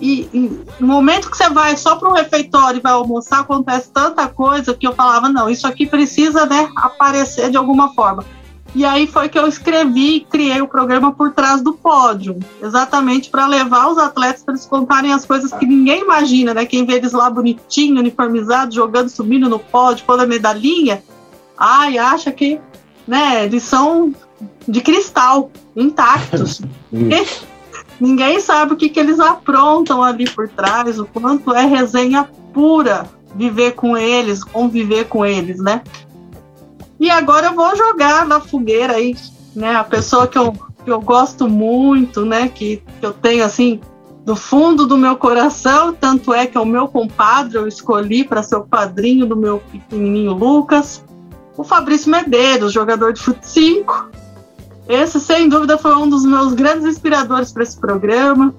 E, 0.00 0.28
e 0.32 0.60
no 0.78 0.86
momento 0.86 1.30
que 1.30 1.36
você 1.36 1.48
vai 1.48 1.76
só 1.76 1.96
para 1.96 2.08
um 2.08 2.12
refeitório 2.12 2.78
e 2.78 2.82
vai 2.82 2.92
almoçar, 2.92 3.40
acontece 3.40 3.90
tanta 3.90 4.28
coisa 4.28 4.74
que 4.74 4.86
eu 4.86 4.92
falava, 4.92 5.28
não, 5.28 5.48
isso 5.48 5.66
aqui 5.66 5.86
precisa, 5.86 6.44
né, 6.44 6.68
aparecer 6.76 7.50
de 7.50 7.56
alguma 7.56 7.94
forma. 7.94 8.24
E 8.74 8.84
aí 8.84 9.06
foi 9.06 9.30
que 9.30 9.38
eu 9.38 9.46
escrevi 9.46 10.16
e 10.16 10.20
criei 10.20 10.60
o 10.60 10.68
programa 10.68 11.10
por 11.10 11.32
trás 11.32 11.62
do 11.62 11.72
pódio, 11.72 12.38
exatamente 12.62 13.30
para 13.30 13.46
levar 13.46 13.88
os 13.88 13.96
atletas 13.96 14.42
para 14.42 14.52
eles 14.52 14.66
contarem 14.66 15.14
as 15.14 15.24
coisas 15.24 15.50
que 15.50 15.64
ninguém 15.64 16.02
imagina, 16.02 16.52
né? 16.52 16.66
Quem 16.66 16.84
vê 16.84 16.94
eles 16.94 17.12
lá 17.12 17.30
bonitinho, 17.30 18.00
uniformizado, 18.00 18.74
jogando, 18.74 19.08
subindo 19.08 19.48
no 19.48 19.58
pódio, 19.58 20.04
pondo 20.04 20.24
a 20.24 20.26
medalhinha, 20.26 21.02
ai, 21.56 21.96
acha 21.96 22.30
que, 22.30 22.60
né, 23.08 23.46
eles 23.46 23.62
são 23.62 24.14
de 24.68 24.82
cristal, 24.82 25.50
intactos. 25.74 26.60
Ninguém 28.00 28.40
sabe 28.40 28.74
o 28.74 28.76
que, 28.76 28.88
que 28.88 29.00
eles 29.00 29.18
aprontam 29.18 30.02
ali 30.02 30.28
por 30.28 30.48
trás, 30.48 30.98
o 30.98 31.06
quanto 31.06 31.54
é 31.54 31.64
resenha 31.64 32.28
pura 32.52 33.08
viver 33.34 33.72
com 33.72 33.96
eles, 33.96 34.44
conviver 34.44 35.04
com 35.04 35.24
eles, 35.24 35.58
né? 35.58 35.82
E 36.98 37.10
agora 37.10 37.48
eu 37.48 37.54
vou 37.54 37.76
jogar 37.76 38.26
na 38.26 38.40
fogueira 38.40 38.94
aí, 38.94 39.14
né? 39.54 39.76
A 39.76 39.84
pessoa 39.84 40.26
que 40.26 40.38
eu, 40.38 40.52
que 40.84 40.90
eu 40.90 41.00
gosto 41.00 41.48
muito, 41.48 42.24
né? 42.24 42.48
Que, 42.48 42.82
que 43.00 43.06
eu 43.06 43.12
tenho 43.12 43.44
assim 43.44 43.80
do 44.24 44.34
fundo 44.34 44.86
do 44.86 44.98
meu 44.98 45.16
coração, 45.16 45.94
tanto 45.94 46.34
é 46.34 46.46
que 46.46 46.58
é 46.58 46.60
o 46.60 46.66
meu 46.66 46.88
compadre, 46.88 47.58
eu 47.58 47.68
escolhi 47.68 48.24
para 48.24 48.42
ser 48.42 48.56
o 48.56 48.64
padrinho 48.64 49.24
do 49.24 49.36
meu 49.36 49.60
pequenininho 49.70 50.32
Lucas, 50.32 51.04
o 51.56 51.62
Fabrício 51.62 52.10
Medeiros, 52.10 52.72
jogador 52.72 53.12
de 53.12 53.20
fut 53.20 53.38
5. 53.40 54.10
Esse, 54.88 55.18
sem 55.18 55.48
dúvida, 55.48 55.76
foi 55.76 55.94
um 55.96 56.08
dos 56.08 56.24
meus 56.24 56.54
grandes 56.54 56.84
inspiradores 56.86 57.52
para 57.52 57.62
esse 57.62 57.76
programa. 57.76 58.54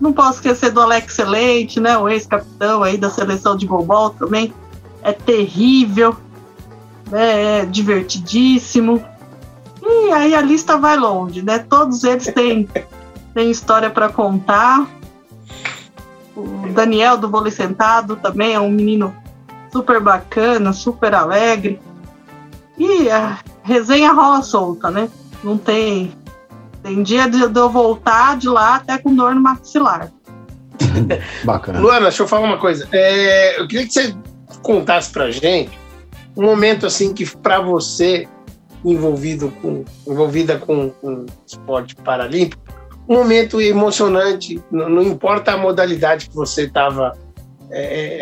Não 0.00 0.12
posso 0.12 0.36
esquecer 0.36 0.70
do 0.70 0.80
Alex 0.80 1.12
Excelente, 1.12 1.78
né? 1.78 1.98
O 1.98 2.08
ex-capitão 2.08 2.82
aí 2.82 2.96
da 2.96 3.10
seleção 3.10 3.56
de 3.56 3.66
golbol 3.66 4.10
também. 4.10 4.52
É 5.02 5.12
terrível, 5.12 6.16
né, 7.10 7.60
é 7.60 7.66
divertidíssimo. 7.66 9.04
E 9.82 10.10
E 10.10 10.12
aí 10.12 10.34
a 10.34 10.40
lista 10.40 10.76
vai 10.76 10.96
longe, 10.96 11.42
né? 11.42 11.60
Todos 11.60 12.02
eles 12.04 12.26
têm, 12.32 12.68
têm 13.34 13.50
história 13.50 13.90
para 13.90 14.08
contar. 14.08 14.88
O 16.34 16.72
Daniel 16.72 17.16
do 17.16 17.28
Vôlei 17.28 17.52
Sentado 17.52 18.16
também 18.16 18.54
é 18.54 18.60
um 18.60 18.70
menino 18.70 19.14
super 19.70 20.00
bacana, 20.00 20.72
super 20.72 21.14
alegre. 21.14 21.80
E 22.78 23.10
a 23.10 23.38
resenha 23.62 24.12
rola 24.12 24.42
solta, 24.42 24.90
né? 24.90 25.08
Não 25.42 25.56
tem. 25.56 26.12
Tem 26.82 27.02
dia 27.02 27.28
de 27.28 27.40
eu 27.40 27.70
voltar 27.70 28.36
de 28.38 28.48
lá 28.48 28.76
até 28.76 28.98
com 28.98 29.14
dor 29.14 29.34
no 29.34 29.40
maxilar. 29.40 30.10
Bacana. 31.44 31.80
Luana, 31.80 32.02
deixa 32.02 32.22
eu 32.22 32.28
falar 32.28 32.46
uma 32.46 32.58
coisa. 32.58 32.88
É, 32.92 33.60
eu 33.60 33.68
queria 33.68 33.86
que 33.86 33.92
você 33.92 34.14
contasse 34.62 35.10
pra 35.10 35.30
gente 35.30 35.78
um 36.36 36.44
momento 36.44 36.86
assim 36.86 37.12
que 37.12 37.26
para 37.36 37.60
você 37.60 38.26
envolvido 38.84 39.52
com 39.60 39.84
envolvida 40.06 40.58
com, 40.58 40.90
com 40.90 41.26
esporte 41.46 41.94
paralímpico, 41.96 42.62
um 43.08 43.14
momento 43.14 43.60
emocionante. 43.60 44.62
Não, 44.70 44.88
não 44.88 45.02
importa 45.02 45.52
a 45.52 45.56
modalidade 45.56 46.30
que 46.30 46.34
você 46.34 46.62
estava 46.64 47.16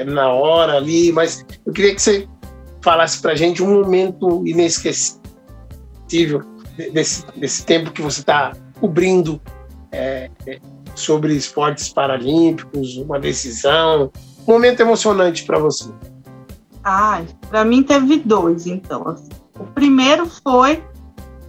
na 0.07 0.29
hora 0.31 0.77
ali, 0.77 1.11
mas 1.13 1.45
eu 1.65 1.73
queria 1.73 1.95
que 1.95 2.03
você 2.03 2.29
falasse 2.83 3.21
pra 3.21 3.35
gente 3.35 3.63
um 3.63 3.83
momento 3.83 4.47
inesquecível 4.47 5.19
desse, 6.93 7.25
desse 7.37 7.67
tempo 7.67 7.91
que 7.91 8.01
você 8.01 8.21
está 8.21 8.53
cobrindo 8.81 9.41
é, 9.91 10.31
é, 10.47 10.61
sobre 10.95 11.35
esportes 11.35 11.89
paralímpicos, 11.89 12.97
uma 12.97 13.19
decisão, 13.19 14.11
um 14.47 14.53
momento 14.53 14.81
emocionante 14.81 15.45
para 15.45 15.59
você. 15.59 15.91
Ai, 16.85 17.27
pra 17.49 17.65
mim 17.65 17.83
teve 17.83 18.19
dois, 18.19 18.67
então. 18.67 19.09
assim. 19.09 19.29
O 19.59 19.65
primeiro 19.65 20.27
foi 20.43 20.83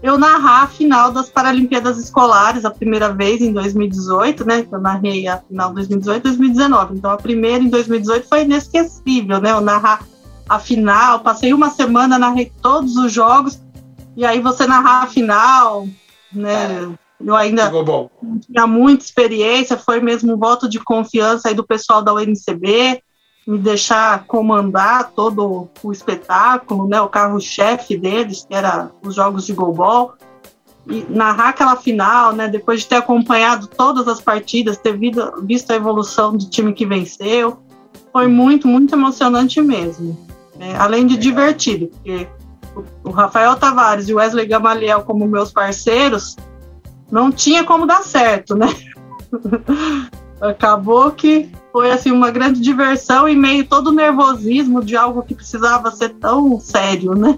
eu 0.02 0.18
narrar 0.18 0.64
a 0.64 0.68
final 0.68 1.12
das 1.12 1.30
Paralimpíadas 1.30 1.98
Escolares, 1.98 2.66
a 2.66 2.72
primeira 2.72 3.14
vez 3.14 3.42
em 3.42 3.52
2018, 3.54 4.46
né? 4.46 4.66
Eu 4.72 4.80
narrei 4.80 5.28
a 5.28 5.38
final 5.38 5.74
2018 5.74 6.20
e 6.20 6.24
2019. 6.24 6.96
Então 6.96 7.12
a 7.12 7.18
primeira 7.18 7.64
em 7.64 7.70
2018 7.70 8.28
foi 8.28 8.42
inesquecível, 8.44 9.40
né? 9.42 9.52
Eu 9.52 9.62
narrar 9.62 10.06
a 10.48 10.58
final, 10.58 11.20
passei 11.20 11.54
uma 11.54 11.70
semana, 11.70 12.18
narrei 12.18 12.52
todos 12.62 12.96
os 12.96 13.12
jogos, 13.12 13.62
e 14.20 14.26
aí 14.26 14.42
você 14.42 14.68
narrar 14.68 15.04
a 15.04 15.08
final, 15.08 15.88
né? 16.30 16.92
Eu 17.26 17.36
ainda 17.38 17.72
não 17.72 18.10
tinha 18.38 18.68
muita 18.68 19.06
experiência, 19.06 19.78
foi 19.78 20.02
mesmo 20.02 20.34
um 20.34 20.38
voto 20.38 20.68
de 20.68 20.78
confiança 20.78 21.48
aí 21.48 21.54
do 21.56 21.66
pessoal 21.66 22.02
da 22.02 22.14
UNCB, 22.14 23.02
me 23.48 23.58
deixar 23.58 24.26
comandar 24.26 25.12
todo 25.12 25.70
o 25.82 25.92
espetáculo, 25.92 26.86
né, 26.86 27.00
o 27.00 27.08
carro-chefe 27.08 27.98
deles, 27.98 28.46
que 28.46 28.54
era 28.54 28.92
os 29.02 29.16
jogos 29.16 29.46
de 29.46 29.54
goalball, 29.54 30.16
e 30.86 31.06
narrar 31.10 31.50
aquela 31.50 31.78
final, 31.78 32.34
né, 32.34 32.50
depois 32.50 32.82
de 32.82 32.88
ter 32.88 32.96
acompanhado 32.96 33.68
todas 33.68 34.06
as 34.10 34.20
partidas, 34.20 34.78
ter 34.78 35.00
visto 35.44 35.72
a 35.72 35.76
evolução 35.76 36.36
do 36.36 36.50
time 36.50 36.74
que 36.74 36.86
venceu, 36.86 37.58
foi 38.12 38.28
muito, 38.28 38.68
muito 38.68 38.94
emocionante 38.94 39.62
mesmo. 39.62 40.28
né, 40.58 40.76
além 40.78 41.08
de 41.08 41.16
divertido, 41.16 41.88
porque 41.88 42.28
o- 43.04 43.12
Rafael 43.12 43.56
Tavares 43.56 44.08
e 44.10 44.14
o 44.14 44.18
Wesley 44.18 44.46
Gamaliel 44.46 45.02
como 45.02 45.28
meus 45.28 45.52
parceiros, 45.52 46.36
não 47.12 47.32
tinha 47.32 47.64
como 47.64 47.86
dar 47.86 48.04
certo, 48.04 48.56
né? 48.56 48.68
Acabou 50.42 51.12
que 51.12 51.50
foi 51.72 51.92
assim 51.92 52.12
uma 52.12 52.32
grande 52.32 52.62
diversão 52.62 53.28
e 53.28 53.36
meio 53.36 53.66
todo 53.66 53.88
o 53.88 53.94
nervosismo 53.94 54.84
de 54.84 54.96
algo 54.96 55.22
que 55.24 55.36
precisava 55.36 55.92
ser 55.92 56.10
tão 56.10 56.60
sério, 56.60 57.14
né? 57.14 57.38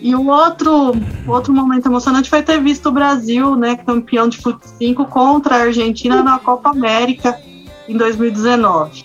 E 0.00 0.14
o 0.14 0.28
outro, 0.28 0.92
outro 1.26 1.52
momento 1.52 1.84
emocionante 1.86 2.30
foi 2.30 2.42
ter 2.42 2.58
visto 2.58 2.88
o 2.88 2.92
Brasil, 2.92 3.54
né, 3.54 3.76
campeão 3.76 4.26
de 4.26 4.38
fut 4.38 4.58
5 4.78 5.04
contra 5.04 5.56
a 5.56 5.62
Argentina 5.64 6.22
na 6.22 6.38
Copa 6.38 6.70
América 6.70 7.38
em 7.86 7.94
2019. 7.96 9.04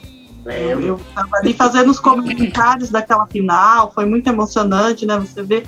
Eu 0.55 0.95
estava 0.95 1.37
ali 1.37 1.53
fazendo 1.53 1.89
os 1.91 1.99
comentários 1.99 2.89
daquela 2.89 3.25
final, 3.27 3.91
foi 3.93 4.05
muito 4.05 4.27
emocionante, 4.27 5.05
né? 5.05 5.17
Você 5.19 5.43
ver 5.43 5.67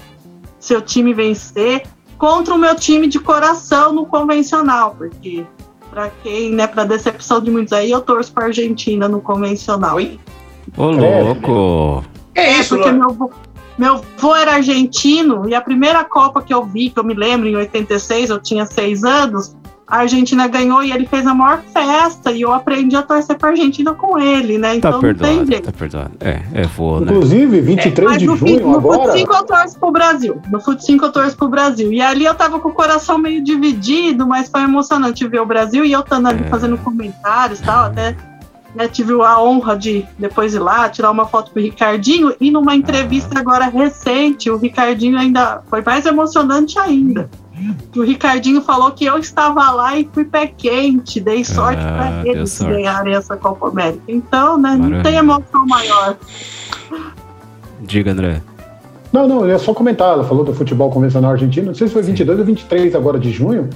seu 0.59 0.81
time 0.81 1.13
vencer 1.13 1.83
contra 2.17 2.53
o 2.53 2.57
meu 2.57 2.75
time 2.75 3.07
de 3.07 3.19
coração 3.19 3.93
no 3.93 4.05
convencional, 4.05 4.95
porque 4.97 5.45
para 5.89 6.09
quem, 6.21 6.51
né, 6.51 6.67
para 6.67 6.83
decepção 6.83 7.41
de 7.41 7.49
muitos 7.49 7.73
aí, 7.73 7.89
eu 7.89 8.01
torço 8.01 8.31
para 8.33 8.45
Argentina 8.45 9.07
no 9.07 9.21
convencional. 9.21 9.97
Ô, 10.77 10.85
louco. 10.91 12.03
É 12.35 12.59
isso, 12.59 12.75
porque 12.75 12.91
meu, 12.91 13.09
vô- 13.09 13.31
meu 13.77 14.01
vô 14.17 14.35
era 14.35 14.53
argentino 14.55 15.47
e 15.49 15.55
a 15.55 15.61
primeira 15.61 16.03
Copa 16.03 16.41
que 16.41 16.53
eu 16.53 16.63
vi, 16.65 16.89
que 16.89 16.99
eu 16.99 17.03
me 17.03 17.13
lembro, 17.13 17.47
em 17.47 17.55
86, 17.55 18.29
eu 18.29 18.39
tinha 18.39 18.65
seis 18.65 19.03
anos, 19.03 19.55
a 19.89 19.97
Argentina 19.97 20.47
ganhou 20.47 20.83
e 20.83 20.91
ele 20.91 21.07
fez 21.07 21.25
a 21.25 21.33
maior 21.33 21.63
festa 21.73 22.31
e 22.31 22.41
eu 22.41 22.53
aprendi 22.53 22.95
a 22.95 23.01
torcer 23.01 23.35
pra 23.37 23.49
Argentina 23.49 23.91
com 23.93 24.19
ele, 24.19 24.59
né? 24.59 24.69
Tá 24.69 24.75
Então 24.75 24.91
não 24.91 24.99
tem 24.99 25.15
perdoado, 25.15 25.45
jeito. 25.47 25.65
tá 25.65 25.71
perdoado. 25.71 26.11
É, 26.19 26.41
é 26.53 26.63
vô, 26.63 26.99
né? 26.99 27.11
Inclusive, 27.11 27.59
23 27.59 28.07
Mas 28.07 28.19
de 28.19 28.27
no, 28.27 28.37
junho 28.37 28.59
no 28.67 28.75
agora. 28.75 29.11
Fut 29.11 29.19
5 29.19 29.33
eu 29.33 29.43
torço 29.45 29.79
pro 29.79 29.91
Brasil. 29.91 30.41
No 30.51 30.59
Fut 30.59 30.85
5 30.85 31.05
eu 31.05 31.11
torço 31.11 31.35
pro 31.35 31.47
Brasil. 31.47 31.91
E 31.91 32.01
ali 32.01 32.25
eu 32.25 32.35
tava 32.35 32.59
com 32.59 32.69
o 32.69 32.73
coração 32.73 33.17
meio 33.17 33.43
dividido, 33.43 34.27
mas 34.27 34.47
foi 34.47 34.61
emocionante 34.61 35.27
ver 35.27 35.41
o 35.41 35.45
Brasil 35.45 35.83
e 35.83 35.91
eu 35.91 36.01
estando 36.01 36.27
ali 36.27 36.43
fazendo 36.49 36.77
comentários 36.77 37.59
e 37.59 37.63
tal. 37.63 37.85
Até 37.85 38.15
né, 38.75 38.87
tive 38.87 39.13
a 39.23 39.41
honra 39.41 39.75
de 39.75 40.05
depois 40.19 40.53
ir 40.53 40.59
lá, 40.59 40.87
tirar 40.87 41.09
uma 41.09 41.25
foto 41.25 41.51
com 41.51 41.59
o 41.59 41.63
Ricardinho. 41.63 42.35
E 42.39 42.51
numa 42.51 42.75
entrevista 42.75 43.39
agora 43.39 43.65
recente, 43.65 44.51
o 44.51 44.57
Ricardinho 44.57 45.17
ainda 45.17 45.63
foi 45.67 45.81
mais 45.81 46.05
emocionante 46.05 46.77
ainda. 46.77 47.27
Que 47.91 47.99
o 47.99 48.03
Ricardinho 48.03 48.61
falou 48.61 48.91
que 48.91 49.05
eu 49.05 49.17
estava 49.17 49.69
lá 49.71 49.97
e 49.97 50.07
fui 50.13 50.25
pé 50.25 50.47
quente, 50.47 51.19
dei 51.19 51.43
sorte 51.43 51.81
Ah, 51.83 52.21
para 52.21 52.27
eles 52.29 52.51
sorte. 52.51 52.73
ganharem 52.73 53.13
essa 53.15 53.35
Copa 53.37 53.67
América. 53.69 54.01
Então, 54.07 54.57
né, 54.57 54.71
não 54.71 54.77
Maravilha. 54.89 55.03
tem 55.03 55.15
emoção 55.15 55.65
maior. 55.67 56.17
Diga, 57.81 58.11
André. 58.11 58.41
Não, 59.11 59.27
não, 59.27 59.47
ia 59.47 59.57
só 59.57 59.73
comentar. 59.73 60.13
Ela 60.13 60.23
falou 60.23 60.43
do 60.43 60.53
futebol 60.53 60.89
convencional 60.91 61.31
argentino. 61.31 61.67
Não 61.67 61.73
sei 61.75 61.87
se 61.87 61.93
foi 61.93 62.03
22 62.03 62.39
ou 62.39 62.45
23 62.45 62.95
agora 62.95 63.17
de 63.19 63.31
junho. 63.31 63.69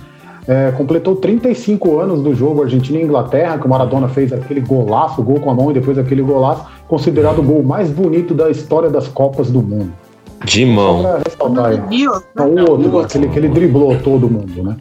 É, 0.46 0.72
completou 0.72 1.16
35 1.16 2.00
anos 2.00 2.22
do 2.22 2.36
jogo 2.36 2.64
Argentina 2.64 3.00
e 3.00 3.04
Inglaterra, 3.04 3.58
que 3.58 3.66
o 3.66 3.70
Maradona 3.70 4.10
fez 4.10 4.34
aquele 4.34 4.60
golaço, 4.60 5.24
gol 5.24 5.40
com 5.40 5.50
a 5.50 5.54
mão 5.54 5.72
e 5.72 5.74
depois 5.74 5.98
aquele 5.98 6.22
golaço, 6.22 6.66
considerado 6.88 7.40
o 7.40 7.44
gol 7.44 7.64
mais 7.64 7.90
bonito 7.90 8.34
da 8.34 8.50
história 8.52 8.90
das 8.90 9.08
Copas 9.08 9.50
do 9.50 9.62
mundo. 9.62 9.94
De 10.44 10.66
mão. 10.66 11.04
Não, 12.36 12.66
o 12.66 12.70
outro, 12.70 13.00
aquele 13.00 13.30
que 13.30 13.40
ele 13.40 13.48
driblou 13.48 13.98
todo 14.00 14.30
mundo, 14.30 14.64
né? 14.64 14.78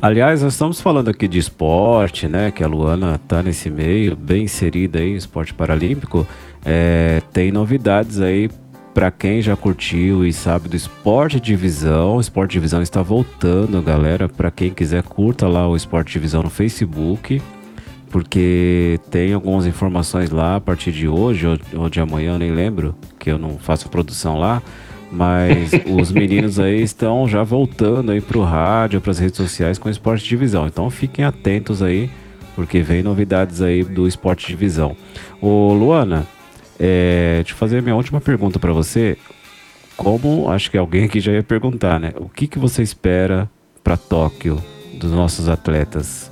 Aliás, 0.00 0.42
nós 0.42 0.52
estamos 0.52 0.80
falando 0.80 1.08
aqui 1.08 1.26
de 1.26 1.38
esporte, 1.38 2.28
né? 2.28 2.50
Que 2.50 2.62
a 2.62 2.66
Luana 2.66 3.20
tá 3.26 3.42
nesse 3.42 3.70
meio, 3.70 4.16
bem 4.16 4.44
inserida 4.44 4.98
aí, 4.98 5.14
esporte 5.14 5.54
paralímpico. 5.54 6.26
É, 6.64 7.22
tem 7.32 7.50
novidades 7.50 8.20
aí 8.20 8.50
para 8.92 9.10
quem 9.10 9.42
já 9.42 9.54
curtiu 9.54 10.24
e 10.24 10.32
sabe 10.32 10.68
do 10.68 10.76
Esporte 10.76 11.38
Divisão. 11.38 12.16
O 12.16 12.20
Esporte 12.20 12.52
Divisão 12.52 12.80
está 12.80 13.02
voltando, 13.02 13.82
galera. 13.82 14.28
Para 14.28 14.50
quem 14.50 14.70
quiser, 14.70 15.02
curta 15.02 15.46
lá 15.46 15.68
o 15.68 15.76
Esporte 15.76 16.12
Divisão 16.12 16.42
no 16.42 16.50
Facebook. 16.50 17.42
Porque 18.10 18.98
tem 19.10 19.34
algumas 19.34 19.66
informações 19.66 20.30
lá 20.30 20.56
a 20.56 20.60
partir 20.60 20.92
de 20.92 21.06
hoje 21.06 21.46
ou, 21.46 21.58
ou 21.74 21.90
de 21.90 22.00
amanhã, 22.00 22.34
eu 22.34 22.38
nem 22.38 22.52
lembro, 22.52 22.94
que 23.18 23.30
eu 23.30 23.38
não 23.38 23.58
faço 23.58 23.90
produção 23.90 24.38
lá. 24.38 24.62
Mas 25.10 25.70
os 25.86 26.10
meninos 26.10 26.58
aí 26.58 26.82
estão 26.82 27.28
já 27.28 27.42
voltando 27.42 28.12
aí 28.12 28.20
pro 28.20 28.42
rádio, 28.42 29.00
para 29.00 29.10
as 29.10 29.18
redes 29.18 29.36
sociais 29.36 29.78
com 29.78 29.88
o 29.88 29.92
Esporte 29.92 30.24
Divisão. 30.24 30.66
Então 30.66 30.90
fiquem 30.90 31.24
atentos 31.24 31.82
aí, 31.82 32.10
porque 32.54 32.82
vem 32.82 33.02
novidades 33.02 33.62
aí 33.62 33.84
do 33.84 34.06
Esporte 34.06 34.46
Divisão. 34.46 34.96
Ô 35.40 35.72
Luana, 35.72 36.26
é, 36.78 37.36
deixa 37.36 37.52
eu 37.52 37.56
fazer 37.56 37.78
a 37.78 37.82
minha 37.82 37.94
última 37.94 38.20
pergunta 38.20 38.58
para 38.58 38.72
você. 38.72 39.16
Como 39.96 40.50
acho 40.50 40.70
que 40.70 40.76
alguém 40.76 41.04
aqui 41.04 41.20
já 41.20 41.32
ia 41.32 41.42
perguntar, 41.42 41.98
né? 41.98 42.12
O 42.16 42.28
que, 42.28 42.46
que 42.46 42.58
você 42.58 42.82
espera 42.82 43.50
para 43.82 43.96
Tóquio 43.96 44.62
dos 44.98 45.12
nossos 45.12 45.48
atletas? 45.48 46.30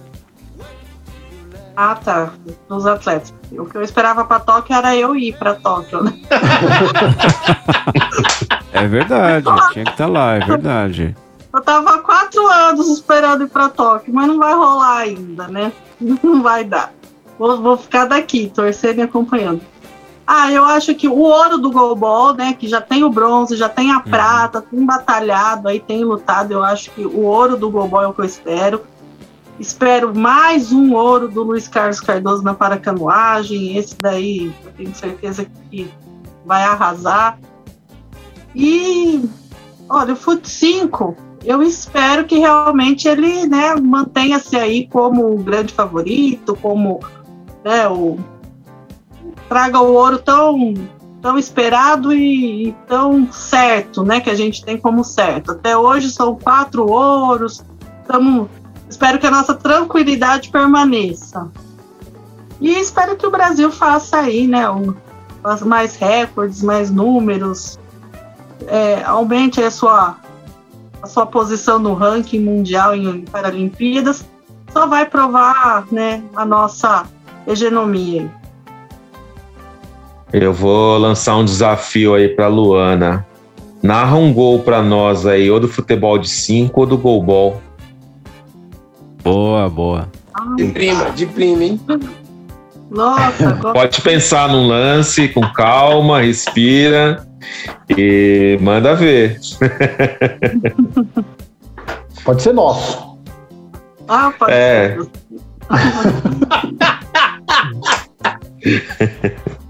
Ah, 1.77 1.97
tá. 1.97 2.33
Dos 2.68 2.87
atletas. 2.87 3.35
O 3.53 3.64
que 3.64 3.77
eu 3.77 3.83
esperava 3.83 4.25
pra 4.25 4.39
Tóquio 4.39 4.77
era 4.77 4.97
eu 4.97 5.16
ir 5.16 5.37
pra 5.37 5.55
Tóquio, 5.55 6.05
né? 6.05 6.12
É 8.75 8.87
verdade, 8.87 9.47
tinha 9.72 9.85
que 9.85 9.91
estar 9.93 10.07
lá, 10.07 10.35
é 10.35 10.41
verdade. 10.41 11.16
Eu 11.53 11.62
tava 11.62 11.95
há 11.95 11.99
quatro 11.99 12.45
anos 12.49 12.89
esperando 12.89 13.45
ir 13.45 13.49
pra 13.49 13.68
Tóquio, 13.68 14.12
mas 14.12 14.27
não 14.27 14.39
vai 14.39 14.53
rolar 14.53 14.99
ainda, 14.99 15.47
né? 15.47 15.72
Não 16.22 16.43
vai 16.43 16.64
dar. 16.64 16.93
Vou, 17.39 17.62
vou 17.62 17.77
ficar 17.77 18.07
daqui, 18.07 18.51
torcendo 18.53 18.99
e 18.99 19.03
acompanhando. 19.03 19.62
Ah, 20.27 20.51
eu 20.51 20.64
acho 20.64 20.95
que 20.95 21.07
o 21.07 21.18
ouro 21.18 21.57
do 21.57 21.70
goalball, 21.70 22.35
né? 22.35 22.53
Que 22.53 22.66
já 22.66 22.81
tem 22.81 23.05
o 23.05 23.11
bronze, 23.11 23.57
já 23.57 23.68
tem 23.68 23.93
a 23.93 24.01
prata, 24.01 24.61
tem 24.61 24.85
batalhado, 24.85 25.68
aí 25.68 25.79
tem 25.79 26.03
lutado. 26.03 26.51
Eu 26.51 26.64
acho 26.64 26.91
que 26.91 27.07
o 27.07 27.20
ouro 27.20 27.57
do 27.57 27.70
goalball 27.70 28.03
é 28.03 28.07
o 28.09 28.12
que 28.12 28.20
eu 28.20 28.25
espero. 28.25 28.83
Espero 29.59 30.14
mais 30.14 30.72
um 30.72 30.95
ouro 30.95 31.29
do 31.29 31.43
Luiz 31.43 31.68
Carlos 31.68 32.01
Cardoso 32.01 32.43
na 32.43 32.55
paracanoagem. 32.55 33.77
Esse 33.77 33.97
daí 34.01 34.53
eu 34.64 34.72
tenho 34.72 34.95
certeza 34.95 35.47
que 35.70 35.89
vai 36.45 36.64
arrasar. 36.64 37.39
E 38.55 39.28
Olha, 39.88 40.14
o 40.14 40.16
Fut 40.16 40.48
5, 40.48 41.16
eu 41.44 41.62
espero 41.62 42.24
que 42.24 42.38
realmente 42.38 43.07
ele 43.07 43.46
né, 43.46 43.74
mantenha-se 43.76 44.57
aí 44.57 44.86
como 44.88 45.32
o 45.32 45.38
grande 45.38 45.74
favorito, 45.74 46.57
como 46.61 47.00
né, 47.62 47.86
o 47.88 48.18
traga 49.48 49.78
o 49.78 49.92
ouro 49.92 50.18
tão, 50.18 50.74
tão 51.20 51.38
esperado 51.38 52.12
e, 52.12 52.68
e 52.68 52.72
tão 52.88 53.30
certo, 53.30 54.02
né? 54.02 54.20
Que 54.20 54.30
a 54.30 54.34
gente 54.34 54.64
tem 54.64 54.78
como 54.78 55.05
certo. 55.05 55.52
Até 55.52 55.76
hoje 55.76 56.11
são 56.11 56.34
quatro 56.34 56.90
ouros. 56.90 57.62
Tamo, 58.07 58.48
espero 58.88 59.18
que 59.18 59.26
a 59.26 59.30
nossa 59.30 59.55
tranquilidade 59.55 60.50
permaneça. 60.50 61.50
E 62.59 62.70
espero 62.70 63.16
que 63.16 63.26
o 63.26 63.30
Brasil 63.30 63.70
faça 63.70 64.16
aí, 64.16 64.46
né? 64.46 64.68
Um, 64.70 64.94
mais 65.66 65.94
recordes, 65.96 66.62
mais 66.62 66.90
números, 66.90 67.78
é, 68.66 69.02
aumente 69.05 69.62
a 69.62 69.70
sua, 69.70 70.16
a 71.02 71.07
sua 71.07 71.26
posição 71.26 71.78
no 71.78 71.94
ranking 71.94 72.40
mundial 72.40 72.94
em 72.94 73.22
Paralimpíadas, 73.22 74.24
só 74.72 74.86
vai 74.86 75.07
provar 75.07 75.86
né, 75.90 76.22
a 76.34 76.44
nossa 76.44 77.05
hegemonia. 77.46 78.30
Eu 80.32 80.52
vou 80.52 80.98
lançar 80.98 81.36
um 81.36 81.44
desafio 81.44 82.14
aí 82.14 82.28
pra 82.28 82.48
Luana. 82.48 83.24
Narra 83.82 84.16
um 84.16 84.32
gol 84.32 84.61
pra 84.61 84.82
nós 84.82 85.26
aí, 85.26 85.50
ou 85.50 85.61
do 85.61 85.68
futebol 85.68 86.18
de 86.18 86.28
5 86.28 86.80
ou 86.80 86.86
do 86.86 86.98
golbol. 86.98 87.61
Boa, 89.22 89.68
boa. 89.68 90.09
De 90.57 90.66
prima, 90.68 91.11
de 91.11 91.26
prima, 91.26 91.64
hein? 91.64 91.80
Nossa, 92.90 93.55
Pode 93.72 94.00
pensar 94.00 94.48
num 94.48 94.66
lance 94.66 95.28
com 95.28 95.40
calma, 95.52 96.20
respira 96.20 97.24
e 97.97 98.59
manda 98.61 98.95
ver. 98.95 99.40
Pode 102.24 102.42
ser 102.42 102.53
nosso. 102.53 103.18
Ah, 104.09 104.32
pode 104.38 104.53
É. 104.53 104.97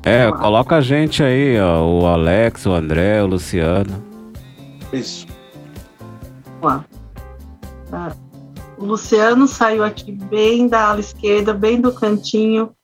É, 0.05 0.31
coloca 0.31 0.77
a 0.77 0.81
gente 0.81 1.23
aí, 1.23 1.59
ó. 1.59 1.83
O 1.83 2.07
Alex, 2.07 2.67
o 2.67 2.73
André, 2.73 3.23
o 3.23 3.27
Luciano. 3.27 4.03
Isso. 4.93 5.27
Vamos 6.61 6.63
lá. 6.63 6.85
Tá. 7.91 8.17
O 8.77 8.85
Luciano 8.85 9.49
saiu 9.49 9.83
aqui 9.83 10.13
bem 10.13 10.69
da 10.69 10.89
ala 10.91 11.01
esquerda, 11.01 11.55
bem 11.55 11.81
do 11.81 11.93
cantinho. 11.93 12.75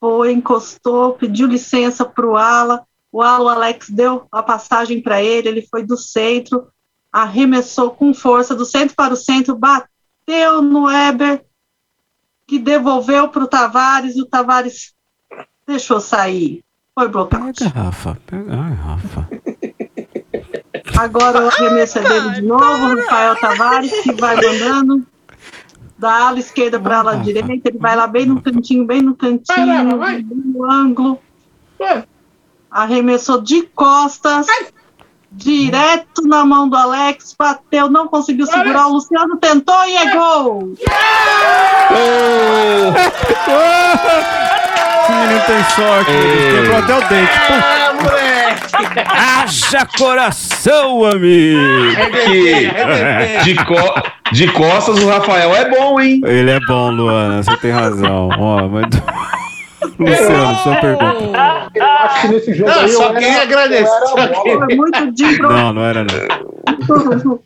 Foi, 0.00 0.32
encostou, 0.32 1.12
pediu 1.12 1.46
licença 1.46 2.04
para 2.04 2.26
o 2.26 2.36
ala. 2.36 2.86
O 3.14 3.22
Alex 3.22 3.90
deu 3.90 4.26
a 4.32 4.42
passagem 4.42 5.00
para 5.00 5.22
ele. 5.22 5.48
Ele 5.48 5.62
foi 5.62 5.84
do 5.84 5.96
centro, 5.96 6.66
arremessou 7.12 7.92
com 7.92 8.12
força 8.12 8.56
do 8.56 8.64
centro 8.64 8.96
para 8.96 9.14
o 9.14 9.16
centro, 9.16 9.54
bateu 9.56 10.60
no 10.60 10.86
Weber, 10.86 11.44
que 12.44 12.58
devolveu 12.58 13.28
para 13.28 13.44
o 13.44 13.46
Tavares. 13.46 14.16
E 14.16 14.20
o 14.20 14.26
Tavares 14.26 14.94
deixou 15.64 16.00
sair. 16.00 16.64
Foi 16.92 17.06
bloqueado. 17.06 17.52
Pega, 17.56 17.70
Rafa. 17.70 18.18
Pega. 18.26 18.52
Ai, 18.52 18.72
Rafa. 18.72 19.28
Agora 20.98 21.44
o 21.44 21.48
arremesso 21.48 22.00
é 22.00 22.02
dele 22.02 22.30
de 22.30 22.42
novo, 22.42 22.64
o 22.64 22.96
Rafael 22.96 23.36
Tavares, 23.36 23.92
que 24.02 24.12
vai 24.12 24.34
mandando 24.34 25.06
da 25.96 26.26
ala 26.26 26.40
esquerda 26.40 26.80
para 26.80 26.96
a 26.96 26.98
ala 26.98 27.16
direita, 27.18 27.68
ele 27.68 27.78
vai 27.78 27.94
lá 27.94 28.08
bem 28.08 28.26
no 28.26 28.42
cantinho, 28.42 28.84
bem 28.84 29.00
no 29.00 29.14
cantinho, 29.14 29.98
bem 29.98 30.24
no 30.24 30.68
ângulo. 30.68 31.20
Arremessou 32.74 33.40
de 33.40 33.62
costas, 33.74 34.46
direto 35.30 36.22
na 36.26 36.44
mão 36.44 36.68
do 36.68 36.76
Alex, 36.76 37.34
bateu, 37.38 37.88
não 37.88 38.08
conseguiu 38.08 38.46
segurar, 38.46 38.88
o 38.88 38.94
Luciano 38.94 39.36
tentou 39.36 39.84
e 39.86 39.96
é 39.96 40.10
gol! 40.12 40.74
Esse 45.04 45.12
menino 45.12 45.40
tem 45.46 45.64
sorte, 45.76 46.10
ele 46.10 46.56
quebrou 46.62 46.78
até 46.78 46.94
o 46.94 47.08
dente. 47.08 47.32
Ah, 47.50 47.92
moleque! 48.02 49.00
Haja 49.10 49.86
coração, 49.98 51.04
amigo! 51.04 51.60
Que 52.24 53.44
de, 53.44 53.54
co- 53.64 54.02
de 54.32 54.50
costas 54.52 54.98
o 55.02 55.08
Rafael 55.08 55.54
é 55.54 55.68
bom, 55.70 56.00
hein? 56.00 56.20
Ele 56.24 56.50
é 56.50 56.58
bom, 56.66 56.90
Luana, 56.90 57.42
você 57.42 57.56
tem 57.58 57.70
razão. 57.70 58.30
Ó, 58.38 58.66
mas... 58.68 58.86
Luciano, 59.98 60.54
sua 60.62 60.76
pergunta. 60.76 61.70
Eu 61.74 61.84
acho 61.84 62.20
que 62.22 62.28
nesse 62.28 62.54
jogo 62.54 62.70
Não, 62.70 62.80
aí 62.80 62.88
só 62.88 63.08
eu 63.08 63.14
queria 63.14 63.42
agradecer. 63.42 63.82
eu 64.02 64.06
Só 64.08 64.42
queria, 64.42 64.76
muito 64.76 65.12
de 65.12 65.38
Não, 65.42 65.72
não 65.72 65.82
era 65.84 66.04
não. 66.04 67.40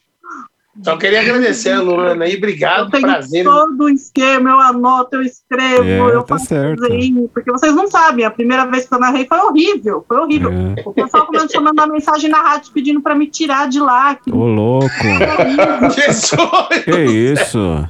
só 0.82 0.96
queria 0.96 1.20
agradecer 1.20 1.70
a 1.72 1.80
Luana 1.80 2.24
aí. 2.24 2.32
Eu 2.32 2.38
Obrigado, 2.38 2.90
tenho 2.90 3.02
prazer. 3.02 3.44
todo 3.44 3.84
o 3.84 3.88
esquema, 3.88 4.50
eu 4.50 4.58
anoto, 4.60 5.16
eu 5.16 5.22
escrevo, 5.22 5.82
É, 5.84 5.98
eu 6.14 6.22
tá 6.22 6.34
faço 6.36 6.46
certo. 6.46 6.80
desenho, 6.82 7.28
porque 7.34 7.50
vocês 7.50 7.74
não 7.74 7.88
sabem, 7.88 8.24
a 8.24 8.30
primeira 8.30 8.64
vez 8.66 8.86
que 8.86 8.94
eu 8.94 9.00
narrei 9.00 9.26
foi 9.26 9.38
horrível, 9.38 10.04
foi 10.06 10.16
horrível. 10.18 10.50
É. 10.52 10.82
O 10.84 10.92
pessoal 10.92 11.26
começou 11.26 11.60
a 11.60 11.64
mandar 11.64 11.88
mensagem 11.88 12.30
na 12.30 12.40
rádio 12.40 12.70
pedindo 12.72 13.00
pra 13.00 13.14
me 13.14 13.26
tirar 13.26 13.68
de 13.68 13.80
lá. 13.80 14.14
que 14.14 14.30
Ô, 14.32 14.46
louco. 14.46 14.88
Jesus! 15.96 16.84
Que 16.84 17.00
isso? 17.32 17.88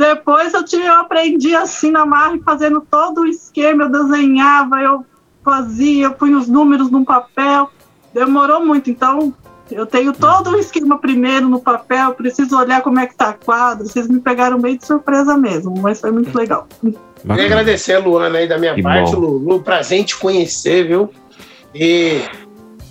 Depois 0.00 0.54
eu, 0.54 0.64
tive, 0.64 0.86
eu 0.86 0.94
aprendi 0.94 1.54
assim 1.54 1.90
na 1.90 2.06
marra, 2.06 2.34
e 2.34 2.40
fazendo 2.40 2.80
todo 2.90 3.20
o 3.20 3.26
esquema, 3.26 3.82
eu 3.82 3.90
desenhava, 3.90 4.80
eu 4.80 5.04
fazia, 5.44 6.06
eu 6.06 6.12
punha 6.12 6.38
os 6.38 6.48
números 6.48 6.90
num 6.90 7.04
papel. 7.04 7.68
Demorou 8.14 8.64
muito, 8.64 8.90
então 8.90 9.30
eu 9.70 9.84
tenho 9.84 10.14
todo 10.14 10.52
o 10.52 10.58
esquema 10.58 10.96
primeiro 10.96 11.50
no 11.50 11.60
papel, 11.60 12.14
preciso 12.14 12.56
olhar 12.56 12.80
como 12.80 12.98
é 12.98 13.06
que 13.06 13.14
tá 13.14 13.28
a 13.28 13.34
quadra. 13.34 13.84
Vocês 13.84 14.08
me 14.08 14.20
pegaram 14.20 14.58
bem 14.58 14.78
de 14.78 14.86
surpresa 14.86 15.36
mesmo, 15.36 15.74
mas 15.78 16.00
foi 16.00 16.10
muito 16.10 16.34
legal. 16.34 16.66
Queria 16.80 17.44
agradecer 17.44 17.92
a 17.92 17.98
Luana 17.98 18.38
aí 18.38 18.48
da 18.48 18.56
minha 18.56 18.74
Que 18.74 18.82
parte, 18.82 19.14
bom. 19.14 19.20
Lu, 19.20 19.36
Lu, 19.36 19.60
prazer 19.60 19.98
em 19.98 20.02
te 20.02 20.16
conhecer, 20.16 20.88
viu? 20.88 21.10
E, 21.74 22.22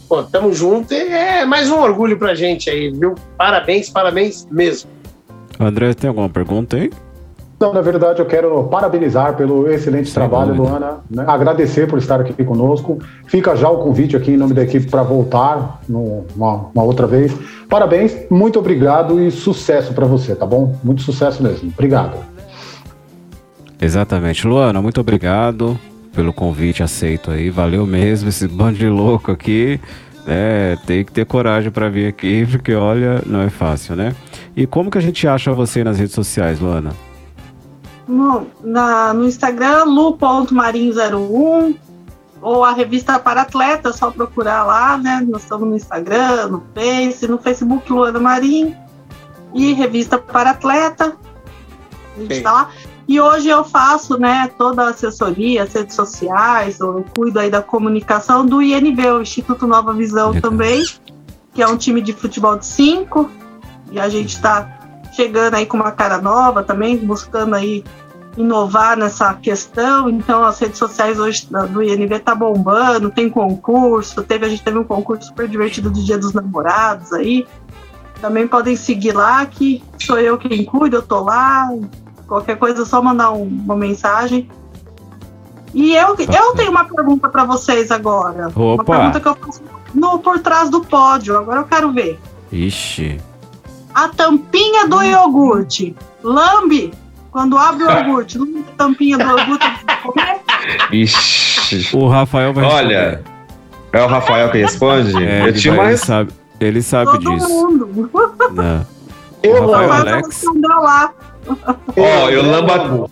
pô, 0.07 0.22
tamo 0.22 0.53
junto. 0.53 0.93
E 0.93 1.07
é 1.07 1.43
mais 1.43 1.72
um 1.72 1.80
orgulho 1.80 2.20
pra 2.20 2.36
gente 2.36 2.70
aí, 2.70 2.91
viu? 2.91 3.16
Parabéns, 3.36 3.89
parabéns 3.89 4.47
mesmo. 4.51 4.99
André, 5.60 5.93
tem 5.93 6.07
alguma 6.07 6.30
pergunta 6.30 6.78
aí? 6.78 6.89
Então, 7.57 7.74
na 7.74 7.82
verdade, 7.82 8.20
eu 8.22 8.26
quero 8.26 8.64
parabenizar 8.66 9.36
pelo 9.36 9.70
excelente 9.70 10.05
Sem 10.05 10.14
trabalho, 10.14 10.55
dúvida. 10.55 10.78
Luana. 10.80 10.97
né? 11.12 11.26
Agradecer 11.28 11.88
por 11.89 11.99
estar 11.99 12.22
aqui 12.22 12.32
conosco. 12.45 12.99
Fica 13.28 13.53
já 13.57 13.70
o 13.70 13.80
convite 13.80 14.16
aqui 14.16 14.32
em 14.32 14.38
nome 14.38 14.53
da 14.53 14.64
equipe 14.64 14.88
para 14.89 15.03
voltar 15.03 15.82
no- 15.89 16.24
uma, 16.34 16.68
uma 16.74 16.84
outra 16.84 17.05
vez. 17.05 17.36
Parabéns, 17.68 18.16
muito 18.32 18.57
obrigado 18.60 19.22
e 19.22 19.30
sucesso 19.30 19.93
para 19.93 20.05
você, 20.05 20.34
tá 20.36 20.45
bom? 20.45 20.74
Muito 20.82 21.01
sucesso 21.01 21.43
mesmo. 21.43 21.70
Obrigado. 21.74 22.16
Exatamente. 23.82 24.47
Luana, 24.47 24.82
muito 24.82 25.01
obrigado 25.01 25.78
pelo 26.14 26.32
convite 26.32 26.82
aceito 26.82 27.30
aí. 27.30 27.49
Valeu 27.49 27.86
mesmo 27.86 28.30
esse 28.30 28.47
bando 28.47 28.78
de 28.78 28.88
louco 28.88 29.32
aqui. 29.32 29.82
É, 30.26 30.78
tem 30.86 31.03
que 31.03 31.12
ter 31.12 31.26
coragem 31.26 31.72
pra 31.72 31.89
vir 31.89 32.07
aqui, 32.07 32.45
porque 32.49 32.74
olha, 32.74 33.22
não 33.26 33.41
é 33.41 33.49
fácil, 33.49 33.95
né? 33.97 34.14
E 34.60 34.68
como 34.68 34.91
que 34.91 34.97
a 34.97 35.01
gente 35.01 35.26
acha 35.26 35.53
você 35.53 35.86
nas 35.86 35.97
redes 35.97 36.14
sociais, 36.14 36.60
Luana? 36.60 36.91
No, 38.05 38.45
na- 38.62 39.14
no 39.14 39.26
Instagram, 39.26 39.86
lu.marinho01 39.86 41.76
ou 42.41 42.66
a 42.66 42.74
revista 42.74 43.18
Para 43.18 43.43
Atleta, 43.43 43.88
é 43.88 43.93
só 43.93 44.12
procurar 44.12 44.66
lá, 44.66 44.97
né? 44.97 45.26
Nós 45.26 45.43
estamos 45.43 45.66
no 45.66 45.78
Instagram, 45.78 46.47
no 46.47 46.64
Face, 46.76 47.26
no 47.26 47.38
Facebook 47.38 47.89
Luana 47.89 48.20
Marinho 48.20 48.76
e 49.53 49.72
revista 49.72 50.18
Para 50.18 50.49
Atleta. 50.49 51.16
A 52.18 52.20
gente 52.20 52.36
Sim. 52.36 52.41
tá 52.41 52.51
lá. 52.51 52.70
E 53.07 53.22
hoje 53.22 53.47
eu 53.47 53.64
faço, 53.64 54.18
né, 54.20 54.51
toda 54.57 54.84
a 54.84 54.89
assessoria, 54.89 55.64
as 55.64 55.72
redes 55.72 55.95
sociais, 55.95 56.82
eu 56.82 57.05
cuido 57.18 57.39
aí 57.39 57.49
da 57.49 57.62
comunicação 57.62 58.45
do 58.45 58.62
INV, 58.62 59.07
o 59.14 59.22
Instituto 59.22 59.66
Nova 59.66 59.93
Visão 59.93 60.34
também, 60.41 60.84
que 61.53 61.62
é 61.62 61.68
um 61.68 61.78
time 61.78 62.01
de 62.01 62.12
futebol 62.12 62.57
de 62.57 62.66
cinco, 62.66 63.32
e 63.92 64.00
a 64.00 64.08
gente 64.10 64.30
está 64.36 64.68
chegando 65.14 65.56
aí 65.56 65.66
com 65.66 65.78
uma 65.78 65.92
cara 65.92 66.20
nova 66.20 66.64
também, 66.64 66.98
buscando 66.98 67.56
aí 67.56 67.84
inovar 68.38 68.96
nessa 68.98 69.34
questão. 69.34 70.10
Então 70.10 70.44
as 70.44 70.60
redes 70.60 70.78
sociais 70.78 71.20
hoje 71.20 71.48
do 71.72 71.82
INV 71.82 72.20
tá 72.20 72.34
bombando, 72.36 73.10
tem 73.10 73.30
concurso, 73.30 74.24
teve 74.24 74.46
a 74.46 74.50
gente 74.50 74.64
teve 74.64 74.78
um 74.78 74.84
concurso 74.84 75.28
super 75.28 75.48
divertido 75.48 75.90
de 75.90 76.06
Dia 76.06 76.18
dos 76.18 76.34
Namorados 76.34 77.12
aí. 77.14 77.46
Também 78.22 78.48
podem 78.48 78.76
seguir 78.76 79.14
lá 79.14 79.46
que 79.46 79.84
sou 80.00 80.20
eu 80.20 80.38
quem 80.38 80.64
cuido, 80.66 80.98
eu 80.98 81.02
tô 81.02 81.22
lá. 81.22 81.70
Qualquer 82.28 82.58
coisa 82.58 82.84
é 82.84 82.86
só 82.86 83.02
mandar 83.02 83.32
um- 83.32 83.44
uma 83.48 83.76
mensagem. 83.76 84.50
E 85.74 85.96
eu, 85.96 86.16
eu 86.18 86.56
tenho 86.56 86.72
uma 86.72 86.84
pergunta 86.84 87.30
para 87.30 87.44
vocês 87.46 87.92
agora. 87.92 88.50
Uma 88.56 88.74
Opa. 88.74 88.84
pergunta 88.96 89.20
que 89.20 89.28
eu 89.28 89.36
faço 89.36 89.62
no 89.94 90.20
por 90.20 90.40
trás 90.40 90.70
do 90.70 90.82
pódio. 90.82 91.38
Agora 91.38 91.60
eu 91.62 91.64
quero 91.66 91.92
ver. 91.92 92.20
Ixi. 92.52 93.20
A 93.94 94.08
tampinha 94.10 94.88
do 94.88 95.02
iogurte. 95.04 95.96
Lambe 96.24 96.94
quando 97.32 97.58
abre 97.58 97.84
o 97.84 97.90
iogurte. 97.92 98.38
Lambe 98.38 98.66
a 98.68 98.76
tampinha 98.78 99.18
do 99.18 99.24
iogurte. 99.24 99.66
Ixi. 100.92 101.90
O 101.96 102.08
Rafael 102.08 102.54
vai 102.54 102.66
Olha, 102.66 103.22
é 103.94 104.02
o 104.04 104.08
Rafael 104.08 104.50
que 104.52 104.58
responde? 104.60 105.16
É, 105.24 105.42
eu 105.42 105.48
ele 105.48 105.60
tinha 105.60 105.74
vai- 105.74 105.86
uma 105.86 105.90
ele 105.92 105.98
sabe. 105.98 106.32
Ele 106.60 106.82
sabe 106.82 107.12
Todo 107.12 107.36
disso. 107.36 107.48
mundo. 107.50 108.10
Né? 108.54 108.86
Eu, 109.42 109.64
O 109.64 109.72
Rafael 109.72 109.94
Alex. 109.94 110.44
lá. 110.82 111.14
Ó, 111.96 112.30
eu 112.30 112.44
lambo, 112.46 112.74
a, 112.74 113.08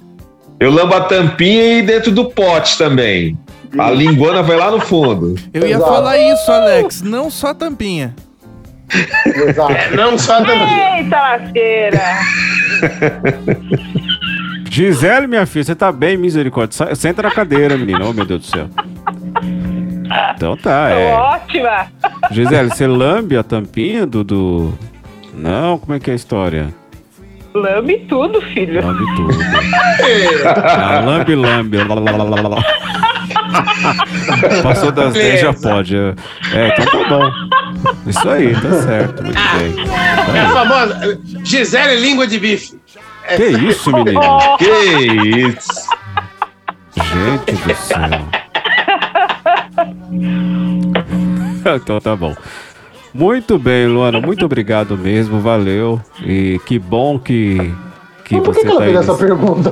eu 0.60 0.70
lambo 0.70 0.94
a 0.94 1.00
tampinha 1.06 1.80
e 1.80 1.82
dentro 1.82 2.12
do 2.12 2.26
pote 2.30 2.78
também. 2.78 3.38
A 3.80 3.90
linguana 3.92 4.44
vai 4.44 4.58
lá 4.58 4.70
no 4.70 4.82
fundo. 4.82 5.36
Eu 5.54 5.66
ia 5.66 5.76
Exato. 5.78 5.90
falar 5.90 6.18
isso, 6.18 6.52
Alex. 6.52 7.02
Não 7.02 7.30
só 7.32 7.48
a 7.48 7.54
tampinha. 7.54 8.14
Exato. 9.26 9.96
Não 9.96 10.18
só 10.18 10.40
da 10.40 10.54
Eita 10.98 11.20
lasqueira! 11.20 12.02
Gisele, 14.70 15.28
minha 15.28 15.46
filha, 15.46 15.64
você 15.66 15.76
tá 15.76 15.92
bem, 15.92 16.18
misericórdia. 16.18 16.96
Senta 16.96 17.22
na 17.24 17.32
cadeira, 17.32 17.78
menina. 17.78 18.06
Oh, 18.06 18.14
meu 18.14 18.26
Deus 18.26 18.42
do 18.42 18.46
céu. 18.48 18.70
Então 20.36 20.56
tá, 20.56 20.90
Tô 20.90 20.96
é. 20.96 21.14
ótima! 21.14 21.88
Gisele, 22.32 22.70
você 22.70 22.88
lambe 22.88 23.38
a 23.38 23.44
tampinha 23.44 24.06
do, 24.06 24.24
do. 24.24 24.74
Não, 25.34 25.78
como 25.78 25.94
é 25.94 26.00
que 26.00 26.10
é 26.10 26.14
a 26.14 26.16
história? 26.16 26.74
Lambe 27.54 27.98
tudo, 28.08 28.40
filho. 28.42 28.86
Lambe 28.86 29.04
tudo. 29.16 29.38
Ah, 30.64 31.02
lambe, 31.04 31.36
lambe. 31.36 31.78
Passou 34.64 34.92
das 34.92 35.14
10 35.14 35.40
já 35.42 35.52
Beleza. 35.52 35.70
pode. 35.70 35.96
É, 35.96 36.68
então 36.68 36.86
tá 36.86 37.10
bom. 37.10 37.32
Isso 38.08 38.30
aí, 38.30 38.54
tá 38.54 38.82
certo. 38.82 39.24
Muito 39.24 39.40
bem. 39.58 39.76
É 40.36 40.40
a 40.42 40.50
famosa 40.50 41.20
Gisele 41.44 42.00
Língua 42.00 42.28
de 42.28 42.40
Bife. 42.40 42.80
Que 43.36 43.46
isso, 43.46 43.92
menino? 43.92 44.20
Que 44.58 44.66
isso? 45.48 45.88
Gente 46.96 47.52
do 47.64 47.76
céu. 47.76 48.00
então 51.76 52.00
tá 52.00 52.16
bom. 52.16 52.36
Muito 53.14 53.58
bem, 53.58 53.88
Luana. 53.88 54.20
Muito 54.22 54.46
obrigado 54.46 54.98
mesmo. 54.98 55.40
Valeu. 55.40 56.02
E 56.24 56.60
que 56.66 56.78
bom 56.80 57.18
que, 57.20 57.74
que 58.24 58.40
Por 58.40 58.54
que, 58.54 58.62
você 58.62 58.62
que 58.62 58.68
ela 58.68 58.80
tá 58.80 58.86
fez 58.86 58.98
aí. 58.98 59.04
essa 59.04 59.16
pergunta? 59.16 59.72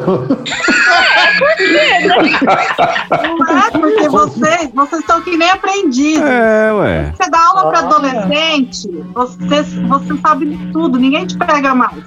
Não 3.39 3.57
é 3.57 3.71
porque 3.71 4.09
vocês, 4.09 4.71
vocês 4.73 5.01
estão 5.01 5.21
que 5.21 5.37
nem 5.37 5.49
aprendizes. 5.49 6.21
É, 6.21 6.73
ué. 6.73 7.13
Você 7.15 7.29
dá 7.29 7.39
aula 7.39 7.69
para 7.69 7.79
adolescente, 7.79 8.87
você, 9.13 9.63
você 9.63 10.17
sabe 10.21 10.45
de 10.45 10.71
tudo, 10.71 10.99
ninguém 10.99 11.25
te 11.25 11.37
pega 11.37 11.73
mais. 11.73 12.03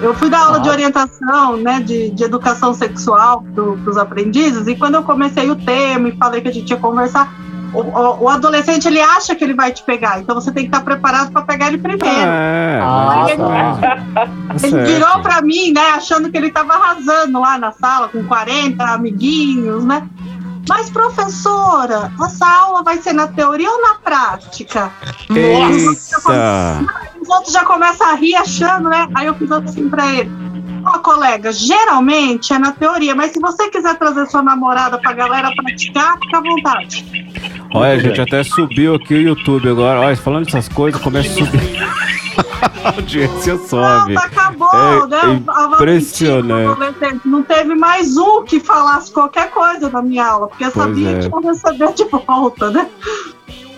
Eu 0.00 0.14
fui 0.14 0.30
dar 0.30 0.44
aula 0.44 0.60
de 0.60 0.68
orientação, 0.68 1.56
né, 1.56 1.80
de, 1.80 2.10
de 2.10 2.22
educação 2.22 2.72
sexual 2.72 3.44
para 3.52 3.64
os 3.64 3.96
aprendizes, 3.96 4.66
e 4.68 4.76
quando 4.76 4.94
eu 4.94 5.02
comecei 5.02 5.50
o 5.50 5.56
tema 5.56 6.08
e 6.08 6.16
falei 6.16 6.40
que 6.40 6.48
a 6.48 6.52
gente 6.52 6.70
ia 6.70 6.76
conversar, 6.76 7.32
o, 7.72 7.80
o- 7.80 8.22
o 8.24 8.28
adolescente 8.28 8.86
ele 8.86 9.00
acha 9.00 9.34
que 9.34 9.44
ele 9.44 9.54
vai 9.54 9.72
te 9.72 9.82
pegar, 9.82 10.20
então 10.20 10.34
você 10.34 10.50
tem 10.52 10.64
que 10.64 10.68
estar 10.74 10.84
preparado 10.84 11.30
para 11.32 11.42
pegar 11.42 11.68
ele 11.68 11.78
primeiro. 11.78 12.06
É, 12.08 12.80
Ah, 12.82 13.04
mas 13.06 13.30
isso 13.30 13.38
tá. 13.38 14.28
Ele 14.62 14.84
virou 14.84 15.20
pra 15.22 15.42
mim, 15.42 15.72
né, 15.72 15.90
achando 15.90 16.30
que 16.30 16.36
ele 16.36 16.50
tava 16.50 16.74
arrasando 16.74 17.40
lá 17.40 17.58
na 17.58 17.72
sala 17.72 18.08
com 18.08 18.24
40 18.24 18.84
amiguinhos, 18.84 19.84
né? 19.84 20.06
Mas, 20.68 20.90
professora, 20.90 22.12
essa 22.22 22.46
aula 22.46 22.82
vai 22.82 22.98
ser 22.98 23.14
na 23.14 23.26
teoria 23.26 23.70
ou 23.70 23.80
na 23.80 23.94
prática? 23.94 24.90
Eita! 25.30 26.86
Os 27.20 27.28
outros 27.28 27.52
já 27.54 27.64
começam 27.64 28.06
a 28.06 28.14
rir 28.14 28.34
achando, 28.34 28.88
né? 28.90 29.08
Aí 29.14 29.26
eu 29.26 29.34
fiz 29.34 29.50
assim 29.50 29.88
pra 29.88 30.06
ele. 30.12 30.30
Ó, 30.84 30.98
colega, 30.98 31.52
geralmente 31.52 32.52
é 32.52 32.58
na 32.58 32.72
teoria, 32.72 33.14
mas 33.14 33.32
se 33.32 33.40
você 33.40 33.68
quiser 33.70 33.96
trazer 33.98 34.26
sua 34.26 34.42
namorada 34.42 34.98
pra 34.98 35.12
galera 35.12 35.50
praticar, 35.54 36.18
fica 36.20 36.38
à 36.38 36.40
vontade. 36.40 37.04
Olha, 37.74 37.92
a 37.92 37.98
gente 37.98 38.20
até 38.20 38.42
subiu 38.42 38.94
aqui 38.94 39.14
o 39.14 39.20
YouTube 39.20 39.68
agora. 39.68 40.00
Olha, 40.00 40.16
falando 40.16 40.46
dessas 40.46 40.68
coisas, 40.68 41.00
começa 41.00 41.28
a 41.30 41.46
subir. 41.46 41.78
a 42.84 42.88
audiência 42.88 43.58
sobe. 43.58 44.14
Pronto, 44.14 44.26
acabou, 44.26 44.68
É 44.68 45.06
né? 45.08 45.42
Valentina, 45.44 46.62
impressionante. 46.72 47.20
Não 47.28 47.42
teve 47.42 47.74
mais 47.74 48.16
um 48.16 48.42
que 48.44 48.60
falasse 48.60 49.12
qualquer 49.12 49.50
coisa 49.50 49.90
na 49.90 50.02
minha 50.02 50.26
aula, 50.26 50.48
porque 50.48 50.64
eu 50.64 50.70
Pois 50.72 50.86
sabia 50.86 51.10
é. 51.10 51.18
que 51.18 51.34
eu 51.34 51.40
receber 51.40 51.92
de 51.94 52.04
volta, 52.04 52.70
né? 52.70 52.88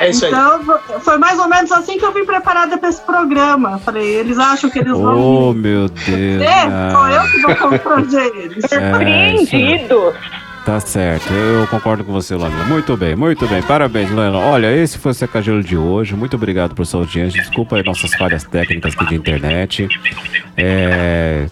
É 0.01 0.09
isso 0.09 0.25
aí. 0.25 0.33
Então, 0.33 0.81
foi 1.01 1.19
mais 1.19 1.39
ou 1.39 1.47
menos 1.47 1.71
assim 1.71 1.99
que 1.99 2.05
eu 2.05 2.13
vim 2.13 2.25
preparada 2.25 2.79
para 2.79 2.89
esse 2.89 3.03
programa. 3.03 3.79
Falei, 3.79 4.17
eles 4.17 4.39
acham 4.39 4.71
que 4.71 4.79
eles 4.79 4.93
vão. 4.93 5.51
Oh, 5.51 5.53
meu 5.53 5.91
Deus. 5.91 6.43
É, 6.43 6.91
sou 6.91 7.09
eu 7.09 7.31
que 7.31 7.43
vou 7.43 7.57
constranger 7.57 8.33
eles. 8.35 8.65
Surpreendido! 8.69 10.15
Tá 10.65 10.79
certo, 10.79 11.33
eu 11.33 11.67
concordo 11.67 12.05
com 12.05 12.13
você, 12.13 12.35
Lana. 12.35 12.65
Muito 12.65 12.97
bem, 12.97 13.15
muito 13.15 13.47
bem. 13.47 13.63
Parabéns, 13.63 14.11
Lana. 14.11 14.39
Olha, 14.39 14.75
esse 14.75 14.99
foi 14.99 15.13
o 15.13 15.15
Secagelo 15.15 15.63
de 15.63 15.77
hoje. 15.77 16.15
Muito 16.15 16.35
obrigado 16.35 16.75
por 16.75 16.87
sua 16.87 17.01
audiência. 17.01 17.41
Desculpa 17.41 17.77
aí 17.77 17.85
nossas 17.85 18.15
falhas 18.15 18.45
técnicas 18.45 18.95
aqui 18.95 19.07
de 19.07 19.15
internet. 19.17 19.89
É... 20.57 21.47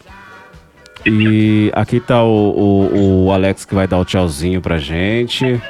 E 1.04 1.70
aqui 1.74 2.00
tá 2.00 2.22
o, 2.22 2.28
o, 2.28 3.26
o 3.26 3.32
Alex 3.32 3.64
que 3.64 3.74
vai 3.74 3.86
dar 3.86 3.98
o 3.98 4.04
tchauzinho 4.04 4.60
pra 4.60 4.78
gente. 4.78 5.60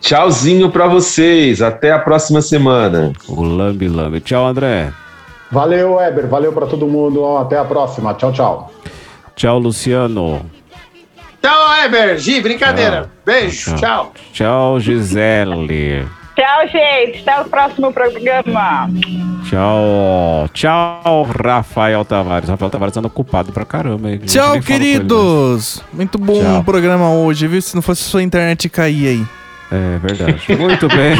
Tchauzinho 0.00 0.70
pra 0.70 0.86
vocês. 0.86 1.60
Até 1.60 1.92
a 1.92 1.98
próxima 1.98 2.40
semana. 2.40 3.12
O 3.28 3.42
Lambi 3.42 3.88
Lambi. 3.88 4.20
Tchau, 4.20 4.46
André. 4.46 4.92
Valeu, 5.50 5.94
Weber. 5.96 6.26
Valeu 6.28 6.52
pra 6.52 6.66
todo 6.66 6.86
mundo. 6.86 7.36
Até 7.38 7.58
a 7.58 7.64
próxima. 7.64 8.14
Tchau, 8.14 8.32
tchau. 8.32 8.72
Tchau, 9.34 9.58
Luciano. 9.58 10.42
Tchau, 11.42 11.84
Eber. 11.84 12.18
Gi, 12.18 12.40
brincadeira. 12.40 13.10
Beijo, 13.24 13.74
tchau. 13.76 14.12
Tchau, 14.32 14.80
Gisele. 14.80 16.06
Tchau, 16.36 16.68
gente. 16.68 17.20
Até 17.28 17.40
o 17.40 17.44
próximo 17.46 17.92
programa. 17.92 18.90
Tchau. 19.48 20.48
Tchau, 20.52 21.26
Rafael 21.44 22.04
Tavares. 22.04 22.48
Rafael 22.48 22.70
Tavares 22.70 22.96
anda 22.96 23.06
ocupado 23.08 23.52
pra 23.52 23.64
caramba. 23.64 24.10
gente 24.10 24.26
Tchau, 24.26 24.48
com 24.48 24.54
ele, 24.54 24.60
né? 24.60 24.66
queridos. 24.66 25.82
Muito 25.92 26.18
bom 26.18 26.40
Tchau. 26.40 26.60
o 26.60 26.64
programa 26.64 27.10
hoje, 27.12 27.46
viu? 27.48 27.60
Se 27.62 27.74
não 27.74 27.82
fosse 27.82 28.02
sua 28.02 28.22
internet 28.22 28.68
cair 28.68 29.08
aí. 29.08 29.26
É 29.70 29.98
verdade. 29.98 30.56
Muito 30.56 30.88
bem. 30.88 31.14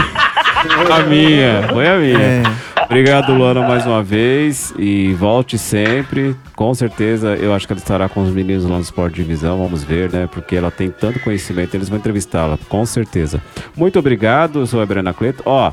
A 0.90 1.02
minha, 1.04 1.68
foi 1.68 1.88
a 1.88 1.96
minha. 1.96 2.18
É. 2.18 2.42
Obrigado, 2.84 3.34
Luana, 3.34 3.68
mais 3.68 3.86
uma 3.86 4.02
vez. 4.02 4.72
E 4.78 5.12
volte 5.14 5.58
sempre. 5.58 6.34
Com 6.56 6.72
certeza, 6.74 7.36
eu 7.36 7.52
acho 7.54 7.66
que 7.66 7.72
ela 7.72 7.80
estará 7.80 8.08
com 8.08 8.22
os 8.22 8.30
meninos 8.30 8.64
lá 8.64 8.76
no 8.76 8.82
Sport 8.82 9.12
Divisão. 9.14 9.58
Vamos 9.58 9.84
ver, 9.84 10.10
né? 10.10 10.26
Porque 10.26 10.56
ela 10.56 10.70
tem 10.70 10.90
tanto 10.90 11.20
conhecimento. 11.20 11.74
Eles 11.74 11.88
vão 11.88 11.98
entrevistá-la, 11.98 12.58
com 12.68 12.84
certeza. 12.86 13.42
Muito 13.76 13.98
obrigado, 13.98 14.60
eu 14.60 14.66
sou 14.66 14.80
a 14.80 14.86
Brena 14.86 15.12
Cleto. 15.12 15.42
Ó. 15.44 15.70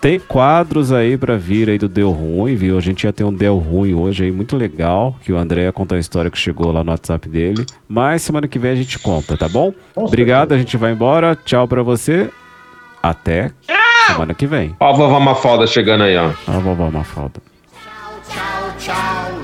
Tem 0.00 0.20
quadros 0.20 0.92
aí 0.92 1.16
pra 1.18 1.36
vir 1.36 1.68
aí 1.68 1.76
do 1.76 1.88
Deu 1.88 2.12
Ruim, 2.12 2.54
viu? 2.54 2.78
A 2.78 2.80
gente 2.80 3.02
ia 3.02 3.12
ter 3.12 3.24
um 3.24 3.32
Deu 3.32 3.58
Ruim 3.58 3.94
hoje 3.94 4.24
aí, 4.24 4.30
muito 4.30 4.56
legal, 4.56 5.16
que 5.22 5.32
o 5.32 5.36
André 5.36 5.62
ia 5.64 5.72
contar 5.72 5.96
a 5.96 5.98
história 5.98 6.30
que 6.30 6.38
chegou 6.38 6.70
lá 6.70 6.84
no 6.84 6.92
WhatsApp 6.92 7.28
dele. 7.28 7.66
Mas 7.88 8.22
semana 8.22 8.46
que 8.46 8.60
vem 8.60 8.70
a 8.70 8.76
gente 8.76 8.96
conta, 9.00 9.36
tá 9.36 9.48
bom? 9.48 9.74
Obrigado, 9.96 10.52
a 10.52 10.58
gente 10.58 10.76
vai 10.76 10.92
embora. 10.92 11.36
Tchau 11.44 11.66
pra 11.66 11.82
você. 11.82 12.30
Até 13.02 13.50
semana 14.06 14.34
que 14.34 14.46
vem. 14.46 14.74
Ó 14.78 14.88
a 14.88 14.92
vovó 14.92 15.18
Mafalda 15.20 15.66
chegando 15.66 16.04
aí, 16.04 16.16
ó. 16.16 16.30
Ó 16.46 16.52
a 16.52 16.58
vovó 16.60 16.90
Mafalda. 16.90 17.40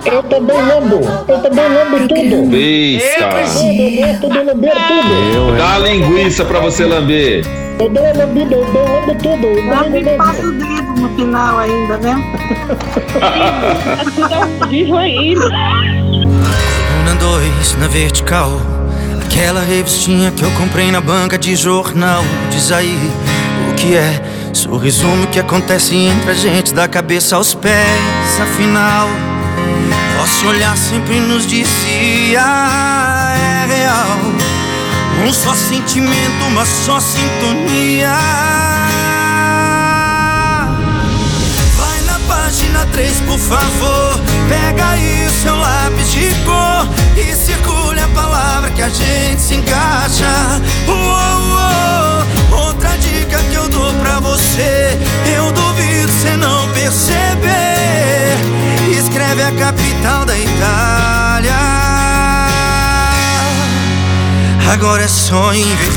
Eu 0.06 0.22
também 0.24 0.56
lambo. 0.56 1.00
Eu 1.28 1.38
também 1.40 1.68
lambo 1.68 2.08
tudo. 2.08 2.50
Beista. 2.50 3.24
Eu 3.24 3.30
gosto 3.30 4.28
de 4.30 4.44
lamber 4.44 4.72
tudo. 4.72 5.12
Eu, 5.34 5.56
Dá 5.56 5.74
a 5.74 5.78
linguiça 5.78 6.44
pra 6.44 6.60
você 6.60 6.84
lamber. 6.84 7.44
Eu 7.78 7.88
dou 7.88 8.02
uma 8.04 8.12
lambida, 8.12 8.54
eu 8.54 8.64
dou 8.66 8.82
lambo 8.82 9.14
tudo. 9.16 9.46
Eu 9.46 9.70
Dá 9.70 9.80
lambo 9.80 10.16
passa 10.16 10.42
o 10.42 10.52
dedo 10.52 11.00
no 11.00 11.08
final 11.16 11.58
ainda, 11.58 11.96
né? 11.98 12.14
Vivo 14.68 14.96
ainda. 14.96 15.40
Coluna 15.40 17.14
2 17.18 17.76
na 17.78 17.88
vertical. 17.88 18.60
Aquela 19.24 19.60
revistinha 19.62 20.30
que 20.30 20.42
eu 20.44 20.50
comprei 20.52 20.90
na 20.92 21.00
banca 21.00 21.36
de 21.36 21.56
jornal. 21.56 22.22
Diz 22.50 22.70
aí 22.70 22.96
o 23.70 23.74
que 23.74 23.96
é. 23.96 24.22
Só 24.52 24.76
resume 24.76 25.24
o 25.24 25.26
que 25.26 25.40
acontece 25.40 25.96
entre 25.96 26.30
a 26.30 26.34
gente, 26.34 26.72
da 26.72 26.86
cabeça 26.86 27.34
aos 27.34 27.54
pés. 27.54 28.40
Afinal, 28.40 29.08
nosso 30.24 30.46
olhar 30.46 30.74
sempre 30.74 31.20
nos 31.20 31.46
dizia: 31.46 32.40
é 32.40 33.66
real. 33.66 34.18
Um 35.22 35.30
só 35.30 35.54
sentimento, 35.54 36.44
uma 36.46 36.64
só 36.64 36.98
sintonia. 36.98 38.16
Vai 41.76 42.00
na 42.06 42.18
página 42.26 42.86
3, 42.86 43.20
por 43.20 43.38
favor. 43.38 44.18
Pega 44.48 44.88
aí 44.88 45.26
o 45.26 45.42
seu 45.42 45.54
lápis 45.56 46.10
de 46.10 46.34
cor 46.46 46.88
e 47.18 47.34
circule 47.34 48.00
a 48.00 48.08
palavra 48.08 48.70
que 48.70 48.80
a 48.80 48.88
gente 48.88 49.42
se 49.42 49.56
encaixa. 49.56 50.62
medalha. 60.64 61.54
Agora 64.72 65.02
é 65.02 65.08
só 65.08 65.52
inverter. 65.54 65.94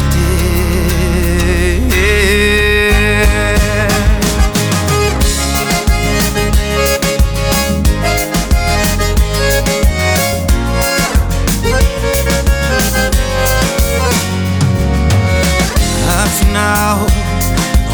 Afinal, 16.23 17.05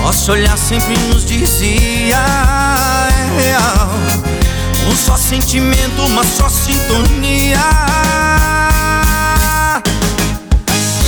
nosso 0.02 0.32
olhar 0.32 0.58
sempre 0.58 0.98
nos 1.10 1.26
dizia 1.26 2.18
é 2.18 3.42
real. 3.42 4.03
Só 5.06 5.18
sentimento, 5.18 6.02
uma 6.06 6.24
só 6.24 6.48
sintonia. 6.48 7.60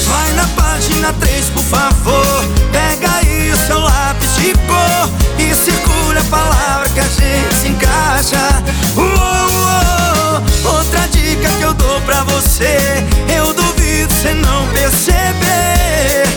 Vai 0.06 0.32
na 0.34 0.46
página 0.48 1.14
3, 1.14 1.46
por 1.46 1.64
favor. 1.64 2.46
Pega 2.74 3.10
aí 3.16 3.52
o 3.52 3.58
seu 3.58 3.80
lápis 3.80 4.36
de 4.36 4.54
cor 4.68 5.10
e 5.40 5.56
circula 5.56 6.20
a 6.20 6.24
palavra 6.26 6.90
que 6.90 7.00
a 7.00 7.04
gente 7.04 7.56
se 7.56 7.68
encaixa. 7.70 8.64
Uou, 8.98 9.06
uou. 9.06 10.76
Outra 10.76 11.08
dica 11.08 11.50
que 11.58 11.64
eu 11.64 11.74
dou 11.74 12.02
pra 12.02 12.24
você, 12.24 13.02
eu 13.34 13.54
duvido 13.54 14.14
você 14.14 14.34
não 14.34 14.68
perceber. 14.74 16.28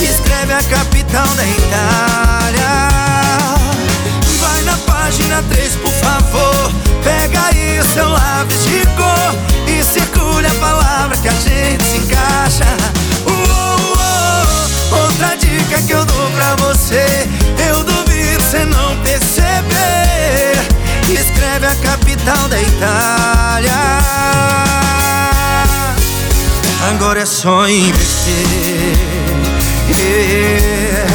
Escreve 0.00 0.52
a 0.52 0.62
capital 0.64 1.28
da 1.36 1.46
Itália. 1.46 2.88
Vai 4.40 4.62
na 4.62 4.76
página 4.78 5.42
3, 5.48 5.74
por 5.76 5.92
favor. 5.92 6.53
Pega 7.34 7.82
o 7.82 7.92
seu 7.92 8.08
lápis 8.08 8.64
de 8.64 8.86
cor 8.96 9.34
e 9.66 9.82
circule 9.82 10.46
a 10.46 10.54
palavra 10.54 11.16
que 11.16 11.26
a 11.26 11.32
gente 11.32 11.82
se 11.82 11.96
encaixa. 11.96 12.64
Uou, 13.26 13.96
uou. 13.96 15.02
Outra 15.02 15.36
dica 15.36 15.82
que 15.82 15.92
eu 15.92 16.04
dou 16.04 16.30
pra 16.30 16.54
você, 16.56 17.28
eu 17.68 17.82
duvido 17.82 18.40
você 18.44 18.64
não 18.64 18.96
perceber. 18.98 20.54
Escreve 21.08 21.66
a 21.66 21.74
capital 21.74 22.48
da 22.48 22.60
Itália. 22.60 23.72
Agora 26.88 27.20
é 27.20 27.26
só 27.26 27.68
investir. 27.68 28.96
É. 29.90 31.06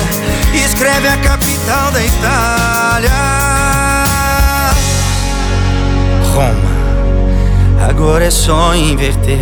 Escreve 0.66 1.08
a 1.08 1.18
capital 1.18 1.92
da 1.92 2.04
Itália. 2.04 3.29
Roma. 6.40 6.54
Agora 7.90 8.24
é 8.24 8.32
só 8.32 8.74
inverter. 8.74 9.38